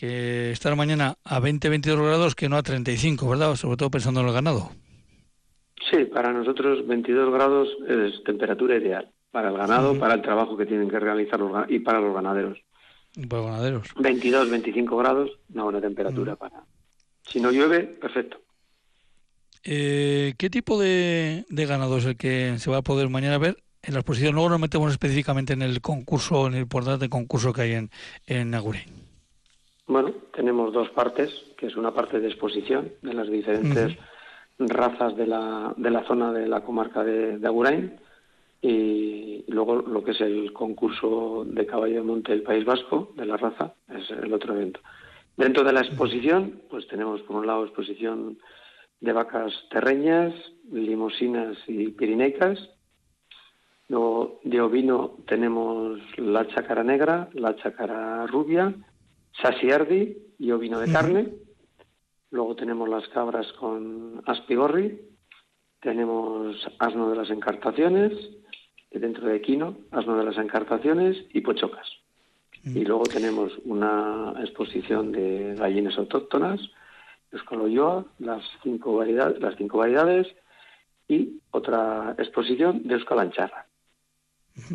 que 0.00 0.50
estar 0.50 0.74
mañana 0.76 1.16
a 1.24 1.40
20-22 1.40 2.02
grados 2.02 2.34
que 2.34 2.48
no 2.48 2.56
a 2.56 2.62
35, 2.62 3.28
¿verdad? 3.28 3.54
Sobre 3.56 3.76
todo 3.76 3.90
pensando 3.90 4.20
en 4.20 4.28
el 4.28 4.32
ganado. 4.32 4.70
Sí, 5.90 6.06
para 6.06 6.32
nosotros 6.32 6.86
22 6.86 7.30
grados 7.30 7.68
es 7.86 8.24
temperatura 8.24 8.76
ideal 8.76 9.10
para 9.30 9.50
el 9.50 9.56
ganado, 9.56 9.98
para 9.98 10.14
el 10.14 10.22
trabajo 10.22 10.56
que 10.56 10.66
tienen 10.66 10.88
que 10.88 10.98
realizar 10.98 11.38
los, 11.38 11.52
y 11.68 11.80
para 11.80 12.00
los 12.00 12.14
ganaderos. 12.14 12.58
Para 13.28 13.42
los 13.42 13.50
ganaderos. 13.50 13.88
22, 13.96 14.50
25 14.50 14.96
grados, 14.96 15.30
una 15.52 15.64
buena 15.64 15.80
temperatura 15.80 16.36
para. 16.36 16.64
Si 17.22 17.38
no 17.40 17.50
llueve, 17.50 17.80
perfecto. 17.82 18.40
Eh, 19.62 20.34
¿Qué 20.38 20.48
tipo 20.48 20.80
de, 20.80 21.44
de, 21.48 21.66
ganado 21.66 21.98
es 21.98 22.06
el 22.06 22.16
que 22.16 22.58
se 22.58 22.70
va 22.70 22.78
a 22.78 22.82
poder 22.82 23.10
mañana 23.10 23.36
ver 23.36 23.62
en 23.82 23.92
la 23.92 24.00
exposición? 24.00 24.34
Luego 24.34 24.48
nos 24.48 24.60
metemos 24.60 24.90
específicamente 24.90 25.52
en 25.52 25.60
el 25.60 25.82
concurso, 25.82 26.46
en 26.46 26.54
el 26.54 26.62
importante 26.62 27.10
concurso 27.10 27.52
que 27.52 27.62
hay 27.62 27.72
en, 27.72 27.90
en 28.26 28.54
bueno, 29.90 30.12
tenemos 30.32 30.72
dos 30.72 30.88
partes, 30.90 31.30
que 31.56 31.66
es 31.66 31.76
una 31.76 31.92
parte 31.92 32.20
de 32.20 32.28
exposición 32.28 32.92
de 33.02 33.12
las 33.12 33.28
diferentes 33.28 33.96
razas 34.58 35.16
de 35.16 35.26
la, 35.26 35.74
de 35.76 35.90
la 35.90 36.04
zona 36.04 36.32
de 36.32 36.46
la 36.46 36.60
comarca 36.60 37.02
de, 37.02 37.38
de 37.38 37.46
Agurain 37.46 37.98
y 38.62 39.44
luego 39.48 39.76
lo 39.76 40.04
que 40.04 40.12
es 40.12 40.20
el 40.20 40.52
concurso 40.52 41.44
de 41.44 41.66
caballo 41.66 41.96
de 41.96 42.02
monte 42.02 42.32
del 42.32 42.42
País 42.42 42.64
Vasco, 42.64 43.12
de 43.16 43.26
la 43.26 43.36
raza, 43.36 43.74
es 43.88 44.10
el 44.10 44.32
otro 44.32 44.54
evento. 44.54 44.80
Dentro 45.36 45.64
de 45.64 45.72
la 45.72 45.80
exposición, 45.80 46.60
pues 46.70 46.86
tenemos 46.86 47.22
por 47.22 47.36
un 47.36 47.46
lado 47.46 47.64
exposición 47.64 48.38
de 49.00 49.12
vacas 49.12 49.52
terreñas, 49.70 50.34
limosinas 50.70 51.56
y 51.66 51.88
pirineicas. 51.88 52.58
Luego 53.88 54.40
de 54.44 54.60
ovino 54.60 55.16
tenemos 55.26 55.98
la 56.16 56.46
chácara 56.46 56.84
negra, 56.84 57.28
la 57.32 57.56
chácara 57.56 58.26
rubia, 58.26 58.72
Sasiardi 59.32 60.16
y 60.38 60.50
ovino 60.50 60.80
de 60.80 60.92
carne. 60.92 61.28
Luego 62.30 62.54
tenemos 62.56 62.88
las 62.88 63.08
cabras 63.08 63.52
con 63.54 64.22
aspigorri. 64.26 65.00
Tenemos 65.80 66.56
asno 66.78 67.10
de 67.10 67.16
las 67.16 67.30
encartaciones, 67.30 68.12
dentro 68.90 69.26
de 69.26 69.36
equino, 69.36 69.76
asno 69.90 70.16
de 70.16 70.24
las 70.24 70.36
encartaciones 70.36 71.16
y 71.32 71.40
pochocas. 71.40 71.88
Y 72.64 72.84
luego 72.84 73.04
tenemos 73.04 73.52
una 73.64 74.34
exposición 74.40 75.12
de 75.12 75.54
gallinas 75.56 75.96
autóctonas, 75.96 76.60
Escoloyoa, 77.32 78.04
las 78.18 78.44
cinco 78.62 78.96
variedades, 78.96 79.40
las 79.40 79.56
cinco 79.56 79.78
variedades 79.78 80.26
y 81.08 81.40
otra 81.52 82.14
exposición 82.18 82.86
de 82.86 82.94
Euskalancharra. 82.94 83.66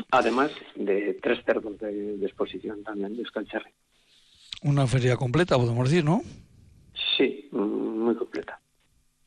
Además 0.10 0.52
de 0.76 1.20
tres 1.22 1.44
cerdos 1.46 1.78
de, 1.80 2.16
exposición 2.26 2.84
también 2.84 3.16
de 3.16 3.22
Euskalancharra 3.22 3.70
una 4.66 4.88
feria 4.88 5.16
completa, 5.16 5.58
podemos 5.58 5.90
decir, 5.90 6.04
¿no? 6.04 6.22
Sí, 7.18 7.48
muy 7.52 8.16
completa. 8.16 8.60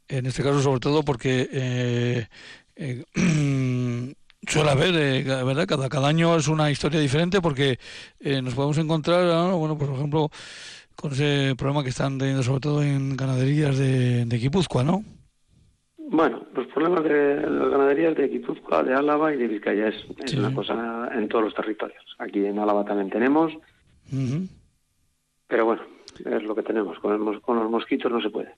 En 0.08 0.26
este 0.26 0.42
caso, 0.42 0.60
sobre 0.60 0.80
todo 0.80 1.02
porque 1.02 1.48
eh, 1.52 2.26
eh, 2.76 3.04
suele 4.46 4.70
haber, 4.70 4.94
eh, 4.96 5.44
¿verdad? 5.44 5.66
Cada, 5.66 5.88
cada 5.88 6.08
año 6.08 6.36
es 6.36 6.48
una 6.48 6.70
historia 6.70 6.98
diferente 6.98 7.40
porque 7.40 7.78
nos 8.42 8.54
podemos 8.54 8.78
encontrar, 8.78 9.52
bueno, 9.52 9.78
por 9.78 9.90
ejemplo, 9.90 10.30
con 10.96 11.12
ese 11.12 11.54
problema 11.56 11.84
que 11.84 11.90
están 11.90 12.18
teniendo 12.18 12.42
sobre 12.42 12.60
todo 12.60 12.82
en 12.82 13.16
ganaderías 13.16 13.78
de, 13.78 14.24
de 14.24 14.38
Guipúzcoa, 14.38 14.82
¿no? 14.82 15.04
Bueno, 16.10 16.42
los 16.54 16.66
problemas 16.68 17.04
de 17.04 17.36
las 17.42 17.68
ganaderías 17.68 18.16
de 18.16 18.28
Guipúzcoa, 18.28 18.82
de 18.82 18.94
Álava 18.94 19.32
y 19.32 19.36
de 19.36 19.46
Vizcaya 19.46 19.88
es, 19.88 20.06
una 20.34 20.52
cosa 20.54 21.10
en 21.14 21.28
todos 21.28 21.44
los 21.44 21.54
territorios. 21.54 22.02
Aquí 22.18 22.44
en 22.44 22.58
Álava 22.58 22.84
también 22.84 23.10
tenemos. 23.10 23.52
Pero 25.48 25.64
bueno, 25.64 25.82
es 26.18 26.42
lo 26.42 26.54
que 26.54 26.62
tenemos. 26.62 26.98
Con, 27.00 27.24
los 27.24 27.70
mosquitos 27.70 28.12
no 28.12 28.20
se 28.20 28.30
puede. 28.30 28.54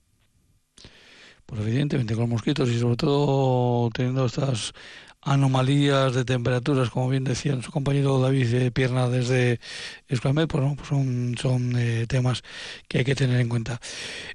Pues 1.45 1.61
evidentemente 1.61 2.13
con 2.13 2.23
los 2.23 2.29
mosquitos 2.29 2.69
y 2.69 2.79
sobre 2.79 2.97
todo 2.97 3.89
teniendo 3.93 4.25
estas 4.25 4.73
anomalías 5.21 6.13
de 6.15 6.25
temperaturas, 6.25 6.89
como 6.89 7.09
bien 7.09 7.23
decía 7.23 7.59
su 7.61 7.71
compañero 7.71 8.19
David 8.19 8.47
de 8.47 8.71
Pierna 8.71 9.07
desde 9.07 9.59
Escalmet, 10.07 10.49
pues, 10.49 10.63
pues 10.75 10.87
son, 10.87 11.35
son 11.37 11.75
eh, 11.77 12.05
temas 12.07 12.41
que 12.87 12.99
hay 12.99 13.05
que 13.05 13.15
tener 13.15 13.39
en 13.39 13.49
cuenta. 13.49 13.79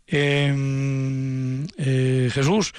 Em, 0.07 1.67
eh, 1.77 2.31
Jesús, 2.33 2.73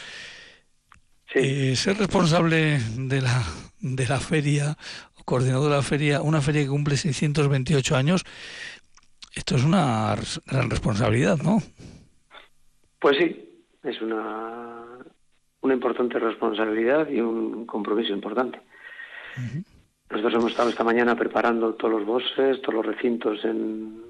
eh, 1.34 1.76
ser 1.76 1.98
responsable 1.98 2.80
de 2.98 3.22
la, 3.22 3.44
de 3.82 4.08
la 4.08 4.20
feria, 4.20 4.78
coordinador 5.26 5.70
de 5.70 5.76
la 5.76 5.84
feria, 5.84 6.22
una 6.22 6.42
feria 6.42 6.64
que 6.64 6.70
cumple 6.70 6.96
628 6.96 7.98
años, 7.98 8.24
esto 9.38 9.56
es 9.56 9.64
una 9.64 10.16
gran 10.46 10.70
responsabilidad, 10.70 11.38
¿no? 11.44 11.60
Pues 13.00 13.18
sí, 13.18 13.64
es 13.84 14.02
una, 14.02 14.84
una 15.62 15.74
importante 15.74 16.20
responsabilidad 16.20 17.08
y 17.10 17.22
un 17.22 17.66
compromiso 17.66 18.14
importante. 18.14 18.60
Nosotros 20.10 20.34
hemos 20.34 20.52
estado 20.52 20.70
esta 20.70 20.84
mañana 20.84 21.16
preparando 21.16 21.76
todos 21.76 21.94
los 21.94 22.06
bosques, 22.06 22.62
todos 22.62 22.74
los 22.74 22.86
recintos 22.86 23.46
en, 23.46 24.02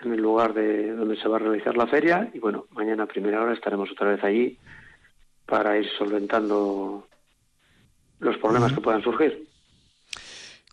en 0.00 0.12
el 0.12 0.20
lugar 0.20 0.54
de 0.54 0.92
donde 0.92 1.16
se 1.16 1.28
va 1.28 1.36
a 1.36 1.40
realizar 1.40 1.76
la 1.76 1.88
feria 1.88 2.30
y 2.32 2.38
bueno, 2.38 2.66
mañana 2.70 3.02
a 3.02 3.06
primera 3.06 3.42
hora 3.42 3.54
estaremos 3.54 3.90
otra 3.90 4.10
vez 4.10 4.22
allí 4.22 4.56
para 5.46 5.76
ir 5.78 5.88
solventando 5.98 7.08
los 8.20 8.36
problemas 8.38 8.72
que 8.72 8.80
puedan 8.80 9.02
surgir. 9.02 9.47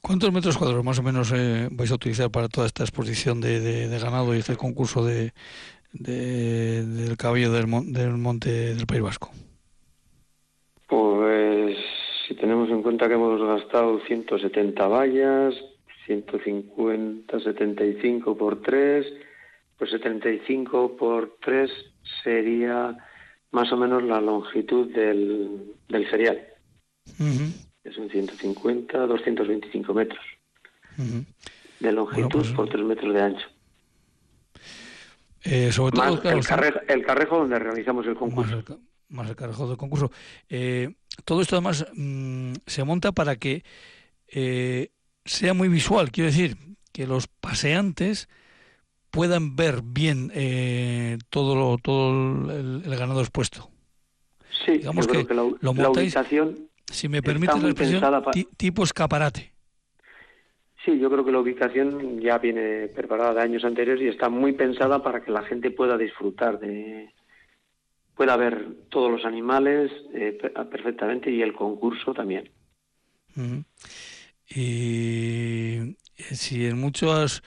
¿Cuántos 0.06 0.32
metros 0.32 0.56
cuadrados 0.56 0.86
más 0.86 1.00
o 1.00 1.02
menos 1.02 1.34
eh, 1.34 1.68
vais 1.72 1.92
a 1.92 1.96
utilizar 1.96 2.30
para 2.30 2.48
toda 2.48 2.68
esta 2.68 2.84
exposición 2.84 3.42
de, 3.42 3.90
ganado 4.00 4.36
y 4.36 4.38
este 4.38 4.56
concurso 4.56 5.04
de, 5.04 5.34
del 5.94 7.18
caballo 7.18 7.52
del, 7.52 7.66
monte 7.66 8.76
del 8.76 8.86
País 8.86 9.02
Vasco? 9.02 9.32
Pues 10.88 11.76
si 12.28 12.36
tenemos 12.36 12.70
en 12.70 12.84
cuenta 12.84 13.08
que 13.08 13.16
hemos 13.16 13.42
gastado 13.42 14.00
170 14.06 14.88
vallas, 14.88 15.56
150, 16.06 17.40
75 17.40 18.38
por 18.38 18.62
3, 18.62 19.08
pues 19.76 19.90
75 19.90 20.98
por 20.98 21.36
3 21.42 21.72
sería 22.24 22.96
más 23.50 23.72
o 23.72 23.78
menos 23.78 24.04
la 24.04 24.22
longitud 24.22 24.86
del, 24.94 25.74
del 25.90 26.08
cereal 26.12 26.46
que 27.86 27.94
son 27.94 28.10
150, 28.10 28.98
225 29.06 29.94
metros 29.94 30.26
de 31.80 31.92
longitud 31.92 32.30
pues, 32.32 32.50
por 32.50 32.68
3 32.68 32.84
metros 32.84 33.14
de 33.14 33.22
ancho. 33.22 33.48
Eh, 35.44 35.72
sobre 35.72 35.92
todo, 35.92 36.08
el, 36.08 36.44
carrejo, 36.44 36.80
el, 36.88 37.06
carrejo, 37.06 37.38
donde 37.38 37.60
realizamos 37.60 38.08
el 38.08 38.16
concurso. 38.16 38.64
Más 39.10 39.30
el, 39.30 39.36
carrejo 39.36 39.68
del 39.68 39.78
concurso. 39.78 40.12
Eh, 40.50 40.96
todo 41.26 41.44
esto 41.44 41.58
además 41.58 41.86
mm, 41.94 42.54
se 42.66 42.84
monta 42.84 43.12
para 43.12 43.36
que 43.36 43.64
eh, 44.30 44.90
sea 45.24 45.54
muy 45.54 45.68
visual, 45.68 46.12
quiero 46.12 46.32
decir, 46.32 46.58
que 46.92 47.06
los 47.06 47.28
paseantes 47.28 48.30
puedan 49.12 49.56
ver 49.56 49.84
bien 49.84 50.32
todo 51.30 51.56
lo, 51.56 51.78
todo 51.78 52.50
el, 52.50 52.82
ganado 52.98 53.22
expuesto. 53.22 53.70
Sí, 54.66 54.80
Digamos 54.80 55.06
que, 55.06 55.24
la, 55.32 55.44
ubicación 55.44 56.68
si 56.92 57.10
me 57.10 57.22
permite 57.22 57.60
la 57.60 57.70
expresión, 57.70 58.04
tipo 58.58 58.84
escaparate. 58.84 59.52
Sí, 60.84 61.00
yo 61.00 61.10
creo 61.10 61.26
que 61.26 61.32
la 61.32 61.40
ubicación 61.40 62.22
ya 62.22 62.38
viene 62.38 62.88
preparada 62.90 63.34
de 63.34 63.42
años 63.42 63.66
anteriores 63.66 64.04
y 64.04 64.08
está 64.08 64.30
muy 64.30 64.54
pensada 64.54 65.02
para 65.02 65.24
que 65.24 65.32
la 65.32 65.44
gente 65.44 65.72
pueda 65.72 65.98
disfrutar 65.98 66.60
de, 66.60 67.10
pueda 68.16 68.38
ver 68.38 68.68
todos 68.90 69.12
los 69.12 69.26
animales 69.26 69.92
eh, 70.14 70.38
perfectamente 70.72 71.30
y 71.32 71.42
el 71.42 71.54
concurso 71.54 72.14
también. 72.14 72.50
Y 74.48 75.78
eh, 75.78 75.96
si 76.32 76.66
en 76.66 76.80
muchas 76.80 77.42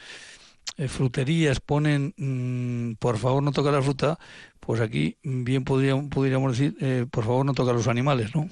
eh, 0.76 0.88
fruterías 0.88 1.60
ponen, 1.60 2.14
mm, 2.16 2.94
por 2.94 3.18
favor 3.18 3.42
no 3.42 3.52
tocar 3.52 3.72
la 3.72 3.82
fruta, 3.82 4.18
pues 4.60 4.80
aquí 4.80 5.16
bien 5.22 5.64
podríamos, 5.64 6.08
podríamos 6.08 6.58
decir, 6.58 7.08
por 7.08 7.24
favor 7.24 7.46
no 7.46 7.54
tocar 7.54 7.74
los 7.74 7.88
animales, 7.88 8.34
¿no? 8.34 8.48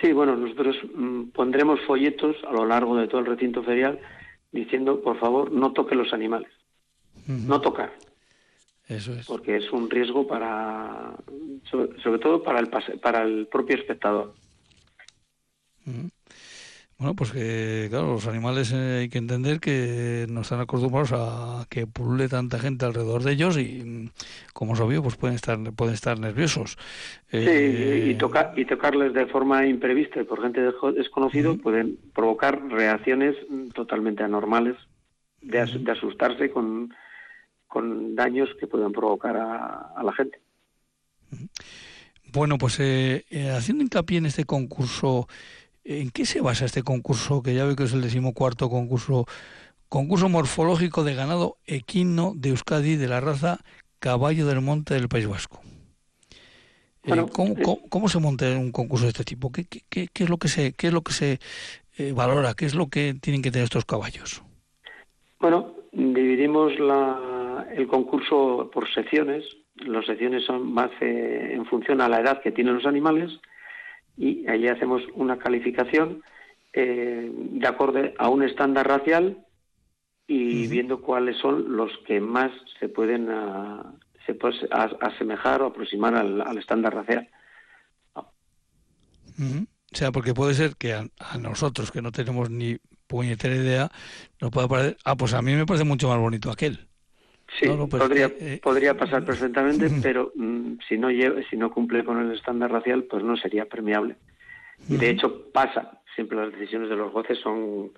Sí, 0.00 0.12
bueno, 0.12 0.36
nosotros 0.36 0.76
mm, 0.94 1.30
pondremos 1.30 1.80
folletos 1.86 2.36
a 2.48 2.52
lo 2.52 2.66
largo 2.66 2.96
de 2.96 3.08
todo 3.08 3.20
el 3.20 3.26
recinto 3.26 3.62
ferial 3.62 4.00
diciendo, 4.50 5.00
por 5.00 5.18
favor, 5.18 5.50
no 5.50 5.72
toque 5.72 5.94
los 5.94 6.12
animales. 6.12 6.50
No 7.26 7.60
tocar. 7.60 7.92
Eso 8.88 9.12
es. 9.12 9.26
Porque 9.26 9.56
es 9.56 9.70
un 9.70 9.88
riesgo 9.88 10.26
para, 10.26 11.14
sobre, 11.70 12.18
todo 12.18 12.42
para 12.42 12.58
el, 12.58 12.68
para 12.68 13.22
el 13.22 13.46
propio 13.46 13.76
espectador. 13.76 14.34
Bueno, 17.02 17.16
pues 17.16 17.32
que, 17.32 17.88
claro, 17.90 18.12
los 18.12 18.28
animales 18.28 18.70
eh, 18.72 18.98
hay 19.00 19.08
que 19.08 19.18
entender 19.18 19.58
que 19.58 20.24
no 20.30 20.42
están 20.42 20.60
acostumbrados 20.60 21.10
a 21.12 21.66
que 21.68 21.88
pulule 21.88 22.28
tanta 22.28 22.60
gente 22.60 22.84
alrededor 22.84 23.24
de 23.24 23.32
ellos 23.32 23.58
y, 23.58 24.08
como 24.52 24.74
es 24.74 24.80
obvio, 24.80 25.02
pues 25.02 25.16
pueden 25.16 25.34
estar, 25.34 25.58
pueden 25.74 25.94
estar 25.94 26.20
nerviosos. 26.20 26.78
Sí, 27.28 27.38
y, 27.38 27.40
eh, 27.40 28.16
toca, 28.20 28.52
y 28.56 28.66
tocarles 28.66 29.14
de 29.14 29.26
forma 29.26 29.66
imprevista 29.66 30.20
y 30.20 30.24
por 30.24 30.42
gente 30.42 30.60
desconocido 30.94 31.58
pueden 31.58 31.98
provocar 32.14 32.62
reacciones 32.68 33.34
totalmente 33.74 34.22
anormales 34.22 34.76
de, 35.40 35.58
asustarse 35.58 36.52
con, 36.52 36.94
con 37.66 38.14
daños 38.14 38.48
que 38.60 38.68
pueden 38.68 38.92
provocar 38.92 39.36
a, 39.36 40.00
la 40.04 40.12
gente. 40.12 40.38
Bueno, 42.32 42.58
pues 42.58 42.78
eh, 42.78 43.24
haciendo 43.56 43.82
hincapié 43.82 44.18
en 44.18 44.26
este 44.26 44.44
concurso 44.44 45.26
¿En 45.84 46.10
qué 46.10 46.26
se 46.26 46.40
basa 46.40 46.64
este 46.64 46.82
concurso, 46.82 47.42
que 47.42 47.54
ya 47.54 47.64
veo 47.64 47.74
que 47.74 47.84
es 47.84 47.92
el 47.92 48.02
decimocuarto 48.02 48.70
concurso, 48.70 49.26
concurso 49.88 50.28
morfológico 50.28 51.02
de 51.02 51.14
ganado 51.14 51.56
equino 51.66 52.34
de 52.36 52.50
Euskadi 52.50 52.96
de 52.96 53.08
la 53.08 53.20
raza 53.20 53.58
caballo 53.98 54.46
del 54.46 54.60
monte 54.60 54.94
del 54.94 55.08
País 55.08 55.26
Vasco? 55.26 55.60
Eh, 57.04 57.14
eh, 57.14 57.62
¿cómo, 57.88 58.08
se 58.08 58.20
monta 58.20 58.46
un 58.46 58.70
concurso 58.70 59.06
de 59.06 59.10
este 59.10 59.24
tipo? 59.24 59.50
¿Qué, 59.50 59.64
qué, 59.64 60.06
qué 60.12 60.24
es 60.24 60.30
lo 60.30 60.36
que 60.36 60.46
se, 60.46 60.72
qué 60.74 60.86
es 60.86 60.92
lo 60.92 61.02
que 61.02 61.12
se 61.12 61.40
eh, 61.98 62.12
valora? 62.12 62.54
¿Qué 62.54 62.64
es 62.64 62.76
lo 62.76 62.86
que 62.86 63.14
tienen 63.20 63.42
que 63.42 63.50
tener 63.50 63.64
estos 63.64 63.84
caballos? 63.84 64.42
Bueno, 65.40 65.74
dividimos 65.90 66.78
la, 66.78 67.66
el 67.74 67.88
concurso 67.88 68.70
por 68.72 68.88
secciones. 68.92 69.44
Las 69.74 70.06
secciones 70.06 70.44
son 70.44 70.72
más 70.72 70.90
en 71.00 71.64
función 71.66 72.00
a 72.00 72.08
la 72.08 72.20
edad 72.20 72.40
que 72.40 72.52
tienen 72.52 72.74
los 72.74 72.86
animales 72.86 73.32
y 74.16 74.46
allí 74.48 74.68
hacemos 74.68 75.02
una 75.14 75.38
calificación 75.38 76.22
eh, 76.72 77.30
de 77.32 77.66
acorde 77.66 78.14
a 78.18 78.28
un 78.28 78.42
estándar 78.42 78.88
racial 78.88 79.44
y 80.26 80.66
viendo 80.68 81.02
cuáles 81.02 81.36
son 81.38 81.76
los 81.76 81.90
que 82.06 82.20
más 82.20 82.50
se 82.80 82.88
pueden 82.88 83.28
ah, 83.30 83.92
se 84.26 84.34
puede 84.34 84.56
asemejar 85.00 85.62
o 85.62 85.66
aproximar 85.66 86.14
al, 86.14 86.58
estándar 86.58 86.94
racial. 86.94 87.28
O 89.38 89.96
sea, 89.96 90.12
porque 90.12 90.32
puede 90.32 90.54
ser 90.54 90.76
que 90.76 90.94
a, 90.94 91.08
nosotros 91.38 91.90
que 91.90 92.02
no 92.02 92.12
tenemos 92.12 92.50
ni 92.50 92.78
puñetera 93.06 93.54
idea 93.54 93.90
nos 94.40 94.50
pueda 94.50 94.68
parecer, 94.68 94.96
ah, 95.04 95.16
pues 95.16 95.34
a 95.34 95.42
mí 95.42 95.54
me 95.54 95.66
parece 95.66 95.84
mucho 95.84 96.08
más 96.08 96.18
bonito 96.18 96.50
aquel. 96.50 96.88
Sí, 97.58 97.66
podría, 97.90 98.26
eh, 98.38 98.60
podría 98.62 98.96
pasar 98.96 99.24
perfectamente, 99.24 99.88
pero 100.02 100.32
mm, 100.34 100.74
si 100.88 100.96
no 100.96 101.08
si 101.50 101.56
no 101.56 101.70
cumple 101.70 102.04
con 102.04 102.20
el 102.20 102.32
estándar 102.32 102.70
racial, 102.70 103.04
pues 103.04 103.22
no 103.22 103.36
sería 103.36 103.66
premiable. 103.66 104.16
Y 104.88 104.96
de 104.96 105.10
hecho 105.10 105.50
pasa, 105.52 106.00
siempre 106.14 106.36
las 106.36 106.52
decisiones 106.52 106.88
de 106.88 106.96
los 106.96 107.12
jueces 107.12 107.38
son 107.38 107.92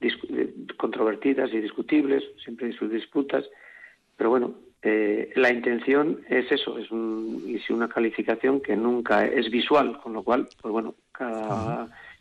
eh, 0.00 0.54
controvertidas 0.76 1.52
y 1.52 1.60
discutibles, 1.60 2.24
siempre 2.42 2.66
hay 2.66 2.72
sus 2.72 2.90
disputas, 2.90 3.44
pero 4.16 4.30
bueno, 4.30 4.54
eh, 4.82 5.30
la 5.36 5.52
intención 5.52 6.22
es 6.28 6.50
eso, 6.50 6.78
es, 6.78 6.90
una 6.90 7.88
calificación 7.88 8.60
que 8.60 8.76
nunca 8.76 9.24
es 9.26 9.50
visual, 9.50 10.00
con 10.00 10.14
lo 10.14 10.22
cual, 10.22 10.48
pues 10.60 10.72
bueno, 10.72 10.94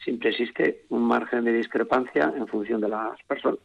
siempre 0.03 0.30
existe 0.30 0.84
un 0.89 1.03
margen 1.03 1.45
de 1.45 1.53
discrepancia 1.53 2.34
en 2.36 2.47
función 2.47 2.82
de 2.82 2.89
las 2.89 3.22
personas. 3.24 3.60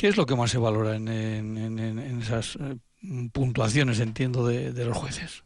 ¿Qué 0.00 0.08
es 0.08 0.16
lo 0.16 0.24
que 0.24 0.34
más 0.34 0.50
se 0.50 0.56
valora 0.56 0.96
en, 0.96 1.08
esas 2.22 2.56
eh, 2.56 2.78
puntuaciones, 3.34 4.00
entiendo, 4.00 4.46
de, 4.46 4.72
los 4.86 4.96
jueces? 4.96 5.44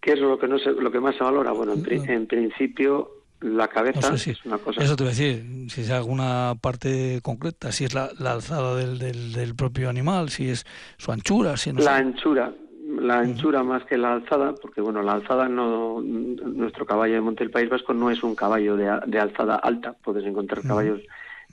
¿Qué 0.00 0.14
es 0.14 0.18
lo 0.18 0.36
que, 0.40 0.48
no 0.48 0.56
lo 0.56 0.90
que 0.90 0.98
más 0.98 1.14
se 1.14 1.22
valora? 1.22 1.52
Bueno, 1.52 1.74
en, 1.74 2.26
principio 2.26 3.12
la 3.42 3.68
cabeza 3.68 4.12
es 4.12 4.44
una 4.44 4.58
cosa. 4.58 4.82
Eso 4.82 4.96
te 4.96 5.04
voy 5.04 5.12
a 5.12 5.14
decir, 5.14 5.70
si 5.70 5.82
es 5.82 5.90
alguna 5.92 6.56
parte 6.60 7.20
concreta, 7.22 7.70
si 7.70 7.84
es 7.84 7.94
la, 7.94 8.10
alzada 8.24 8.74
del, 8.74 8.98
del, 8.98 9.54
propio 9.54 9.88
animal, 9.88 10.28
si 10.28 10.48
es 10.48 10.66
su 10.96 11.12
anchura, 11.12 11.56
si 11.56 11.72
no 11.72 11.80
La 11.80 11.98
anchura, 11.98 12.52
la 12.88 13.20
anchura 13.20 13.62
más 13.62 13.84
que 13.84 13.96
la 13.96 14.14
alzada, 14.14 14.56
porque 14.60 14.80
bueno, 14.80 15.02
la 15.02 15.12
alzada 15.12 15.48
no, 15.48 16.00
nuestro 16.00 16.86
caballo 16.86 17.14
de 17.14 17.20
Monte 17.20 17.44
del 17.44 17.52
País 17.52 17.70
Vasco 17.70 17.94
no 17.94 18.10
es 18.10 18.24
un 18.24 18.34
caballo 18.34 18.76
de, 18.76 19.20
alzada 19.20 19.54
alta, 19.54 19.92
puedes 20.02 20.24
encontrar 20.24 20.62
caballos 20.64 21.02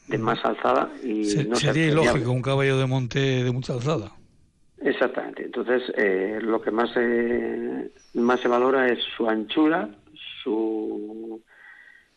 de 0.07 0.17
más 0.17 0.43
alzada 0.45 0.89
y 1.03 1.23
no 1.47 1.55
sería 1.55 1.87
ilógico 1.87 2.31
un 2.31 2.41
caballo 2.41 2.77
de 2.77 2.85
monte 2.85 3.43
de 3.43 3.51
mucha 3.51 3.73
alzada. 3.73 4.11
Exactamente. 4.79 5.43
Entonces 5.43 5.81
eh, 5.97 6.39
lo 6.41 6.61
que 6.61 6.71
más 6.71 6.91
se, 6.93 7.91
más 8.13 8.39
se 8.39 8.47
valora 8.47 8.87
es 8.87 8.99
su 9.17 9.27
anchura 9.27 9.89
su 10.43 11.41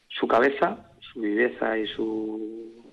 su 0.09 0.29
cabeza 0.29 0.91
su 1.13 1.21
viveza 1.21 1.79
y 1.79 1.87
su 1.89 2.85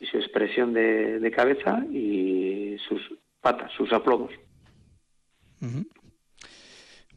y 0.00 0.06
su 0.06 0.18
expresión 0.18 0.72
de, 0.72 1.32
cabeza 1.34 1.84
y 1.90 2.76
sus 2.88 3.00
patas 3.40 3.72
sus 3.76 3.92
aplomos. 3.92 4.30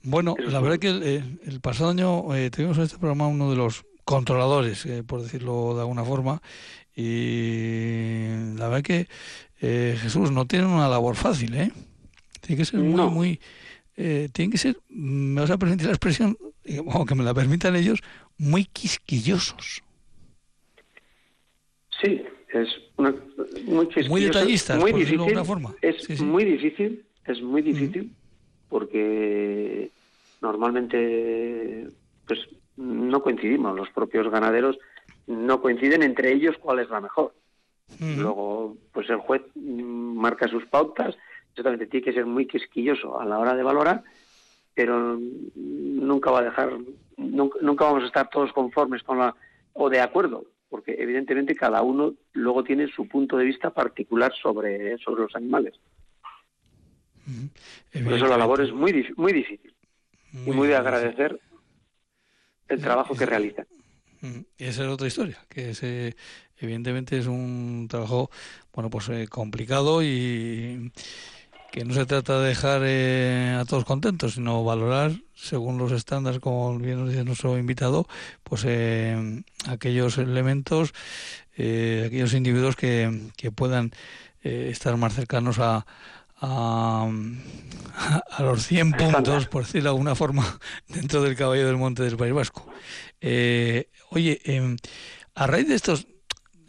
Bueno 0.02 0.36
la 0.40 0.60
verdad 0.60 0.80
que 0.80 0.90
el, 0.90 1.40
el 1.44 1.62
pasado 1.62 1.92
año 1.92 2.36
eh, 2.36 2.50
tuvimos 2.50 2.78
en 2.78 2.86
este 2.86 2.98
programa 2.98 3.28
uno 3.28 3.52
de 3.52 3.58
los 3.58 3.86
controladores, 4.12 4.86
eh, 4.86 5.04
por 5.04 5.22
decirlo 5.22 5.74
de 5.76 5.82
alguna 5.82 6.04
forma, 6.04 6.42
y 6.96 8.28
la 8.58 8.68
verdad 8.68 8.84
que 8.84 9.08
eh, 9.62 9.96
Jesús 10.00 10.32
no 10.32 10.46
tiene 10.46 10.66
una 10.66 10.90
labor 10.90 11.16
fácil, 11.16 11.56
¿eh? 11.56 11.72
Tiene 12.42 12.58
que 12.58 12.66
ser 12.66 12.80
muy, 12.80 13.10
muy... 13.10 13.40
Eh, 13.96 14.30
tiene 14.34 14.52
que 14.52 14.58
ser, 14.58 14.78
me 14.90 15.42
vas 15.42 15.52
a 15.52 15.58
permitir 15.58 15.86
la 15.86 15.94
expresión, 15.94 16.38
aunque 16.92 17.16
me 17.16 17.24
la 17.24 17.34
permitan 17.34 17.76
ellos, 17.76 18.02
muy 18.38 18.66
quisquillosos. 18.66 19.84
Sí, 22.02 22.24
es 22.54 22.70
una, 22.98 23.14
muy 23.66 23.88
Muy 24.10 24.22
detallistas, 24.22 24.80
muy 24.80 24.92
difícil, 24.92 25.18
de 25.18 25.24
alguna 25.24 25.46
forma. 25.46 25.76
Es 25.82 26.20
muy 26.20 26.44
difícil, 26.44 27.06
es 27.26 27.42
muy 27.42 27.62
difícil, 27.62 28.12
porque 28.70 29.92
normalmente 30.42 31.88
pues 32.26 32.40
no 32.78 33.22
coincidimos, 33.22 33.76
los 33.76 33.90
propios 33.92 34.32
ganaderos 34.32 34.78
no 35.32 35.62
coinciden 35.62 36.04
entre 36.04 36.34
ellos 36.34 36.58
cuál 36.60 36.80
es 36.80 36.90
la 36.90 37.02
mejor. 37.02 37.34
Luego, 38.00 38.78
pues 38.94 39.10
el 39.10 39.18
juez 39.18 39.42
marca 39.56 40.48
sus 40.48 40.66
pautas, 40.66 41.16
exactamente 41.50 41.88
tiene 41.88 42.06
que 42.06 42.14
ser 42.14 42.26
muy 42.26 42.48
quisquilloso 42.48 43.20
a 43.20 43.26
la 43.26 43.38
hora 43.38 43.56
de 43.56 43.64
valorar, 43.64 44.04
pero 44.74 45.20
nunca 45.56 46.32
va 46.32 46.40
a 46.40 46.44
dejar, 46.44 46.78
nunca, 47.18 47.86
vamos 47.86 48.04
a 48.04 48.08
estar 48.08 48.30
todos 48.30 48.54
conformes 48.54 49.04
con 49.04 49.20
la, 49.20 49.36
o 49.74 49.90
de 49.90 50.00
acuerdo, 50.00 50.46
porque 50.70 50.96
evidentemente 50.98 51.56
cada 51.56 51.82
uno 51.82 52.14
luego 52.34 52.64
tiene 52.64 52.88
su 52.88 53.08
punto 53.08 53.38
de 53.38 53.46
vista 53.46 53.72
particular 53.72 54.34
sobre, 54.42 54.98
sobre 55.00 55.24
los 55.24 55.36
animales. 55.36 55.76
Por 58.04 58.14
eso 58.14 58.28
la 58.28 58.38
labor 58.38 58.62
es 58.62 58.72
muy, 58.72 59.14
muy 59.18 59.34
difícil 59.34 59.74
y 60.46 60.52
muy 60.52 60.68
de 60.68 60.76
agradecer 60.76 61.40
el 62.68 62.82
trabajo 62.82 63.16
que 63.16 63.26
realizan. 63.26 63.68
Esa 64.58 64.84
es 64.84 64.90
otra 64.90 65.08
historia, 65.08 65.40
que 65.50 65.72
ese, 65.72 66.16
evidentemente 66.58 67.18
es 67.18 67.26
un 67.26 67.88
trabajo 67.90 68.30
bueno 68.74 68.90
pues 68.90 69.10
eh, 69.10 69.28
complicado 69.28 70.04
y 70.04 70.92
que 71.72 71.86
no 71.86 71.94
se 71.94 72.06
trata 72.06 72.40
de 72.40 72.50
dejar 72.50 72.82
eh, 72.84 73.58
a 73.60 73.66
todos 73.66 73.86
contentos, 73.86 74.34
sino 74.34 74.64
valorar, 74.64 75.14
según 75.34 75.78
los 75.78 75.92
estándares, 75.92 76.40
como 76.40 76.78
bien 76.78 77.00
nos 77.00 77.10
dice 77.10 77.24
nuestro 77.24 77.58
invitado, 77.58 78.08
pues 78.44 78.64
eh, 78.68 79.44
aquellos 79.68 80.18
elementos, 80.18 80.94
aquellos 81.54 82.34
individuos 82.34 82.76
que, 82.76 83.32
que 83.38 83.52
puedan 83.52 83.92
estar 84.44 84.98
más 84.98 85.14
cercanos 85.14 85.60
a, 85.60 85.86
a, 86.42 87.08
a 88.32 88.44
los 88.44 88.66
100 88.66 88.94
puntos, 88.94 89.48
por 89.48 89.64
decirlo 89.64 89.90
de 89.90 89.96
alguna 89.96 90.16
forma, 90.16 90.60
dentro 90.88 91.22
del 91.22 91.36
caballo 91.36 91.68
del 91.68 91.78
monte 91.78 92.04
del 92.04 92.18
País 92.18 92.34
Vasco. 92.34 92.68
Eh, 93.22 93.90
oye, 94.10 94.42
em, 94.46 94.78
a 95.36 95.48
raíz 95.48 95.68
de 95.68 95.76
estos, 95.76 96.08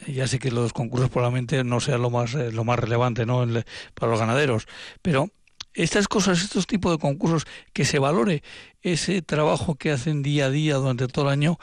ya 0.06 0.26
sé 0.26 0.38
que 0.38 0.50
los 0.50 0.72
concursos 0.72 1.10
probablemente 1.10 1.64
no 1.64 1.80
sean 1.80 2.02
lo 2.02 2.10
más, 2.10 2.34
eh, 2.34 2.52
lo 2.52 2.64
más 2.64 2.78
relevante 2.78 3.26
¿no? 3.26 3.46
para 3.94 4.10
los 4.10 4.20
ganaderos, 4.20 4.66
pero 5.00 5.30
estas 5.74 6.06
cosas, 6.08 6.42
estos 6.42 6.66
tipos 6.66 6.92
de 6.92 6.98
concursos, 6.98 7.46
que 7.72 7.84
se 7.84 7.98
valore 7.98 8.42
ese 8.82 9.22
trabajo 9.22 9.76
que 9.76 9.90
hacen 9.90 10.22
día 10.22 10.46
a 10.46 10.50
día 10.50 10.76
durante 10.76 11.08
todo 11.08 11.26
el 11.26 11.32
año, 11.32 11.58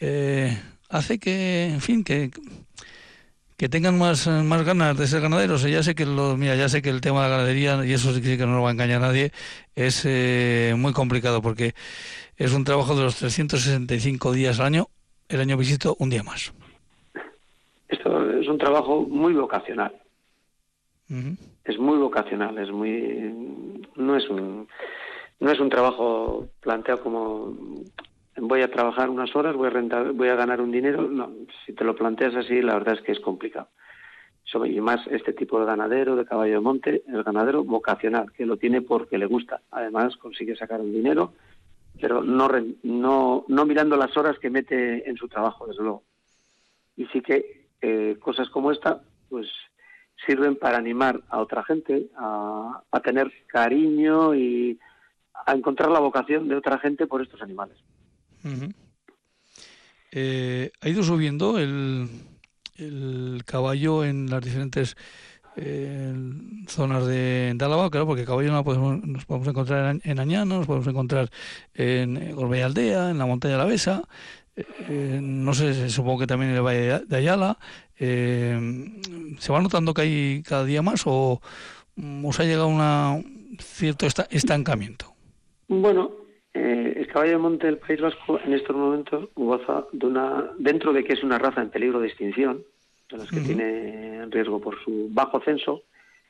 eh, 0.00 0.56
hace 0.88 1.18
que, 1.18 1.66
en 1.66 1.80
fin, 1.80 2.04
que 2.04 2.30
que 3.62 3.68
tengan 3.68 3.96
más, 3.96 4.26
más 4.26 4.64
ganas 4.64 4.98
de 4.98 5.06
ser 5.06 5.20
ganaderos. 5.20 5.62
Ya 5.62 5.84
sé 5.84 5.94
que 5.94 6.04
los, 6.04 6.36
mira, 6.36 6.56
ya 6.56 6.68
sé 6.68 6.82
que 6.82 6.90
el 6.90 7.00
tema 7.00 7.22
de 7.22 7.30
la 7.30 7.36
ganadería, 7.36 7.84
y 7.86 7.92
eso 7.92 8.12
sí 8.12 8.20
que 8.20 8.36
no 8.38 8.56
lo 8.56 8.62
va 8.62 8.70
a 8.70 8.72
engañar 8.72 9.04
a 9.04 9.06
nadie, 9.06 9.30
es 9.76 10.02
eh, 10.04 10.74
muy 10.76 10.92
complicado 10.92 11.42
porque 11.42 11.72
es 12.36 12.52
un 12.54 12.64
trabajo 12.64 12.94
de 12.96 13.02
los 13.02 13.16
365 13.16 14.32
días 14.32 14.60
al 14.60 14.66
año, 14.66 14.86
el 15.28 15.40
año 15.40 15.56
visito 15.56 15.96
un 15.98 16.10
día 16.10 16.22
más. 16.22 16.52
Esto 17.88 18.30
es 18.30 18.48
un 18.48 18.58
trabajo 18.58 19.02
muy 19.02 19.34
vocacional. 19.34 19.92
Es 21.64 21.78
muy 21.78 21.98
vocacional, 21.98 22.56
es 22.58 22.70
muy 22.70 23.86
no 23.96 24.16
es 24.16 24.28
un 24.30 24.66
no 25.40 25.50
es 25.50 25.60
un 25.60 25.68
trabajo 25.68 26.48
planteado 26.60 27.02
como 27.02 27.54
voy 28.36 28.62
a 28.62 28.70
trabajar 28.70 29.10
unas 29.10 29.34
horas, 29.36 29.54
voy 29.54 29.66
a 29.66 29.70
rentar, 29.70 30.12
voy 30.12 30.28
a 30.28 30.36
ganar 30.36 30.60
un 30.60 30.72
dinero. 30.72 31.02
No, 31.02 31.30
si 31.66 31.72
te 31.72 31.84
lo 31.84 31.94
planteas 31.94 32.34
así, 32.34 32.62
la 32.62 32.74
verdad 32.74 32.94
es 32.94 33.02
que 33.02 33.12
es 33.12 33.20
complicado. 33.20 33.68
Y 34.66 34.80
más 34.80 35.06
este 35.06 35.32
tipo 35.32 35.58
de 35.58 35.66
ganadero, 35.66 36.14
de 36.14 36.26
caballo 36.26 36.54
de 36.54 36.60
monte, 36.60 37.02
el 37.08 37.22
ganadero 37.22 37.64
vocacional, 37.64 38.30
que 38.32 38.44
lo 38.44 38.58
tiene 38.58 38.82
porque 38.82 39.16
le 39.16 39.26
gusta. 39.26 39.62
Además, 39.70 40.16
consigue 40.16 40.56
sacar 40.56 40.80
un 40.80 40.92
dinero, 40.92 41.32
pero 42.00 42.22
no, 42.22 42.48
no, 42.82 43.44
no 43.48 43.66
mirando 43.66 43.96
las 43.96 44.16
horas 44.16 44.38
que 44.38 44.50
mete 44.50 45.08
en 45.08 45.16
su 45.16 45.28
trabajo, 45.28 45.66
desde 45.66 45.82
luego. 45.82 46.02
Y 46.96 47.06
sí 47.06 47.20
que 47.20 47.68
eh, 47.80 48.16
cosas 48.20 48.48
como 48.50 48.72
esta, 48.72 49.02
pues 49.28 49.48
sirven 50.26 50.56
para 50.56 50.78
animar 50.78 51.20
a 51.28 51.40
otra 51.40 51.64
gente 51.64 52.10
a, 52.16 52.82
a 52.90 53.00
tener 53.00 53.32
cariño 53.46 54.34
y 54.34 54.78
a 55.46 55.52
encontrar 55.52 55.90
la 55.90 56.00
vocación 56.00 56.48
de 56.48 56.56
otra 56.56 56.78
gente 56.78 57.06
por 57.06 57.22
estos 57.22 57.42
animales. 57.42 57.78
Eh, 60.10 60.70
ha 60.80 60.88
ido 60.88 61.02
subiendo 61.02 61.58
el, 61.58 62.08
caballo 63.46 64.04
en 64.04 64.28
las 64.28 64.42
diferentes 64.42 64.96
eh, 65.56 66.14
zonas 66.66 67.06
de, 67.06 67.56
Álava, 67.60 67.90
claro, 67.90 68.06
porque 68.06 68.24
caballo 68.24 68.52
no 68.52 68.64
podemos, 68.64 69.04
nos 69.04 69.24
podemos 69.24 69.48
encontrar 69.48 69.96
en, 70.02 70.18
Añano, 70.20 70.58
nos 70.58 70.66
podemos 70.66 70.86
encontrar 70.86 71.30
en 71.74 72.34
Gorbea 72.34 72.66
Aldea, 72.66 73.10
en 73.10 73.18
la 73.18 73.26
montaña 73.26 73.54
de 73.54 73.58
la 73.58 73.64
Besa, 73.64 74.02
eh, 74.56 75.18
no 75.22 75.54
sé, 75.54 75.88
supongo 75.88 76.20
que 76.20 76.26
también 76.26 76.50
en 76.50 76.56
el 76.56 76.62
Valle 76.62 77.00
de 77.06 77.16
Ayala. 77.16 77.58
¿Se 77.96 79.52
va 79.52 79.60
notando 79.60 79.94
que 79.94 80.02
hay 80.02 80.42
cada 80.42 80.64
día 80.64 80.82
más 80.82 81.02
o 81.06 81.40
os 81.96 82.40
ha 82.40 82.44
llegado 82.44 82.68
un 82.68 83.56
cierto 83.58 84.06
estancamiento? 84.06 85.12
Bueno, 85.68 86.10
eh, 86.54 86.94
el 86.96 87.06
caballo 87.06 87.32
de 87.32 87.38
monte 87.38 87.66
del 87.66 87.78
País 87.78 88.00
Vasco 88.00 88.38
en 88.44 88.52
estos 88.52 88.76
momentos 88.76 89.28
goza 89.34 89.86
de 89.92 90.06
una, 90.06 90.50
dentro 90.58 90.92
de 90.92 91.04
que 91.04 91.14
es 91.14 91.22
una 91.22 91.38
raza 91.38 91.62
en 91.62 91.70
peligro 91.70 92.00
de 92.00 92.08
extinción, 92.08 92.62
de 93.12 93.18
las 93.18 93.30
que 93.30 93.40
tiene 93.40 94.26
riesgo 94.26 94.60
por 94.60 94.82
su 94.82 95.08
bajo 95.10 95.40
censo, 95.40 95.82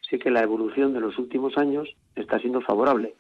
sí 0.09 0.19
que 0.19 0.31
la 0.31 0.43
evolución 0.43 0.93
de 0.93 1.01
los 1.01 1.19
últimos 1.19 1.57
años 1.57 1.89
está 2.15 2.39
siendo 2.39 2.61
favorable. 2.61 3.15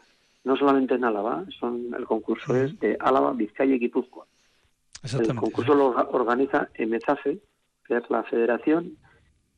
No 0.44 0.56
solamente 0.56 0.94
en 0.94 1.04
Álava, 1.04 1.44
son, 1.58 1.94
el 1.96 2.04
concurso 2.04 2.54
es 2.56 2.78
de 2.80 2.96
Álava, 3.00 3.32
Vizcaya 3.32 3.74
y 3.74 3.78
Guipúzcoa. 3.78 4.26
El 5.18 5.34
concurso 5.34 5.74
lo 5.74 5.86
organiza 5.88 6.68
EMEZAFE, 6.74 7.38
que 7.86 7.96
es 7.96 8.10
la 8.10 8.22
Federación 8.24 8.96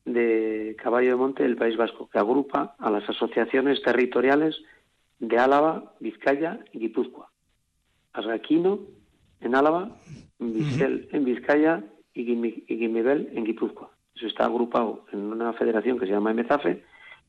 de 0.05 0.75
Caballo 0.81 1.09
de 1.09 1.15
Monte 1.15 1.43
del 1.43 1.55
País 1.55 1.75
Vasco, 1.77 2.07
que 2.07 2.19
agrupa 2.19 2.75
a 2.77 2.89
las 2.91 3.07
asociaciones 3.09 3.81
territoriales 3.81 4.55
de 5.19 5.37
Álava, 5.37 5.93
Vizcaya 5.99 6.59
y 6.71 6.79
Guipúzcoa. 6.79 7.29
Arraquino 8.13 8.79
en 9.41 9.55
Álava, 9.55 9.97
Vizquel 10.39 11.09
en 11.11 11.25
Vizcaya 11.25 11.83
y 12.13 12.23
Guimibel 12.23 13.29
en 13.33 13.43
Guipúzcoa. 13.43 13.94
Eso 14.15 14.27
está 14.27 14.45
agrupado 14.45 15.05
en 15.11 15.19
una 15.19 15.53
federación 15.53 15.99
que 15.99 16.05
se 16.05 16.13
llama 16.13 16.33
MZAFE, 16.33 16.83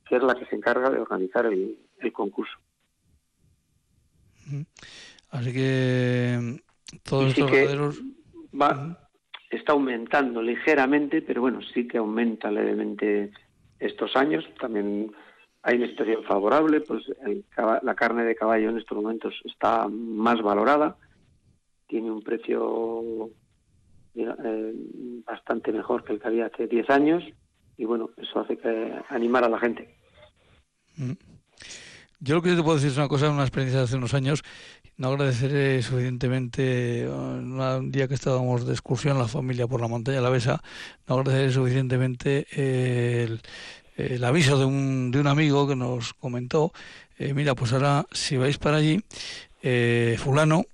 que 0.08 0.16
es 0.16 0.22
la 0.22 0.34
que 0.34 0.46
se 0.46 0.54
encarga 0.54 0.90
de 0.90 1.00
organizar 1.00 1.46
el, 1.46 1.78
concurso. 2.12 2.56
Así 5.30 5.52
que 5.52 6.62
todos 7.02 7.36
estos 7.36 8.00
va, 8.54 9.08
está 9.50 9.72
aumentando 9.72 10.40
ligeramente, 10.40 11.22
pero 11.22 11.40
bueno, 11.40 11.60
sí 11.74 11.88
que 11.88 11.98
aumenta 11.98 12.50
levemente 12.50 13.32
estos 13.80 14.14
años. 14.14 14.44
También 14.60 15.12
hay 15.62 15.76
una 15.78 15.88
situación 15.88 16.22
favorable, 16.22 16.80
pues 16.80 17.02
la 17.56 17.94
carne 17.96 18.24
de 18.24 18.36
caballo 18.36 18.70
en 18.70 18.78
estos 18.78 18.96
momentos 18.96 19.34
está 19.44 19.88
más 19.88 20.40
valorada, 20.40 20.96
tiene 21.88 22.10
un 22.10 22.22
precio 22.22 23.30
eh, 24.16 24.72
bastante 25.26 25.72
mejor 25.72 26.04
que 26.04 26.12
el 26.12 26.20
que 26.20 26.28
había 26.28 26.46
hace 26.46 26.66
10 26.66 26.90
años 26.90 27.24
y 27.76 27.84
bueno, 27.84 28.10
eso 28.16 28.40
hace 28.40 28.56
que 28.56 28.94
animar 29.08 29.44
a 29.44 29.48
la 29.48 29.58
gente. 29.58 29.94
Mm. 30.96 31.12
Yo 32.20 32.36
lo 32.36 32.42
que 32.42 32.54
te 32.54 32.62
puedo 32.62 32.76
decir 32.76 32.90
es 32.90 32.96
una 32.96 33.08
cosa, 33.08 33.30
una 33.30 33.42
experiencia 33.42 33.78
de 33.78 33.84
hace 33.84 33.96
unos 33.96 34.14
años. 34.14 34.42
No 34.96 35.08
agradeceré 35.08 35.82
suficientemente, 35.82 37.06
un 37.06 37.90
día 37.90 38.08
que 38.08 38.14
estábamos 38.14 38.66
de 38.66 38.72
excursión 38.72 39.18
la 39.18 39.28
familia 39.28 39.66
por 39.66 39.82
la 39.82 39.88
montaña 39.88 40.22
la 40.22 40.30
Besa, 40.30 40.62
no 41.06 41.16
agradeceré 41.16 41.52
suficientemente 41.52 42.46
el, 42.54 43.42
el 43.96 44.24
aviso 44.24 44.58
de 44.58 44.64
un, 44.64 45.10
de 45.10 45.20
un 45.20 45.26
amigo 45.26 45.68
que 45.68 45.76
nos 45.76 46.14
comentó, 46.14 46.72
eh, 47.18 47.34
mira, 47.34 47.54
pues 47.54 47.72
ahora 47.72 48.06
si 48.12 48.36
vais 48.36 48.58
para 48.58 48.78
allí, 48.78 49.00
eh, 49.62 50.16
fulano 50.18 50.64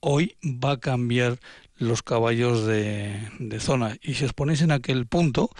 hoy 0.00 0.36
va 0.44 0.72
a 0.72 0.80
cambiar 0.80 1.38
los 1.78 2.02
caballos 2.02 2.66
de, 2.66 3.16
de, 3.38 3.60
zona 3.60 3.96
y 4.02 4.14
si 4.14 4.24
os 4.24 4.32
ponéis 4.32 4.62
en 4.62 4.72
aquel 4.72 5.06
punto 5.06 5.50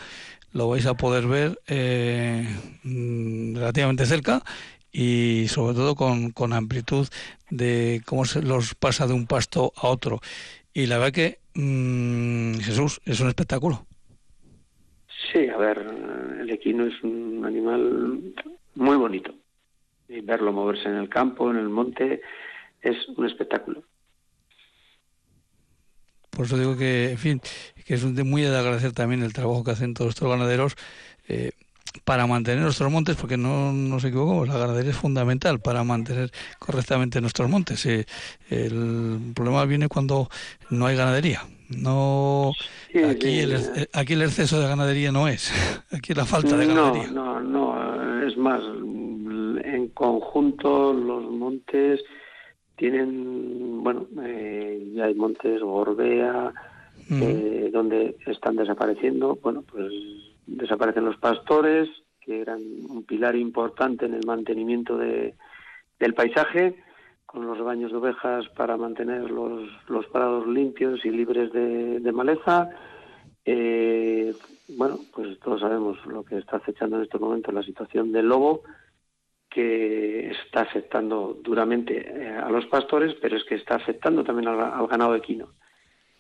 lo 0.53 0.69
vais 0.69 0.87
a 0.87 0.95
poder 0.95 1.27
ver 1.27 1.59
eh, 1.69 2.47
mm, 2.83 3.57
relativamente 3.57 4.07
cerca 4.07 4.43
y 4.93 5.47
sobre 5.49 5.75
todo 5.75 5.95
con, 5.95 6.31
con 6.31 6.53
amplitud 6.53 7.07
de 7.51 8.03
cómo 8.07 8.25
se 8.25 8.43
los 8.43 8.75
pasa 8.75 9.07
de 9.07 9.13
un 9.13 9.27
pasto 9.27 9.73
a 9.77 9.89
otro. 9.89 10.21
Y 10.73 10.87
la 10.87 10.99
verdad 10.99 11.13
que, 11.13 11.39
mm, 11.55 12.59
Jesús, 12.61 13.01
es 13.05 13.21
un 13.21 13.29
espectáculo. 13.29 13.87
Sí, 15.33 15.49
a 15.49 15.57
ver, 15.57 15.79
el 16.41 16.51
equino 16.51 16.87
es 16.87 17.03
un 17.03 17.45
animal 17.45 18.35
muy 18.75 18.97
bonito. 18.97 19.35
Y 20.09 20.21
verlo 20.21 20.53
moverse 20.53 20.89
en 20.89 20.97
el 20.97 21.09
campo, 21.09 21.51
en 21.51 21.57
el 21.59 21.69
monte, 21.69 22.23
es 22.81 22.97
un 23.17 23.27
espectáculo. 23.27 23.83
Por 26.39 26.47
eso 26.47 26.57
digo 26.57 26.77
que, 26.77 27.11
en 27.11 27.19
fin, 27.19 27.41
que 27.85 27.95
es 27.95 28.05
muy 28.05 28.43
de 28.43 28.57
agradecer 28.57 28.93
también 28.93 29.25
el 29.25 29.33
trabajo 29.33 29.65
que 29.65 29.73
hacen 29.73 29.93
todos 29.93 30.11
estos 30.11 30.31
ganaderos 30.31 30.77
eh, 31.27 31.51
para 32.05 32.29
mantener 32.29 32.63
nuestros 32.63 32.93
montes, 32.93 33.17
porque 33.17 33.37
no 33.37 33.73
nos 33.73 34.05
equivocamos, 34.05 34.47
la 34.47 34.57
ganadería 34.57 34.93
es 34.93 34.97
fundamental 34.97 35.59
para 35.59 35.83
mantener 35.83 36.31
correctamente 36.61 37.21
nuestros 37.21 37.51
montes. 37.51 37.85
Eh, 37.87 38.07
el 38.51 39.33
problema 39.35 39.65
viene 39.65 39.89
cuando 39.89 40.31
no 40.71 40.87
hay 40.87 40.95
ganadería. 40.95 41.43
No, 41.71 42.53
aquí, 43.11 43.41
el, 43.41 43.89
aquí 43.93 44.13
el 44.13 44.23
exceso 44.23 44.61
de 44.61 44.69
ganadería 44.69 45.11
no 45.11 45.27
es, 45.27 45.51
aquí 45.91 46.15
la 46.15 46.25
falta 46.25 46.57
de 46.57 46.67
ganadería. 46.67 47.09
No, 47.09 47.41
no, 47.41 48.23
es 48.25 48.37
más, 48.37 48.63
en 48.63 49.91
conjunto 49.93 50.93
los 50.93 51.33
montes 51.33 52.01
tienen, 52.79 53.83
bueno, 53.83 54.07
eh, 54.23 54.91
ya 54.95 55.07
hay 55.07 55.15
montes 55.15 55.61
Gorbea, 55.61 56.53
eh, 57.11 57.71
donde 57.73 58.17
están 58.27 58.57
desapareciendo, 58.57 59.39
bueno, 59.43 59.63
pues 59.63 59.93
desaparecen 60.47 61.05
los 61.05 61.17
pastores, 61.17 61.89
que 62.21 62.41
eran 62.41 62.61
un 62.89 63.05
pilar 63.05 63.37
importante 63.37 64.07
en 64.07 64.15
el 64.15 64.25
mantenimiento 64.25 64.97
de, 64.97 65.35
del 65.99 66.15
paisaje, 66.15 66.77
con 67.27 67.47
los 67.47 67.59
baños 67.63 67.91
de 67.91 67.99
ovejas 67.99 68.49
para 68.57 68.77
mantener 68.77 69.31
los, 69.31 69.69
los 69.89 70.07
prados 70.07 70.47
limpios 70.47 71.05
y 71.05 71.11
libres 71.11 71.53
de, 71.53 72.13
maleza. 72.13 72.71
Eh, 73.45 74.35
bueno, 74.77 74.99
pues 75.15 75.39
todos 75.41 75.61
sabemos 75.61 75.99
lo 76.07 76.25
que 76.25 76.39
está 76.39 76.59
acechando 76.59 76.97
en 76.97 77.03
estos 77.03 77.21
momentos 77.21 77.53
la 77.53 77.63
situación 77.63 78.13
del 78.13 78.29
lobo, 78.29 78.63
que 79.49 80.31
está 80.31 80.63
afectando 80.63 81.39
duramente 81.43 82.07
eh, 82.07 82.37
a 82.37 82.49
los 82.51 82.67
pastores, 82.67 83.15
pero 83.21 83.37
es 83.37 83.45
que 83.45 83.55
está 83.55 83.77
afectando 83.77 84.23
también 84.23 84.49
al, 84.49 84.87
ganado 84.87 85.15
equino. 85.15 85.55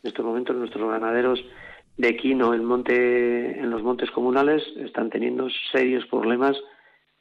En 0.02 0.08
estos 0.08 0.24
momentos 0.24 0.56
nuestros 0.56 0.90
ganaderos 0.90 1.44
de 1.96 2.08
equino 2.08 2.54
en, 2.54 2.64
monte, 2.64 3.58
en 3.58 3.70
los 3.70 3.82
montes 3.82 4.10
comunales 4.10 4.62
están 4.76 5.10
teniendo 5.10 5.48
serios 5.72 6.06
problemas 6.06 6.56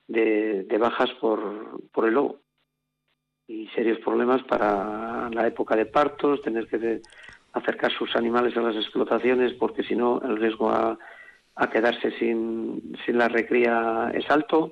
de, 0.08 0.66
bajas 0.80 1.12
por, 1.20 1.82
por 1.92 2.08
el 2.08 2.14
lobo 2.14 2.40
y 3.48 3.68
serios 3.70 4.00
problemas 4.00 4.44
para 4.44 5.30
la 5.32 5.48
época 5.48 5.76
de 5.76 5.86
partos, 5.86 6.42
tener 6.42 6.68
que 6.68 7.02
acercar 7.54 7.92
sus 7.92 8.16
animales 8.16 8.56
a 8.56 8.62
las 8.62 8.76
explotaciones 8.76 9.54
porque 9.54 9.84
si 9.84 9.96
no 9.96 10.22
el 10.22 10.38
riesgo 10.38 10.70
a, 10.70 10.98
a 11.58 11.70
quedarse 11.70 12.12
sin, 12.20 12.96
sin 13.06 13.18
la 13.18 13.28
recría 13.28 14.12
es 14.14 14.30
alto. 14.30 14.72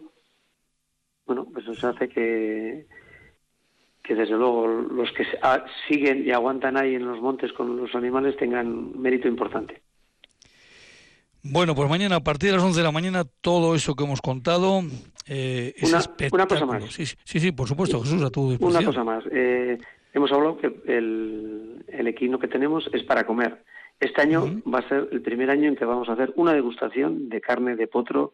Bueno, 1.26 1.48
pues 1.52 1.68
eso 1.68 1.88
hace 1.90 2.08
que, 2.08 2.86
que 4.04 4.16
desde 4.16 4.36
luego 4.36 4.68
los 4.68 5.12
que 5.12 5.26
siguen 5.88 6.26
y 6.26 6.32
aguantan 6.32 6.78
ahí 6.78 6.96
en 6.96 7.06
los 7.06 7.20
montes 7.20 7.52
con 7.54 7.78
los 7.78 7.94
animales 7.96 8.38
tengan 8.38 9.00
mérito 9.00 9.28
importante. 9.28 9.82
Bueno, 11.48 11.76
pues 11.76 11.90
mañana 11.90 12.16
a 12.16 12.24
partir 12.24 12.50
de 12.50 12.56
las 12.56 12.66
11 12.66 12.80
de 12.80 12.84
la 12.84 12.92
mañana 12.92 13.24
todo 13.42 13.76
eso 13.76 13.96
que 13.96 14.04
hemos 14.04 14.22
contado 14.22 14.82
eh, 15.28 15.74
es 15.78 15.90
una, 15.90 16.48
cosa 16.48 16.66
más. 16.66 16.84
Sí, 16.92 17.06
sí, 17.06 17.52
por 17.52 17.68
supuesto, 17.68 18.02
Jesús, 18.02 18.24
a 18.24 18.32
tu 18.32 18.58
Una 18.60 18.84
cosa 18.84 19.04
más. 19.04 19.24
Eh, 19.32 19.78
hemos 20.14 20.32
hablado 20.32 20.58
que 20.58 20.68
el, 20.88 21.86
el, 21.88 22.08
equino 22.08 22.40
que 22.40 22.48
tenemos 22.48 22.90
es 22.94 23.04
para 23.04 23.26
comer. 23.26 23.64
Este 24.00 24.22
año 24.22 24.62
va 24.72 24.80
a 24.80 24.90
ser 24.90 25.08
el 25.12 25.22
primer 25.22 25.52
año 25.52 25.68
en 25.68 25.76
que 25.76 25.86
vamos 25.86 26.10
a 26.10 26.14
hacer 26.14 26.34
una 26.36 26.54
degustación 26.54 27.30
de 27.30 27.42
carne 27.42 27.76
de 27.76 27.88
potro 27.88 28.34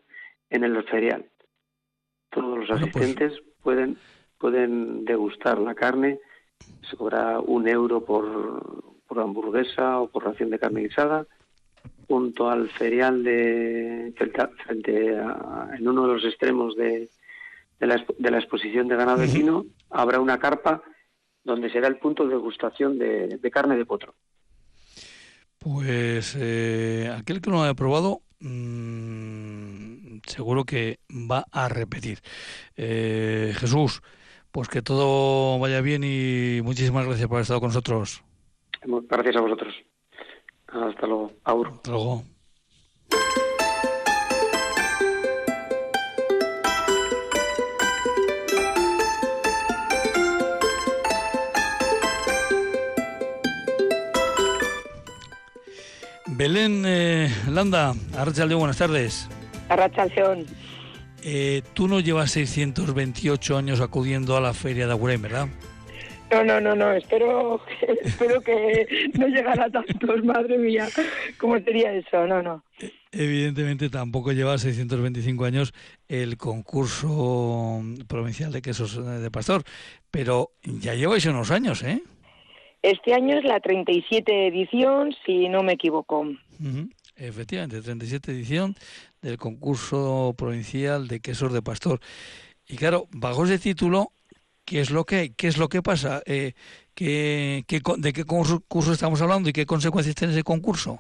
en 0.50 0.64
el 0.64 0.82
ferial. 0.86 1.26
Todos 2.32 2.58
los 2.60 2.68
pues 2.68 2.82
asistentes 2.82 3.34
pueden 3.62 3.98
pueden 4.42 5.06
degustar 5.06 5.60
la 5.60 5.76
carne. 5.76 6.20
Se 6.90 6.98
cobra 6.98 7.40
un 7.40 7.68
euro 7.68 8.04
por, 8.04 8.84
por 9.08 9.20
hamburguesa 9.20 10.02
o 10.02 10.10
por 10.10 10.26
ración 10.26 10.50
de 10.50 10.60
carne 10.60 10.82
guisada 10.82 11.26
junto 12.08 12.50
al 12.50 12.70
ferial 12.72 13.24
de 13.24 14.14
frente 14.66 15.16
en 15.16 15.88
uno 15.88 16.08
de 16.08 16.14
los 16.14 16.26
extremos 16.26 16.76
de, 16.76 17.10
de, 17.80 17.88
la, 17.88 18.04
de 18.18 18.32
la, 18.32 18.38
exposición 18.38 18.90
de 18.90 18.98
ganado 18.98 19.24
equino 19.24 19.66
habrá 19.90 20.20
una 20.20 20.38
carpa 20.38 20.84
donde 21.44 21.72
será 21.72 21.88
el 21.88 21.98
punto 21.98 22.24
de 22.24 22.32
degustación 22.32 23.00
de, 23.00 23.40
carne 23.52 23.78
de 23.78 23.86
potro. 23.86 24.14
Pues 25.58 26.36
eh, 26.38 27.10
aquel 27.18 27.40
que 27.40 27.50
no 27.50 27.58
lo 27.58 27.64
haya 27.64 27.76
probado, 27.76 28.22
mmm, 28.42 29.91
seguro 30.26 30.64
que 30.66 31.00
va 31.10 31.46
a 31.52 31.70
repetir. 31.70 32.20
Eh, 32.76 33.54
Jesús, 33.58 34.02
pues 34.52 34.68
que 34.68 34.82
todo 34.82 35.60
vaya 35.60 35.82
bien 35.82 36.04
y 36.04 36.62
muchísimas 36.62 37.06
gracias 37.06 37.28
por 37.28 37.36
haber 37.36 37.44
estado 37.44 37.60
con 37.60 37.70
nosotros. 37.70 38.24
Gracias 38.84 39.36
a 39.36 39.42
vosotros. 39.42 39.74
Hasta 40.68 41.08
luego. 41.08 41.32
Aur. 41.44 41.68
Hasta 41.68 41.92
luego. 41.92 42.24
Belén 56.42 56.84
eh, 56.88 57.30
Landa, 57.52 57.94
Arrachaldeón, 58.18 58.62
buenas 58.62 58.78
tardes. 58.80 59.30
Arrachaldeón. 59.72 60.46
Eh, 61.24 61.62
tú 61.74 61.88
no 61.88 62.00
llevas 62.00 62.32
628 62.32 63.58
años 63.58 63.80
acudiendo 63.80 64.36
a 64.36 64.42
la 64.42 64.54
feria 64.54 64.86
de 64.88 64.94
Agurain, 64.94 65.22
¿verdad? 65.22 65.48
No, 66.32 66.44
no, 66.44 66.62
no, 66.62 66.76
no, 66.76 66.94
espero, 66.94 67.62
espero 68.04 68.42
que 68.42 69.12
no 69.18 69.28
llegara 69.28 69.66
a 69.66 69.70
tantos, 69.70 70.24
madre 70.24 70.58
mía, 70.58 70.88
¿cómo 71.38 71.60
sería 71.60 71.94
eso? 71.94 72.26
No, 72.26 72.42
no. 72.42 72.64
Evidentemente 73.12 73.90
tampoco 73.90 74.32
lleva 74.32 74.58
625 74.58 75.46
años 75.46 75.74
el 76.08 76.38
concurso 76.38 77.82
provincial 78.08 78.52
de 78.52 78.62
quesos 78.62 79.22
de 79.22 79.32
pastor, 79.32 79.64
pero 80.10 80.52
ya 80.64 80.96
lleváis 80.96 81.26
unos 81.26 81.52
años, 81.52 81.84
¿eh? 81.84 82.02
Este 82.82 83.14
año 83.14 83.38
es 83.38 83.44
la 83.44 83.60
37 83.60 84.48
edición, 84.48 85.14
si 85.26 85.50
no 85.50 85.62
me 85.62 85.74
equivoco. 85.74 86.26
Efectivamente, 87.16 87.82
37 87.82 88.32
edición 88.32 88.76
del 89.22 89.38
concurso 89.38 90.34
provincial 90.38 91.08
de 91.08 91.20
quesos 91.20 91.54
de 91.54 91.62
pastor. 91.62 92.00
Y 92.68 92.78
claro, 92.78 93.08
bajo 93.12 93.46
ese 93.46 93.60
título 93.60 94.14
¿Qué 94.66 94.80
es 94.80 94.92
lo 94.92 95.04
que, 95.04 95.34
qué 95.36 95.48
es 95.48 95.58
lo 95.58 95.68
que 95.70 95.82
pasa? 95.82 96.22
Eh, 96.26 96.54
¿qué, 96.96 97.64
de 97.98 98.14
qué 98.14 98.24
concurso 98.26 98.94
estamos 98.94 99.22
hablando 99.22 99.50
y 99.50 99.54
qué 99.54 99.66
consecuencias 99.66 100.16
tiene 100.16 100.34
ese 100.34 100.44
concurso? 100.44 101.00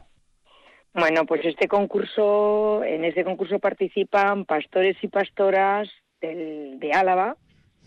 Bueno, 0.94 1.26
pues 1.26 1.46
este 1.46 1.68
concurso, 1.68 2.84
en 2.84 3.06
este 3.06 3.24
concurso 3.24 3.60
participan 3.60 4.44
pastores 4.46 4.98
y 5.02 5.08
pastoras 5.08 5.90
de 6.20 6.92
Álava, 6.94 7.38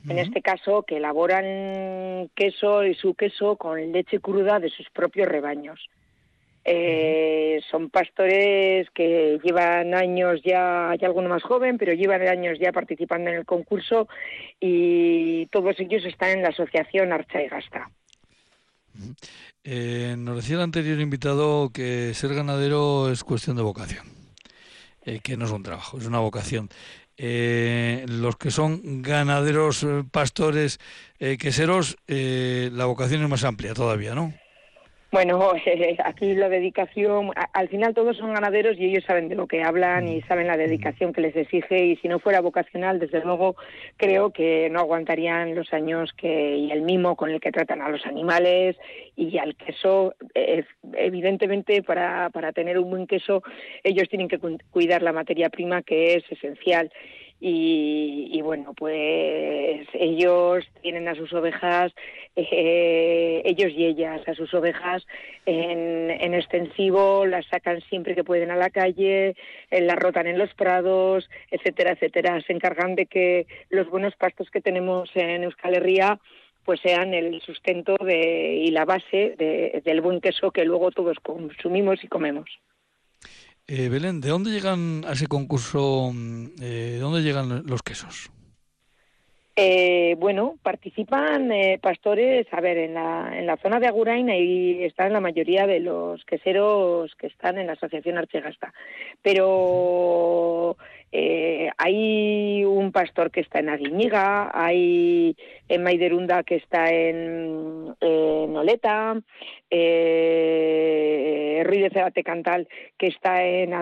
en 0.08 0.18
este 0.18 0.42
caso, 0.42 0.82
que 0.82 0.96
elaboran 0.96 2.30
queso 2.34 2.84
y 2.84 2.94
su 2.94 3.14
queso 3.14 3.56
con 3.56 3.92
leche 3.92 4.20
cruda 4.20 4.58
de 4.58 4.70
sus 4.70 4.88
propios 4.90 5.28
rebaños. 5.28 5.88
Eh, 6.66 7.60
son 7.70 7.90
pastores 7.90 8.88
que 8.94 9.38
llevan 9.44 9.94
años 9.94 10.40
ya, 10.42 10.90
hay 10.90 10.98
alguno 11.02 11.28
más 11.28 11.42
joven, 11.42 11.76
pero 11.76 11.92
llevan 11.92 12.26
años 12.26 12.58
ya 12.58 12.72
participando 12.72 13.28
en 13.30 13.36
el 13.36 13.44
concurso 13.44 14.08
y 14.60 15.44
todos 15.46 15.78
ellos 15.78 16.04
están 16.06 16.30
en 16.30 16.42
la 16.42 16.48
asociación 16.48 17.12
Archa 17.12 17.42
y 17.42 17.48
Gasta. 17.48 17.90
Eh, 19.62 20.14
nos 20.16 20.36
decía 20.36 20.56
el 20.56 20.62
anterior 20.62 20.98
invitado 21.00 21.70
que 21.70 22.14
ser 22.14 22.34
ganadero 22.34 23.10
es 23.10 23.24
cuestión 23.24 23.56
de 23.56 23.62
vocación, 23.62 24.06
eh, 25.04 25.20
que 25.22 25.36
no 25.36 25.44
es 25.44 25.50
un 25.50 25.62
trabajo, 25.62 25.98
es 25.98 26.06
una 26.06 26.20
vocación. 26.20 26.70
los 27.16 28.36
que 28.36 28.50
son 28.50 29.02
ganaderos, 29.02 29.86
pastores, 30.10 30.80
queseros, 31.18 31.98
la 32.08 32.86
vocación 32.86 33.22
es 33.22 33.28
más 33.28 33.44
amplia 33.44 33.74
todavía, 33.74 34.14
¿no? 34.14 34.32
Bueno, 35.14 35.52
aquí 36.04 36.34
la 36.34 36.48
dedicación, 36.48 37.30
al 37.52 37.68
final 37.68 37.94
todos 37.94 38.16
son 38.16 38.34
ganaderos 38.34 38.76
y 38.76 38.86
ellos 38.86 39.04
saben 39.04 39.28
de 39.28 39.36
lo 39.36 39.46
que 39.46 39.62
hablan 39.62 40.08
y 40.08 40.22
saben 40.22 40.48
la 40.48 40.56
dedicación 40.56 41.12
que 41.12 41.20
les 41.20 41.36
exige 41.36 41.86
y 41.86 41.96
si 41.98 42.08
no 42.08 42.18
fuera 42.18 42.40
vocacional, 42.40 42.98
desde 42.98 43.20
luego 43.20 43.54
creo 43.96 44.32
que 44.32 44.68
no 44.70 44.80
aguantarían 44.80 45.54
los 45.54 45.72
años 45.72 46.12
que 46.14 46.56
y 46.56 46.72
el 46.72 46.82
mimo 46.82 47.14
con 47.14 47.30
el 47.30 47.40
que 47.40 47.52
tratan 47.52 47.80
a 47.80 47.90
los 47.90 48.04
animales 48.06 48.74
y 49.14 49.38
al 49.38 49.54
queso. 49.54 50.16
evidentemente, 50.94 51.84
para, 51.84 52.30
para 52.30 52.50
tener 52.50 52.76
un 52.80 52.90
buen 52.90 53.06
queso, 53.06 53.44
ellos 53.84 54.08
tienen 54.08 54.26
que 54.26 54.40
cuidar 54.72 55.00
la 55.02 55.12
materia 55.12 55.48
prima 55.48 55.82
que 55.82 56.14
es 56.14 56.24
esencial 56.28 56.90
y, 57.46 58.40
bueno, 58.40 58.72
pues 58.72 59.86
ellos 59.92 60.64
tienen 60.80 61.08
a 61.08 61.14
sus 61.14 61.30
ovejas, 61.34 61.92
eh, 62.36 63.42
ellos 63.44 63.70
y 63.76 63.84
ellas 63.84 64.26
a 64.26 64.34
sus 64.34 64.54
ovejas 64.54 65.06
en, 65.44 66.10
en, 66.10 66.32
extensivo, 66.32 67.26
las 67.26 67.44
sacan 67.48 67.82
siempre 67.82 68.14
que 68.14 68.24
pueden 68.24 68.50
a 68.50 68.56
la 68.56 68.70
calle, 68.70 69.36
eh, 69.70 69.80
las 69.82 69.96
rotan 69.96 70.26
en 70.26 70.38
los 70.38 70.54
prados, 70.54 71.28
etcétera, 71.50 71.92
etcétera. 71.92 72.40
Se 72.46 72.54
encargan 72.54 72.94
de 72.94 73.04
que 73.04 73.46
los 73.68 73.90
buenos 73.90 74.16
pastos 74.16 74.50
que 74.50 74.62
tenemos 74.62 75.10
en 75.14 75.44
Euskal 75.44 75.74
Herria 75.74 76.18
pues 76.64 76.80
sean 76.80 77.12
el 77.12 77.42
sustento 77.42 77.96
de, 78.02 78.54
y 78.54 78.70
la 78.70 78.86
base 78.86 79.82
del 79.84 80.00
buen 80.00 80.22
queso 80.22 80.50
que 80.50 80.64
luego 80.64 80.92
todos 80.92 81.18
consumimos 81.20 82.02
y 82.02 82.08
comemos. 82.08 82.48
Eh, 83.66 83.88
Belén, 83.88 84.20
¿de 84.20 84.28
dónde 84.28 84.50
llegan 84.50 85.04
a 85.06 85.12
ese 85.12 85.26
concurso? 85.26 86.10
Mm, 86.12 86.46
eh, 86.60 86.90
¿De 86.92 86.98
dónde 86.98 87.22
llegan 87.22 87.64
los 87.66 87.82
quesos? 87.82 88.30
Eh, 89.56 90.16
bueno, 90.18 90.56
participan 90.62 91.50
eh, 91.52 91.78
pastores, 91.80 92.46
a 92.50 92.60
ver, 92.60 92.76
en 92.76 92.94
la, 92.94 93.38
en 93.38 93.46
la 93.46 93.56
zona 93.56 93.78
de 93.78 93.86
Agurain 93.86 94.28
ahí 94.28 94.82
están 94.82 95.12
la 95.12 95.20
mayoría 95.20 95.66
de 95.66 95.78
los 95.78 96.24
queseros 96.24 97.14
que 97.14 97.28
están 97.28 97.58
en 97.58 97.68
la 97.68 97.74
Asociación 97.74 98.18
Archegasta, 98.18 98.74
pero 99.22 100.76
eh, 101.16 101.70
hay 101.78 102.64
un 102.64 102.90
pastor 102.90 103.30
que 103.30 103.38
está 103.38 103.60
en 103.60 103.68
Aguiñiga, 103.68 104.50
hay 104.52 105.36
en 105.68 105.84
Maiderunda 105.84 106.42
que 106.42 106.56
está 106.56 106.90
en, 106.90 107.94
en 108.00 108.56
Oleta, 108.56 109.22
eh, 109.70 111.62
Ruiz 111.64 111.82
de 111.82 111.90
Cebate 111.90 112.24
Cantal 112.24 112.66
que 112.98 113.06
está 113.06 113.44
en, 113.44 113.74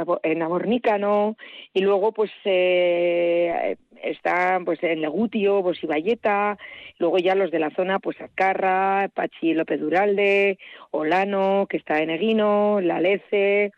Abornícano, 0.43 1.39
y 1.73 1.81
luego 1.81 2.13
pues 2.13 2.31
eh, 2.45 3.79
están 4.03 4.67
pues 4.67 4.83
en 4.83 5.01
Legutio, 5.01 5.63
Bosiballeta, 5.63 6.59
luego 6.99 7.17
ya 7.17 7.35
los 7.35 7.51
de 7.51 7.61
la 7.61 7.71
zona, 7.71 7.99
pues 7.99 8.21
Azcarra, 8.21 9.09
Pachi 9.15 9.55
López 9.55 9.81
Duralde, 9.81 10.59
Olano, 10.91 11.65
que 11.67 11.79
está 11.79 12.03
en 12.03 12.11
Eguino, 12.11 12.83
La 12.83 13.01
Lece, 13.01 13.73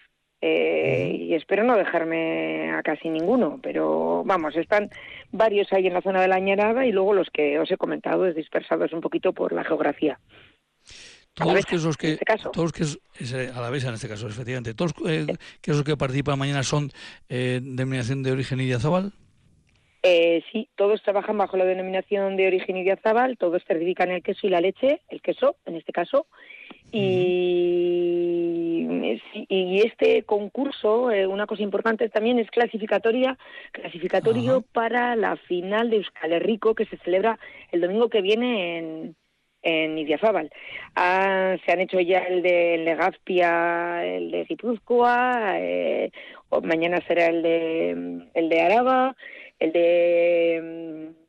eh, 0.46 1.16
y 1.20 1.34
espero 1.34 1.64
no 1.64 1.74
dejarme 1.74 2.70
a 2.72 2.82
casi 2.82 3.08
ninguno, 3.08 3.58
pero 3.62 4.22
vamos, 4.26 4.54
están 4.56 4.90
varios 5.32 5.72
ahí 5.72 5.86
en 5.86 5.94
la 5.94 6.02
zona 6.02 6.20
de 6.20 6.28
la 6.28 6.36
Añarada 6.36 6.84
y 6.84 6.92
luego 6.92 7.14
los 7.14 7.30
que 7.30 7.58
os 7.58 7.70
he 7.70 7.78
comentado 7.78 8.26
es 8.26 8.36
dispersados 8.36 8.92
un 8.92 9.00
poquito 9.00 9.32
por 9.32 9.54
la 9.54 9.64
geografía. 9.64 10.18
Todos 11.32 11.64
quesos 11.64 11.96
que, 11.96 12.12
este 12.12 12.26
todos 12.52 12.98
a 13.56 13.60
la 13.62 13.70
vez 13.70 13.84
en 13.84 13.94
este 13.94 14.06
caso, 14.06 14.28
efectivamente, 14.28 14.74
todos 14.74 14.92
eh, 15.08 15.26
quesos 15.62 15.82
que 15.82 15.96
participan 15.96 16.38
mañana 16.38 16.62
son 16.62 16.90
eh, 17.30 17.60
denominación 17.62 18.22
de 18.22 18.32
origen 18.32 18.60
Idiazabal. 18.60 19.14
Eh, 20.02 20.42
sí, 20.52 20.68
todos 20.76 21.02
trabajan 21.02 21.38
bajo 21.38 21.56
la 21.56 21.64
denominación 21.64 22.36
de 22.36 22.48
origen 22.48 22.76
Idiazabal, 22.76 23.38
todos 23.38 23.64
certifican 23.66 24.10
el 24.10 24.22
queso 24.22 24.46
y 24.46 24.50
la 24.50 24.60
leche, 24.60 25.00
el 25.08 25.22
queso 25.22 25.56
en 25.64 25.76
este 25.76 25.92
caso, 25.92 26.26
y, 26.94 28.86
y 29.48 29.80
este 29.80 30.22
concurso, 30.22 31.10
eh, 31.10 31.26
una 31.26 31.46
cosa 31.46 31.62
importante 31.62 32.08
también 32.08 32.38
es 32.38 32.50
clasificatoria, 32.50 33.36
clasificatorio 33.72 34.62
para 34.72 35.16
la 35.16 35.36
final 35.36 35.90
de 35.90 35.96
Euskal 35.96 36.32
Herriko 36.32 36.74
que 36.74 36.86
se 36.86 36.96
celebra 36.98 37.38
el 37.72 37.80
domingo 37.80 38.08
que 38.08 38.22
viene 38.22 38.78
en, 38.78 39.16
en 39.62 39.98
Idiazábal. 39.98 40.50
Ah, 40.94 41.56
se 41.64 41.72
han 41.72 41.80
hecho 41.80 41.98
ya 41.98 42.20
el 42.20 42.42
de 42.42 42.78
Legazpia, 42.78 44.04
el 44.06 44.30
de 44.30 44.44
Guipúzcoa, 44.44 45.58
eh, 45.58 46.10
mañana 46.62 47.00
será 47.08 47.26
el 47.26 47.42
de, 47.42 48.28
el 48.34 48.48
de 48.48 48.60
Araba, 48.60 49.16
el 49.58 49.72
de 49.72 50.60
mm, 51.12 51.23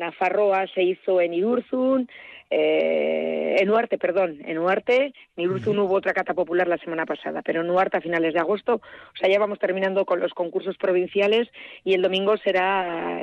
Nafarroa 0.00 0.66
se 0.74 0.82
hizo 0.82 1.20
en 1.20 1.34
Irurzun, 1.34 2.08
eh, 2.50 3.56
en 3.60 3.70
Uarte, 3.70 3.96
perdón, 3.96 4.38
en 4.44 4.58
Uarte, 4.58 5.14
en 5.36 5.44
Irurzun 5.44 5.78
hubo 5.78 5.94
otra 5.94 6.12
cata 6.12 6.34
popular 6.34 6.66
la 6.66 6.78
semana 6.78 7.06
pasada, 7.06 7.42
pero 7.42 7.60
en 7.60 7.70
Uarte 7.70 7.98
a 7.98 8.00
finales 8.00 8.34
de 8.34 8.40
agosto, 8.40 8.74
o 8.74 9.16
sea, 9.16 9.30
ya 9.30 9.38
vamos 9.38 9.60
terminando 9.60 10.04
con 10.04 10.18
los 10.18 10.34
concursos 10.34 10.76
provinciales 10.76 11.48
y 11.84 11.94
el 11.94 12.02
domingo 12.02 12.36
será 12.38 13.20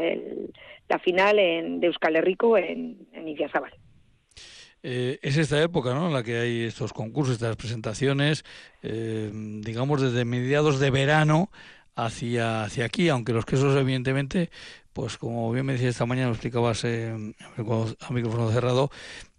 la 0.88 1.00
final 1.00 1.40
en, 1.40 1.80
de 1.82 1.88
Euskal 1.88 2.16
Herriko 2.16 2.58
en, 2.58 3.08
en 3.12 3.28
Idiazábal. 3.28 3.74
Eh, 4.84 5.20
es 5.22 5.38
esta 5.38 5.62
época 5.62 5.94
¿no? 5.94 6.08
en 6.08 6.14
la 6.14 6.24
que 6.24 6.38
hay 6.38 6.64
estos 6.64 6.94
concursos, 6.94 7.36
estas 7.36 7.56
presentaciones, 7.56 8.46
eh, 8.84 9.30
digamos 9.34 10.02
desde 10.02 10.24
mediados 10.24 10.80
de 10.80 10.92
verano 10.92 11.50
hacia, 11.96 12.64
hacia 12.64 12.86
aquí, 12.86 13.10
aunque 13.10 13.34
los 13.34 13.46
quesos 13.46 13.76
evidentemente, 13.76 14.50
pues 14.98 15.16
como 15.20 15.52
bien 15.52 15.64
me 15.64 15.74
decía 15.74 15.90
esta 15.90 16.08
mañana, 16.08 16.30
lo 16.30 16.34
explicabas 16.34 16.84
eh, 16.84 17.14
a 17.14 18.14
micrófono 18.14 18.50
cerrado, 18.50 18.90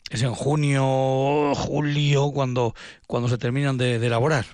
es 0.09 0.23
en 0.23 0.33
junio, 0.33 1.53
julio, 1.57 2.31
cuando, 2.33 2.75
cuando 3.09 3.29
se 3.29 3.39
terminan 3.39 3.77
de 3.77 3.97
elaborar. 3.97 4.45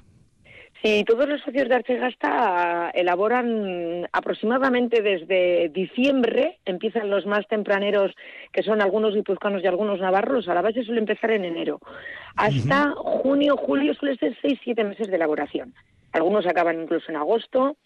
Sí, 0.83 1.05
todos 1.07 1.29
los 1.29 1.43
socios 1.43 1.69
de 1.69 1.75
Archegasta 1.75 2.91
elaboran 2.95 4.09
aproximadamente 4.13 5.03
desde 5.03 5.69
diciembre, 5.69 6.59
empiezan 6.65 7.11
los 7.11 7.27
más 7.27 7.47
tempraneros, 7.49 8.13
que 8.51 8.63
son 8.63 8.81
algunos 8.81 9.15
guipuzcoanos 9.15 9.63
y 9.63 9.67
algunos 9.67 10.01
navarros, 10.01 10.49
a 10.49 10.55
la 10.55 10.63
base 10.63 10.85
suele 10.85 11.01
empezar 11.01 11.33
en 11.33 11.45
enero. 11.45 11.81
Hasta 12.37 12.93
junio, 12.97 13.59
julio 13.59 13.93
suele 13.93 14.17
ser 14.17 14.35
seis, 14.41 14.59
siete 14.65 14.85
meses 14.85 15.09
de 15.09 15.17
elaboración. 15.17 15.75
Algunos 16.13 16.47
acaban 16.47 16.81
incluso 16.81 17.11
en 17.11 17.17
agosto 17.17 17.77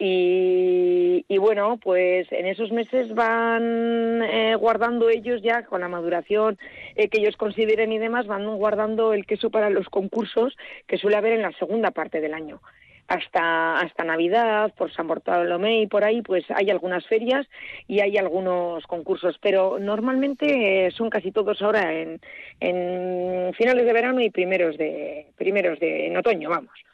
y, 0.00 1.38
bueno, 1.38 1.78
pues 1.82 2.30
en 2.30 2.46
esos 2.46 2.70
meses 2.70 3.12
van 3.14 4.22
eh, 4.22 4.54
guardando 4.54 5.08
ellos 5.08 5.42
ya 5.42 5.64
con 5.64 5.80
la 5.80 5.88
maduración 5.88 6.56
eh, 6.94 7.08
que 7.08 7.18
ellos 7.18 7.36
consideren 7.36 7.90
y 7.90 7.98
demás, 7.98 8.26
van 8.28 8.46
guardando 8.56 9.12
el 9.12 9.26
queso 9.26 9.50
para 9.50 9.70
los 9.70 9.88
concursos 9.88 10.56
que 10.86 10.98
suele 10.98 11.16
haber 11.16 11.32
en 11.32 11.42
la 11.42 11.52
segunda 11.52 11.90
parte 11.90 12.20
del 12.20 12.34
año. 12.34 12.60
Hasta, 13.08 13.78
hasta 13.80 14.04
Navidad, 14.04 14.72
por 14.76 14.92
San 14.92 15.08
Bartolomé 15.08 15.80
y 15.80 15.86
por 15.86 16.04
ahí, 16.04 16.20
pues 16.20 16.44
hay 16.54 16.68
algunas 16.70 17.06
ferias 17.06 17.48
y 17.86 18.00
hay 18.00 18.18
algunos 18.18 18.86
concursos, 18.86 19.38
pero 19.40 19.78
normalmente 19.80 20.86
eh, 20.86 20.90
son 20.90 21.08
casi 21.08 21.32
todos 21.32 21.60
ahora 21.62 21.92
en, 21.94 22.20
en 22.60 23.54
finales 23.54 23.86
de 23.86 23.92
verano 23.94 24.20
y 24.20 24.30
primeros 24.30 24.76
de, 24.76 25.26
primeros 25.36 25.80
de 25.80 26.08
en 26.08 26.18
otoño, 26.18 26.50
vamos. 26.50 26.87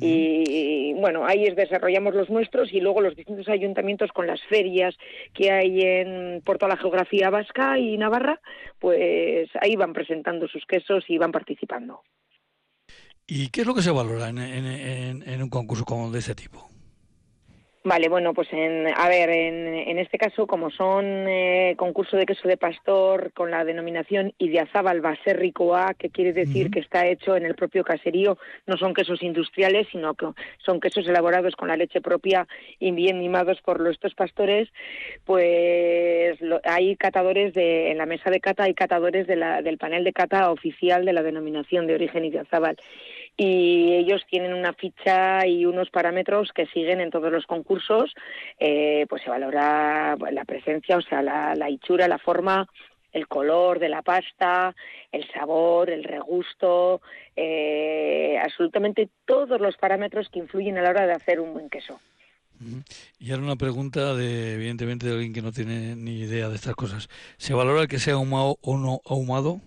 Y, 0.00 0.94
bueno, 0.94 1.26
ahí 1.26 1.50
desarrollamos 1.50 2.14
los 2.14 2.30
nuestros 2.30 2.72
y 2.72 2.80
luego 2.80 3.00
los 3.00 3.16
distintos 3.16 3.48
ayuntamientos 3.48 4.10
con 4.12 4.26
las 4.26 4.40
ferias 4.48 4.96
que 5.34 5.50
hay 5.50 5.80
en, 5.82 6.42
por 6.44 6.58
toda 6.58 6.74
la 6.74 6.80
geografía 6.80 7.30
vasca 7.30 7.78
y 7.78 7.96
Navarra, 7.98 8.40
pues 8.78 9.48
ahí 9.60 9.76
van 9.76 9.92
presentando 9.92 10.48
sus 10.48 10.64
quesos 10.66 11.04
y 11.08 11.18
van 11.18 11.32
participando. 11.32 12.02
¿Y 13.26 13.48
qué 13.48 13.60
es 13.60 13.66
lo 13.66 13.74
que 13.74 13.82
se 13.82 13.90
valora 13.90 14.28
en, 14.28 14.38
en 14.38 15.42
un 15.42 15.50
concurso 15.50 15.84
como 15.84 16.10
de 16.10 16.18
ese 16.18 16.34
tipo? 16.34 16.68
Vale, 17.82 18.10
bueno, 18.10 18.34
pues 18.34 18.52
en, 18.52 18.88
a 18.94 19.08
ver, 19.08 19.30
en, 19.30 19.98
este 19.98 20.18
caso, 20.18 20.46
como 20.46 20.70
son 20.70 21.26
eh, 21.26 21.74
concurso 21.78 22.18
de 22.18 22.26
queso 22.26 22.46
de 22.46 22.58
pastor 22.58 23.32
con 23.32 23.50
la 23.50 23.64
denominación 23.64 24.34
Idiazábal 24.36 25.00
Baserricoa, 25.00 25.94
que 25.94 26.10
quiere 26.10 26.34
decir 26.34 26.70
que 26.70 26.80
está 26.80 27.06
hecho 27.06 27.36
en 27.36 27.46
el 27.46 27.54
propio 27.54 27.82
caserío, 27.82 28.36
no 28.66 28.76
son 28.76 28.92
quesos 28.92 29.22
industriales, 29.22 29.86
sino 29.90 30.12
que 30.12 30.26
son 30.58 30.78
quesos 30.78 31.08
elaborados 31.08 31.56
con 31.56 31.68
la 31.68 31.76
leche 31.78 32.02
propia 32.02 32.46
y 32.78 32.90
bien 32.90 33.18
mimados 33.18 33.62
por 33.62 33.80
estos 33.88 34.14
pastores, 34.14 34.68
pues 35.24 36.38
hay 36.64 36.96
catadores 36.96 37.54
de, 37.54 37.92
en 37.92 37.96
la 37.96 38.04
mesa 38.04 38.30
de 38.30 38.40
cata 38.40 38.64
hay 38.64 38.74
catadores 38.74 39.26
de 39.26 39.36
la, 39.36 39.62
del 39.62 39.78
panel 39.78 40.04
de 40.04 40.12
cata 40.12 40.50
oficial 40.50 41.06
de 41.06 41.14
la 41.14 41.22
denominación 41.22 41.86
de 41.86 41.94
origen 41.94 42.26
Idiazábal 42.26 42.76
y 43.42 43.94
ellos 43.94 44.20
tienen 44.28 44.52
una 44.52 44.74
ficha 44.74 45.46
y 45.46 45.64
unos 45.64 45.88
parámetros 45.88 46.52
que 46.52 46.66
siguen 46.66 47.00
en 47.00 47.08
todos 47.08 47.32
los 47.32 47.46
concursos, 47.46 48.12
eh, 48.58 49.06
pues 49.08 49.22
se 49.22 49.30
valora 49.30 50.14
la 50.30 50.44
presencia, 50.44 50.98
o 50.98 51.00
sea, 51.00 51.22
la, 51.22 51.68
hechura, 51.70 52.06
la 52.06 52.18
forma, 52.18 52.68
el 53.12 53.28
color 53.28 53.78
de 53.78 53.88
la 53.88 54.02
pasta, 54.02 54.76
el 55.10 55.26
sabor, 55.32 55.88
el 55.88 56.04
regusto, 56.04 57.00
eh, 57.34 58.38
absolutamente 58.44 59.08
todos 59.24 59.58
los 59.58 59.74
parámetros 59.78 60.28
que 60.28 60.40
influyen 60.40 60.76
a 60.76 60.82
la 60.82 60.90
hora 60.90 61.06
de 61.06 61.14
hacer 61.14 61.40
un 61.40 61.54
buen 61.54 61.70
queso. 61.70 61.98
Y 63.18 63.30
ahora 63.30 63.42
una 63.42 63.56
pregunta 63.56 64.14
de, 64.14 64.52
evidentemente, 64.52 65.06
de 65.06 65.14
alguien 65.14 65.32
que 65.32 65.40
no 65.40 65.50
tiene 65.50 65.96
ni 65.96 66.20
idea 66.20 66.50
de 66.50 66.56
estas 66.56 66.74
cosas. 66.74 67.08
¿Se 67.38 67.54
valora 67.54 67.86
que 67.86 67.98
sea 67.98 68.14
ahumado 68.14 68.58
o 68.60 68.76
no 68.76 69.00
ahumado? 69.06 69.62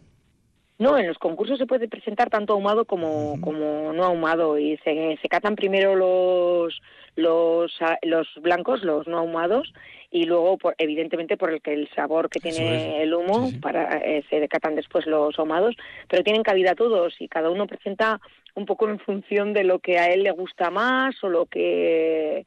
No, 0.84 0.98
en 0.98 1.08
los 1.08 1.18
concursos 1.18 1.58
se 1.58 1.66
puede 1.66 1.88
presentar 1.88 2.30
tanto 2.30 2.52
ahumado 2.52 2.84
como, 2.84 3.40
como 3.40 3.94
no 3.94 4.04
ahumado 4.04 4.60
y 4.60 4.76
se, 4.84 5.18
se 5.22 5.30
catan 5.30 5.56
primero 5.56 5.96
los, 5.96 6.82
los, 7.16 7.72
los 8.02 8.28
blancos, 8.42 8.84
los 8.84 9.08
no 9.08 9.20
ahumados 9.20 9.72
y 10.12 10.26
luego, 10.26 10.58
por, 10.58 10.76
evidentemente, 10.78 11.38
por 11.38 11.52
el 11.52 11.62
que 11.62 11.72
el 11.72 11.90
sabor 11.96 12.30
que 12.30 12.42
tiene 12.42 13.02
el 13.02 13.14
humo, 13.14 13.50
para 13.62 13.98
eh, 14.00 14.26
se 14.30 14.42
decatan 14.42 14.76
después 14.76 15.06
los 15.08 15.40
ahumados, 15.40 15.74
pero 16.10 16.22
tienen 16.22 16.44
cabida 16.44 16.76
todos 16.76 17.16
y 17.22 17.30
cada 17.30 17.50
uno 17.50 17.66
presenta 17.66 18.20
un 18.54 18.66
poco 18.66 18.90
en 18.90 19.00
función 19.00 19.54
de 19.54 19.64
lo 19.64 19.80
que 19.80 20.00
a 20.00 20.08
él 20.08 20.24
le 20.24 20.32
gusta 20.32 20.70
más 20.70 21.16
o 21.24 21.30
lo 21.30 21.46
que, 21.46 22.46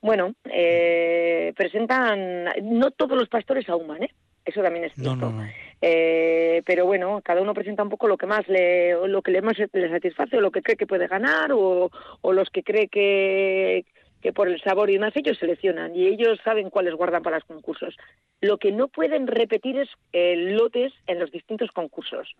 bueno, 0.00 0.34
eh, 0.46 1.52
presentan, 1.56 2.46
no 2.60 2.90
todos 2.90 3.16
los 3.16 3.28
pastores 3.28 3.68
ahuman, 3.68 4.02
¿eh? 4.02 4.10
Eso 4.44 4.62
también 4.62 4.86
es 4.86 4.94
cierto. 4.94 5.32
Eh, 5.80 6.62
pero 6.66 6.86
bueno, 6.86 7.20
cada 7.22 7.40
uno 7.40 7.54
presenta 7.54 7.82
un 7.82 7.88
poco 7.88 8.08
lo 8.08 8.16
que 8.16 8.26
más 8.26 8.46
le, 8.48 8.94
lo 9.06 9.22
que 9.22 9.30
le 9.30 9.42
más 9.42 9.56
le 9.58 9.90
satisface 9.90 10.36
o 10.36 10.40
lo 10.40 10.50
que 10.50 10.62
cree 10.62 10.76
que 10.76 10.86
puede 10.86 11.06
ganar 11.06 11.52
o, 11.52 11.90
o 12.20 12.32
los 12.32 12.50
que 12.50 12.64
cree 12.64 12.88
que, 12.88 13.84
que 14.20 14.32
por 14.32 14.48
el 14.48 14.60
sabor 14.62 14.90
y 14.90 14.94
demás 14.94 15.12
ellos 15.14 15.38
seleccionan 15.38 15.94
y 15.94 16.06
ellos 16.06 16.38
saben 16.44 16.70
cuáles 16.70 16.94
guardan 16.94 17.22
para 17.22 17.36
los 17.36 17.44
concursos. 17.44 17.96
Lo 18.40 18.58
que 18.58 18.72
no 18.72 18.88
pueden 18.88 19.26
repetir 19.26 19.78
es 19.78 19.88
eh, 20.12 20.36
lotes 20.36 20.92
en 21.06 21.20
los 21.20 21.30
distintos 21.30 21.70
concursos. 21.72 22.34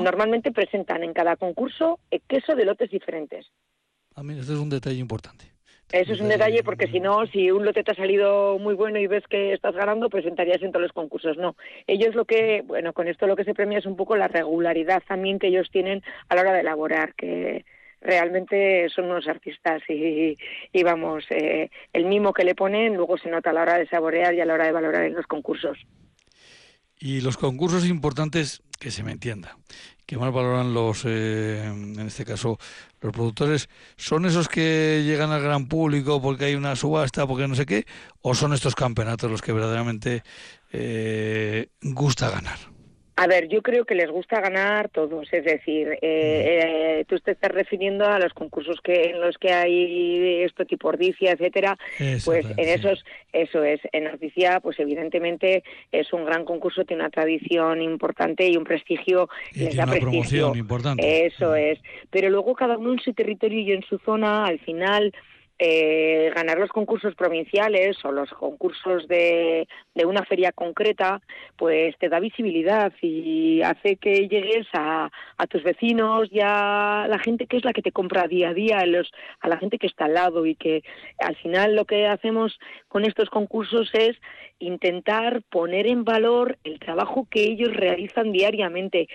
Normalmente 0.00 0.52
presentan 0.52 1.02
en 1.02 1.12
cada 1.12 1.34
concurso 1.34 1.98
el 2.12 2.22
queso 2.22 2.54
de 2.54 2.64
lotes 2.64 2.88
diferentes. 2.88 3.50
A 4.14 4.22
mí 4.22 4.38
este 4.38 4.52
es 4.52 4.58
un 4.60 4.70
detalle 4.70 4.98
importante. 4.98 5.55
Eso 5.92 6.12
es 6.12 6.20
un 6.20 6.28
detalle 6.28 6.64
porque 6.64 6.88
si 6.88 6.98
no, 6.98 7.26
si 7.26 7.50
un 7.50 7.64
lote 7.64 7.84
te 7.84 7.92
ha 7.92 7.94
salido 7.94 8.58
muy 8.58 8.74
bueno 8.74 8.98
y 8.98 9.06
ves 9.06 9.22
que 9.28 9.52
estás 9.52 9.74
ganando, 9.74 10.10
presentarías 10.10 10.60
en 10.62 10.72
todos 10.72 10.82
los 10.82 10.92
concursos. 10.92 11.36
No, 11.36 11.56
ellos 11.86 12.14
lo 12.14 12.24
que, 12.24 12.62
bueno, 12.66 12.92
con 12.92 13.06
esto 13.06 13.26
lo 13.26 13.36
que 13.36 13.44
se 13.44 13.54
premia 13.54 13.78
es 13.78 13.86
un 13.86 13.96
poco 13.96 14.16
la 14.16 14.26
regularidad 14.26 15.02
también 15.06 15.38
que 15.38 15.46
ellos 15.46 15.70
tienen 15.70 16.02
a 16.28 16.34
la 16.34 16.40
hora 16.40 16.52
de 16.54 16.60
elaborar, 16.60 17.14
que 17.14 17.64
realmente 18.00 18.88
son 18.88 19.06
unos 19.06 19.28
artistas 19.28 19.82
y, 19.88 20.36
y 20.72 20.82
vamos, 20.82 21.24
eh, 21.30 21.70
el 21.92 22.04
mimo 22.06 22.32
que 22.32 22.44
le 22.44 22.54
ponen 22.54 22.96
luego 22.96 23.16
se 23.16 23.30
nota 23.30 23.50
a 23.50 23.52
la 23.52 23.62
hora 23.62 23.78
de 23.78 23.88
saborear 23.88 24.34
y 24.34 24.40
a 24.40 24.44
la 24.44 24.54
hora 24.54 24.66
de 24.66 24.72
valorar 24.72 25.04
en 25.04 25.14
los 25.14 25.26
concursos. 25.26 25.78
Y 26.98 27.20
los 27.20 27.36
concursos 27.36 27.86
importantes, 27.86 28.62
que 28.80 28.90
se 28.90 29.02
me 29.02 29.12
entienda, 29.12 29.56
que 30.06 30.16
más 30.16 30.32
valoran 30.32 30.72
los, 30.72 31.02
eh, 31.04 31.64
en 31.64 31.98
este 32.00 32.24
caso, 32.24 32.58
los 33.00 33.12
productores, 33.12 33.68
¿son 33.96 34.24
esos 34.24 34.48
que 34.48 35.02
llegan 35.04 35.32
al 35.32 35.42
gran 35.42 35.66
público 35.66 36.22
porque 36.22 36.44
hay 36.44 36.54
una 36.54 36.76
subasta, 36.76 37.26
porque 37.26 37.48
no 37.48 37.56
sé 37.56 37.66
qué, 37.66 37.86
o 38.22 38.34
son 38.34 38.52
estos 38.52 38.76
campeonatos 38.76 39.30
los 39.30 39.42
que 39.42 39.52
verdaderamente 39.52 40.22
eh, 40.72 41.70
gusta 41.82 42.30
ganar? 42.30 42.75
A 43.18 43.26
ver, 43.26 43.48
yo 43.48 43.62
creo 43.62 43.86
que 43.86 43.94
les 43.94 44.10
gusta 44.10 44.42
ganar 44.42 44.90
todos, 44.90 45.32
es 45.32 45.42
decir, 45.42 45.88
eh, 45.88 45.98
eh, 46.02 47.04
tú 47.08 47.18
te 47.18 47.30
estás 47.30 47.50
refiriendo 47.50 48.04
a 48.04 48.18
los 48.18 48.34
concursos 48.34 48.78
que 48.82 49.04
en 49.04 49.22
los 49.22 49.38
que 49.38 49.54
hay 49.54 50.42
esto 50.42 50.66
tipo 50.66 50.88
Ordicia, 50.88 51.32
etcétera, 51.32 51.78
pues 52.26 52.44
en 52.44 52.68
esos, 52.68 53.06
eso 53.32 53.64
es, 53.64 53.80
en 53.92 54.06
Ordicia, 54.06 54.60
pues 54.60 54.78
evidentemente 54.80 55.64
es 55.92 56.12
un 56.12 56.26
gran 56.26 56.44
concurso, 56.44 56.84
tiene 56.84 57.04
una 57.04 57.10
tradición 57.10 57.80
importante 57.80 58.46
y 58.46 58.58
un 58.58 58.64
prestigio, 58.64 59.30
y 59.54 59.60
les 59.60 59.76
da 59.76 59.84
una 59.84 59.94
promoción 59.94 60.58
importante. 60.58 61.26
Eso 61.26 61.54
es, 61.54 61.78
pero 62.10 62.28
luego 62.28 62.54
cada 62.54 62.76
uno 62.76 62.92
en 62.92 63.00
su 63.00 63.14
territorio 63.14 63.60
y 63.60 63.72
en 63.72 63.82
su 63.82 63.96
zona, 63.96 64.44
al 64.44 64.58
final 64.58 65.14
eh, 65.58 66.30
ganar 66.34 66.58
los 66.58 66.70
concursos 66.70 67.14
provinciales 67.14 67.96
o 68.04 68.12
los 68.12 68.30
concursos 68.30 69.08
de, 69.08 69.66
de, 69.94 70.04
una 70.04 70.22
feria 70.24 70.52
concreta, 70.52 71.22
pues 71.56 71.96
te 71.98 72.10
da 72.10 72.20
visibilidad 72.20 72.92
y 73.00 73.62
hace 73.62 73.96
que 73.96 74.28
llegues 74.28 74.66
a, 74.74 75.10
tus 75.48 75.62
vecinos 75.62 76.28
y 76.30 76.40
a 76.42 77.06
la 77.08 77.18
gente 77.18 77.46
que 77.46 77.56
es 77.56 77.64
la 77.64 77.72
que 77.72 77.82
te 77.82 77.92
compra 77.92 78.26
día 78.26 78.50
a 78.50 78.54
día, 78.54 78.80
a, 78.80 78.86
los, 78.86 79.10
a 79.40 79.48
la 79.48 79.58
gente 79.58 79.78
que 79.78 79.86
está 79.86 80.06
al 80.06 80.14
lado 80.14 80.44
y 80.44 80.56
que 80.56 80.82
al 81.18 81.36
final 81.36 81.74
lo 81.74 81.84
que 81.84 82.06
hacemos 82.06 82.58
con 82.88 83.04
estos 83.04 83.30
concursos 83.30 83.90
es 83.94 84.16
intentar 84.58 85.42
poner 85.50 85.86
en 85.86 86.04
valor 86.04 86.58
el 86.64 86.78
trabajo 86.80 87.26
que 87.30 87.44
ellos 87.44 87.72
realizan 87.74 88.32
diariamente 88.32 89.08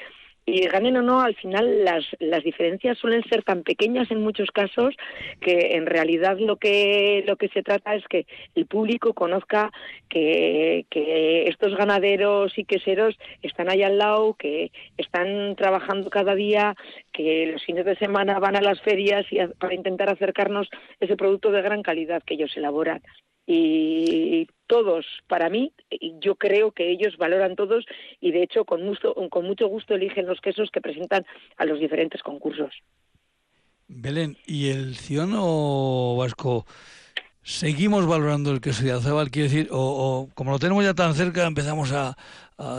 y 0.46 0.62
ganen 0.68 0.98
o 0.98 1.02
no, 1.02 1.22
al 1.22 1.36
final 1.36 1.86
las, 1.86 2.04
las 2.20 2.44
diferencias 2.44 2.98
suelen 2.98 3.24
ser 3.24 3.44
tan 3.44 3.64
pequeñas 3.64 4.10
en 4.10 4.22
muchos 4.22 4.50
casos 4.52 4.96
que 5.40 5.76
en 5.76 5.86
realidad 5.86 6.38
lo 6.40 6.58
que, 6.58 7.24
lo 7.28 7.36
que 7.36 7.50
se 7.50 7.62
trata 7.62 7.96
es 7.96 8.04
que 8.08 8.26
el 8.56 8.66
público 8.66 9.14
conozca 9.14 9.72
que, 10.10 10.86
que 10.90 11.48
estos 11.48 11.76
ganaderos 11.76 12.58
y 12.58 12.66
queseros 12.66 13.18
están 13.42 13.70
ahí 13.70 13.84
al 13.84 13.98
lado, 13.98 14.34
que 14.34 14.72
están 14.98 15.56
trabajando 15.56 16.10
cada 16.10 16.34
día, 16.34 16.76
que 17.14 17.48
los 17.48 17.64
fines 17.64 17.86
de 17.86 17.96
semana 17.98 18.40
van 18.40 18.56
a 18.56 18.62
las 18.62 18.82
ferias 18.82 19.26
y 19.32 19.38
para 19.60 19.76
intentar 19.76 20.10
acercarnos 20.10 20.70
ese 21.00 21.16
producto 21.16 21.52
de 21.52 21.62
gran 21.62 21.84
calidad 21.84 22.24
que 22.24 22.34
ellos 22.34 22.56
elaboran 22.58 23.02
y 23.48 24.48
todos, 24.68 25.06
para 25.28 25.50
mí, 25.50 25.74
yo 26.22 26.36
creo 26.36 26.72
que 26.72 26.90
ellos 26.90 27.18
valoran 27.18 27.58
todos 27.58 27.86
y 28.22 28.32
de 28.32 28.44
hecho 28.44 28.64
con 28.64 28.84
mucho, 28.84 29.14
con 29.30 29.46
mucho 29.46 29.68
gusto 29.68 29.96
eligen 29.96 30.28
los 30.28 30.40
quesos 30.40 30.70
que 30.72 30.80
presentan 30.80 31.26
a 31.58 31.66
los 31.66 31.80
diferentes 31.80 32.22
concursos. 32.24 32.74
Belén, 33.90 34.38
¿y 34.46 34.70
el 34.70 34.96
ciudadano 34.96 36.16
vasco 36.16 36.66
seguimos 37.44 38.08
valorando 38.08 38.52
el 38.52 38.62
queso 38.62 38.86
de 38.86 38.94
Azabal? 38.94 39.30
Quiere 39.30 39.50
decir, 39.50 39.68
o, 39.72 40.30
como 40.34 40.52
lo 40.52 40.60
tenemos 40.60 40.86
ya 40.86 40.94
tan 40.94 41.14
cerca, 41.16 41.46
empezamos 41.46 41.92
a, 41.92 42.16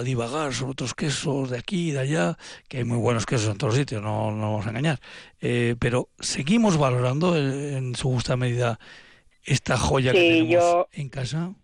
divagar 0.04 0.54
sobre 0.54 0.72
otros 0.72 0.94
quesos 0.94 1.50
de 1.50 1.58
aquí 1.58 1.88
y 1.88 1.90
de 1.90 1.98
allá, 1.98 2.38
que 2.68 2.78
hay 2.78 2.84
muy 2.84 2.98
buenos 2.98 3.26
quesos 3.26 3.50
en 3.50 3.58
todos 3.58 3.72
los 3.72 3.78
sitios, 3.80 4.00
no, 4.00 4.30
no 4.30 4.52
vamos 4.52 4.66
a 4.66 4.68
engañar, 4.70 5.00
eh, 5.40 5.74
pero 5.76 6.08
seguimos 6.20 6.78
valorando 6.78 7.36
en 7.36 7.96
su 7.96 8.08
justa 8.08 8.36
medida 8.36 8.78
esta 9.44 9.76
joya 9.76 10.12
que 10.12 10.18
tenemos 10.18 10.86
en 10.92 11.08
casa? 11.08 11.54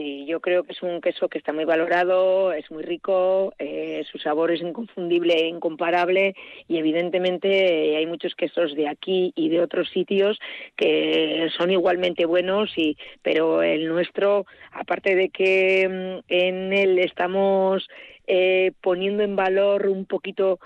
Sí, 0.00 0.24
yo 0.24 0.40
creo 0.40 0.64
que 0.64 0.72
es 0.72 0.82
un 0.82 1.02
queso 1.02 1.28
que 1.28 1.36
está 1.36 1.52
muy 1.52 1.66
valorado, 1.66 2.54
es 2.54 2.70
muy 2.70 2.82
rico, 2.82 3.52
eh, 3.58 4.02
su 4.10 4.16
sabor 4.16 4.50
es 4.50 4.62
inconfundible 4.62 5.34
e 5.34 5.48
incomparable 5.48 6.34
y 6.66 6.78
evidentemente 6.78 7.98
hay 7.98 8.06
muchos 8.06 8.34
quesos 8.34 8.74
de 8.74 8.88
aquí 8.88 9.34
y 9.36 9.50
de 9.50 9.60
otros 9.60 9.90
sitios 9.90 10.38
que 10.74 11.50
son 11.54 11.70
igualmente 11.70 12.24
buenos, 12.24 12.72
y, 12.78 12.96
pero 13.20 13.62
el 13.62 13.88
nuestro, 13.88 14.46
aparte 14.72 15.14
de 15.14 15.28
que 15.28 15.86
mm, 15.86 16.32
en 16.32 16.72
él 16.72 16.98
estamos 16.98 17.86
eh, 18.26 18.72
poniendo 18.80 19.22
en 19.22 19.36
valor 19.36 19.86
un 19.88 20.06
poquito 20.06 20.60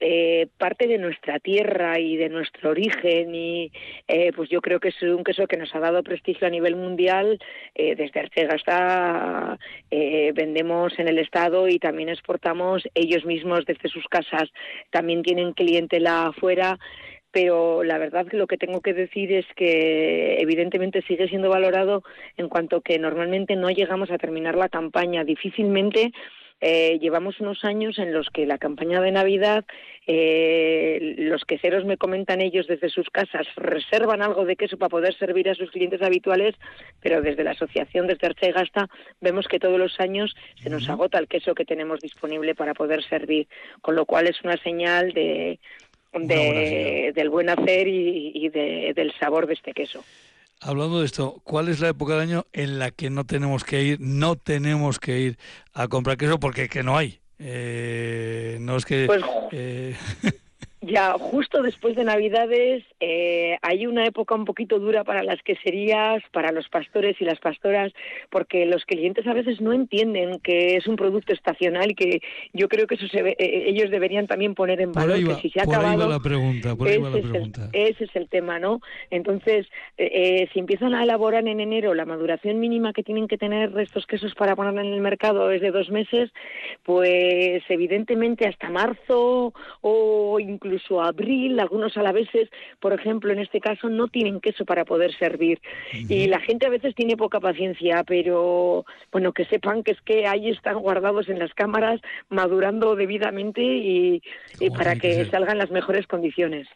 eh, 0.00 0.46
parte 0.58 0.86
de 0.86 0.98
nuestra 0.98 1.38
tierra 1.40 1.98
y 1.98 2.16
de 2.16 2.28
nuestro 2.28 2.70
origen 2.70 3.34
y 3.34 3.72
eh, 4.06 4.32
pues 4.34 4.48
yo 4.48 4.60
creo 4.60 4.80
que 4.80 4.88
es 4.88 5.02
un 5.02 5.24
queso 5.24 5.46
que 5.46 5.56
nos 5.56 5.74
ha 5.74 5.80
dado 5.80 6.02
prestigio 6.02 6.46
a 6.46 6.50
nivel 6.50 6.76
mundial 6.76 7.38
eh, 7.74 7.96
desde 7.96 8.20
Arcega 8.20 8.54
hasta 8.54 9.58
eh, 9.90 10.32
vendemos 10.34 10.98
en 10.98 11.08
el 11.08 11.18
estado 11.18 11.68
y 11.68 11.78
también 11.78 12.08
exportamos 12.08 12.88
ellos 12.94 13.24
mismos 13.24 13.64
desde 13.66 13.88
sus 13.88 14.06
casas. 14.06 14.50
También 14.90 15.22
tienen 15.22 15.52
clientela 15.52 16.26
afuera 16.26 16.78
pero 17.30 17.84
la 17.84 17.98
verdad 17.98 18.26
que 18.26 18.38
lo 18.38 18.46
que 18.46 18.56
tengo 18.56 18.80
que 18.80 18.94
decir 18.94 19.32
es 19.32 19.46
que 19.54 20.38
evidentemente 20.40 21.02
sigue 21.02 21.28
siendo 21.28 21.50
valorado 21.50 22.02
en 22.36 22.48
cuanto 22.48 22.80
que 22.80 22.98
normalmente 22.98 23.54
no 23.54 23.68
llegamos 23.70 24.10
a 24.10 24.18
terminar 24.18 24.56
la 24.56 24.68
campaña 24.68 25.24
difícilmente 25.24 26.12
eh, 26.60 26.98
llevamos 27.00 27.40
unos 27.40 27.64
años 27.64 27.98
en 27.98 28.12
los 28.12 28.30
que 28.30 28.46
la 28.46 28.58
campaña 28.58 29.00
de 29.00 29.12
Navidad, 29.12 29.64
eh, 30.06 31.14
los 31.18 31.44
queseros 31.44 31.84
me 31.84 31.96
comentan 31.96 32.40
ellos 32.40 32.66
desde 32.66 32.88
sus 32.88 33.08
casas, 33.10 33.46
reservan 33.56 34.22
algo 34.22 34.44
de 34.44 34.56
queso 34.56 34.76
para 34.76 34.88
poder 34.88 35.14
servir 35.14 35.48
a 35.48 35.54
sus 35.54 35.70
clientes 35.70 36.02
habituales, 36.02 36.54
pero 37.00 37.22
desde 37.22 37.44
la 37.44 37.52
asociación, 37.52 38.06
desde 38.06 38.26
Archa 38.26 38.48
y 38.48 38.52
Gasta, 38.52 38.88
vemos 39.20 39.46
que 39.46 39.60
todos 39.60 39.78
los 39.78 40.00
años 40.00 40.34
se 40.62 40.70
nos 40.70 40.88
agota 40.88 41.18
el 41.18 41.28
queso 41.28 41.54
que 41.54 41.64
tenemos 41.64 42.00
disponible 42.00 42.54
para 42.54 42.74
poder 42.74 43.04
servir, 43.04 43.46
con 43.80 43.94
lo 43.94 44.04
cual 44.04 44.26
es 44.26 44.42
una 44.42 44.56
señal 44.56 45.12
de, 45.12 45.60
del 46.12 47.30
buen 47.30 47.50
hacer 47.50 47.86
y, 47.86 48.48
del 48.48 49.12
sabor 49.18 49.46
de 49.46 49.54
este 49.54 49.72
queso. 49.72 50.04
Hablando 50.60 50.98
de 51.00 51.06
esto, 51.06 51.40
¿cuál 51.44 51.68
es 51.68 51.78
la 51.78 51.88
época 51.88 52.14
del 52.14 52.22
año 52.22 52.46
en 52.52 52.78
la 52.80 52.90
que 52.90 53.10
no 53.10 53.24
tenemos 53.24 53.62
que 53.62 53.82
ir, 53.82 54.00
no 54.00 54.34
tenemos 54.36 54.98
que 54.98 55.20
ir 55.20 55.38
a 55.72 55.86
comprar 55.86 56.16
queso 56.16 56.40
porque 56.40 56.68
que 56.68 56.82
no 56.82 56.96
hay? 56.96 57.20
Eh, 57.38 58.58
no 58.60 58.76
es 58.76 58.84
que... 58.84 59.06
Pues, 59.06 59.22
eh, 59.52 59.96
Ya, 60.88 61.12
justo 61.18 61.60
después 61.62 61.94
de 61.96 62.04
Navidades 62.04 62.82
eh, 62.98 63.58
hay 63.60 63.86
una 63.86 64.06
época 64.06 64.34
un 64.34 64.46
poquito 64.46 64.78
dura 64.78 65.04
para 65.04 65.22
las 65.22 65.42
queserías, 65.42 66.22
para 66.32 66.50
los 66.50 66.68
pastores 66.68 67.20
y 67.20 67.24
las 67.24 67.38
pastoras, 67.40 67.92
porque 68.30 68.64
los 68.64 68.84
clientes 68.86 69.26
a 69.26 69.34
veces 69.34 69.60
no 69.60 69.72
entienden 69.72 70.40
que 70.40 70.76
es 70.76 70.86
un 70.86 70.96
producto 70.96 71.34
estacional 71.34 71.90
y 71.90 71.94
que 71.94 72.22
yo 72.54 72.68
creo 72.68 72.86
que 72.86 72.94
eso 72.94 73.06
se 73.08 73.20
eh, 73.20 73.36
ellos 73.68 73.90
deberían 73.90 74.26
también 74.26 74.54
poner 74.54 74.80
en 74.80 74.92
valor. 74.92 75.18
que 75.18 75.42
si 75.42 75.50
se 75.50 75.60
ha 75.60 75.64
acabado, 75.64 76.08
la 76.08 76.20
pregunta, 76.20 76.74
ese, 76.86 77.50
Es 77.72 78.16
el, 78.16 78.28
tema, 78.28 78.58
¿no? 78.58 78.80
Entonces, 79.10 79.66
eh, 79.98 80.48
si 80.52 80.58
empiezan 80.58 80.94
a 80.94 81.02
elaborar 81.02 81.46
en 81.46 81.60
enero 81.60 81.94
la 81.94 82.06
maduración 82.06 82.60
mínima 82.60 82.92
que 82.92 83.02
tienen 83.02 83.28
que 83.28 83.36
tener 83.36 83.78
estos 83.78 84.06
quesos 84.06 84.34
para 84.34 84.56
poner 84.56 84.74
en 84.84 84.92
el 84.92 85.00
mercado 85.00 85.50
es 85.50 85.60
de 85.60 85.70
dos 85.70 85.90
meses, 85.90 86.30
pues 86.82 87.62
evidentemente 87.68 88.46
hasta 88.46 88.70
marzo 88.70 89.52
o 89.82 90.40
incluso 90.40 90.77
incluso 90.78 91.02
abril, 91.02 91.58
algunos 91.60 91.96
alaveses, 91.96 92.48
por 92.80 92.92
ejemplo, 92.92 93.32
en 93.32 93.40
este 93.40 93.60
caso, 93.60 93.88
no 93.88 94.08
tienen 94.08 94.40
queso 94.40 94.64
para 94.64 94.84
poder 94.84 95.16
servir. 95.18 95.60
Y 95.92 96.26
la 96.26 96.40
gente 96.40 96.66
a 96.66 96.70
veces 96.70 96.94
tiene 96.94 97.16
poca 97.16 97.40
paciencia, 97.40 98.04
pero 98.04 98.84
bueno, 99.12 99.32
que 99.32 99.44
sepan 99.46 99.82
que 99.82 99.92
es 99.92 100.00
que 100.02 100.26
ahí 100.26 100.50
están 100.50 100.78
guardados 100.78 101.28
en 101.28 101.38
las 101.38 101.52
cámaras, 101.54 102.00
madurando 102.28 102.96
debidamente 102.96 103.62
y, 103.62 104.22
para 104.76 104.96
que, 104.96 105.24
salgan 105.26 105.58
las 105.58 105.70
mejores 105.70 106.06
condiciones. 106.06 106.68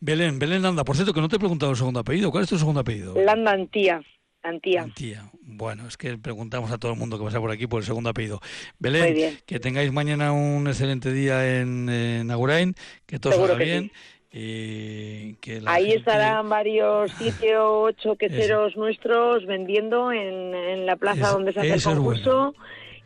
Belén, 0.00 0.38
Belén 0.38 0.62
Landa, 0.62 0.84
por 0.84 0.96
cierto, 0.96 1.12
que 1.12 1.20
no 1.20 1.28
te 1.28 1.36
he 1.36 1.38
preguntado 1.38 1.70
el 1.72 1.78
segundo 1.78 2.00
apellido. 2.00 2.30
¿Cuál 2.30 2.44
es 2.44 2.50
tu 2.50 2.58
segundo 2.58 2.80
apellido? 2.80 3.14
Landa 3.14 3.52
Antía. 3.52 4.02
Antía. 4.42 4.82
Antía. 4.82 5.30
Bueno, 5.42 5.86
es 5.86 5.96
que 5.96 6.18
preguntamos 6.18 6.72
a 6.72 6.78
todo 6.78 6.92
el 6.92 6.98
mundo 6.98 7.18
que 7.18 7.24
pasa 7.24 7.40
por 7.40 7.50
aquí 7.50 7.66
por 7.66 7.80
el 7.80 7.86
segundo 7.86 8.10
apellido. 8.10 8.40
Belén, 8.78 9.38
que 9.46 9.60
tengáis 9.60 9.92
mañana 9.92 10.32
un 10.32 10.66
excelente 10.66 11.12
día 11.12 11.60
en, 11.60 11.88
en 11.88 12.30
Agurain, 12.30 12.74
que 13.06 13.18
todo 13.18 13.32
salga 13.32 13.54
bien. 13.54 13.92
Y 14.34 15.34
que 15.34 15.62
Ahí 15.66 15.92
estarán 15.92 16.48
varios 16.48 17.12
siete 17.18 17.56
o 17.58 17.82
ocho 17.82 18.16
queseros 18.18 18.76
nuestros 18.76 19.44
vendiendo 19.46 20.10
en, 20.10 20.86
la 20.86 20.96
plaza 20.96 21.30
donde 21.30 21.52
se 21.52 21.60
hace 21.60 21.74
el 21.74 21.82
concurso. 21.82 22.54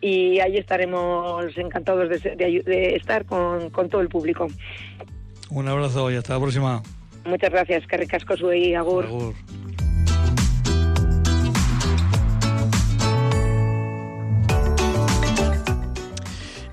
Y 0.00 0.38
ahí 0.40 0.56
estaremos 0.56 1.44
encantados 1.56 2.08
de, 2.08 2.94
estar 2.94 3.24
con, 3.24 3.70
todo 3.70 4.00
el 4.00 4.08
público. 4.08 4.46
Un 5.50 5.68
abrazo 5.68 6.10
y 6.10 6.16
hasta 6.16 6.34
la 6.34 6.40
próxima. 6.40 6.82
Muchas 7.24 7.50
gracias, 7.50 7.86
que 7.88 7.96
ricasco 7.96 8.52
y 8.52 8.74
agur. 8.74 9.06
agur. 9.06 9.34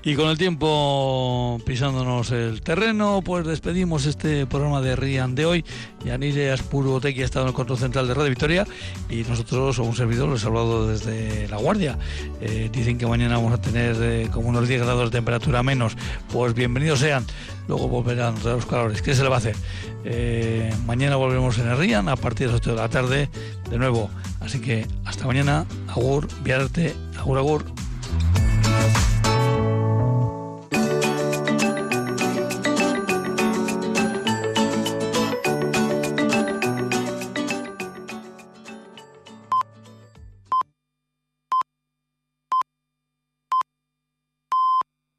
Y 0.06 0.16
con 0.16 0.28
el 0.28 0.36
tiempo 0.36 1.58
pisándonos 1.64 2.30
el 2.30 2.60
terreno, 2.60 3.22
pues 3.24 3.46
despedimos 3.46 4.04
este 4.04 4.44
programa 4.44 4.82
de 4.82 4.96
Rian 4.96 5.34
de 5.34 5.46
hoy. 5.46 5.64
Yanire 6.04 6.52
Aspuruoteki 6.52 7.22
ha 7.22 7.24
estado 7.24 7.46
en 7.46 7.48
el 7.48 7.54
control 7.54 7.78
central 7.78 8.06
de 8.06 8.12
Radio 8.12 8.28
Victoria 8.28 8.66
y 9.08 9.22
nosotros, 9.22 9.78
o 9.78 9.84
un 9.84 9.96
servidor, 9.96 10.28
les 10.28 10.44
he 10.44 10.46
hablado 10.46 10.86
desde 10.86 11.48
La 11.48 11.56
Guardia. 11.56 11.98
Eh, 12.42 12.68
dicen 12.70 12.98
que 12.98 13.06
mañana 13.06 13.36
vamos 13.36 13.54
a 13.54 13.62
tener 13.62 13.96
eh, 13.98 14.28
como 14.30 14.50
unos 14.50 14.68
10 14.68 14.82
grados 14.82 15.10
de 15.10 15.16
temperatura 15.16 15.62
menos. 15.62 15.96
Pues 16.30 16.52
bienvenidos 16.52 17.00
sean. 17.00 17.24
Luego 17.66 17.88
volverán 17.88 18.34
los 18.44 18.66
calores. 18.66 19.00
¿Qué 19.00 19.14
se 19.14 19.22
le 19.22 19.30
va 19.30 19.36
a 19.36 19.38
hacer? 19.38 19.56
Eh, 20.04 20.70
mañana 20.84 21.16
volvemos 21.16 21.56
en 21.56 21.68
el 21.68 21.78
Rian 21.78 22.10
a 22.10 22.16
partir 22.16 22.48
de 22.48 22.52
las 22.52 22.60
8 22.60 22.72
de 22.72 22.76
la 22.76 22.90
tarde 22.90 23.30
de 23.70 23.78
nuevo. 23.78 24.10
Así 24.40 24.60
que 24.60 24.86
hasta 25.06 25.26
mañana. 25.26 25.64
Agur, 25.88 26.28
viarte, 26.42 26.94
agur, 27.16 27.38
agur. 27.38 27.83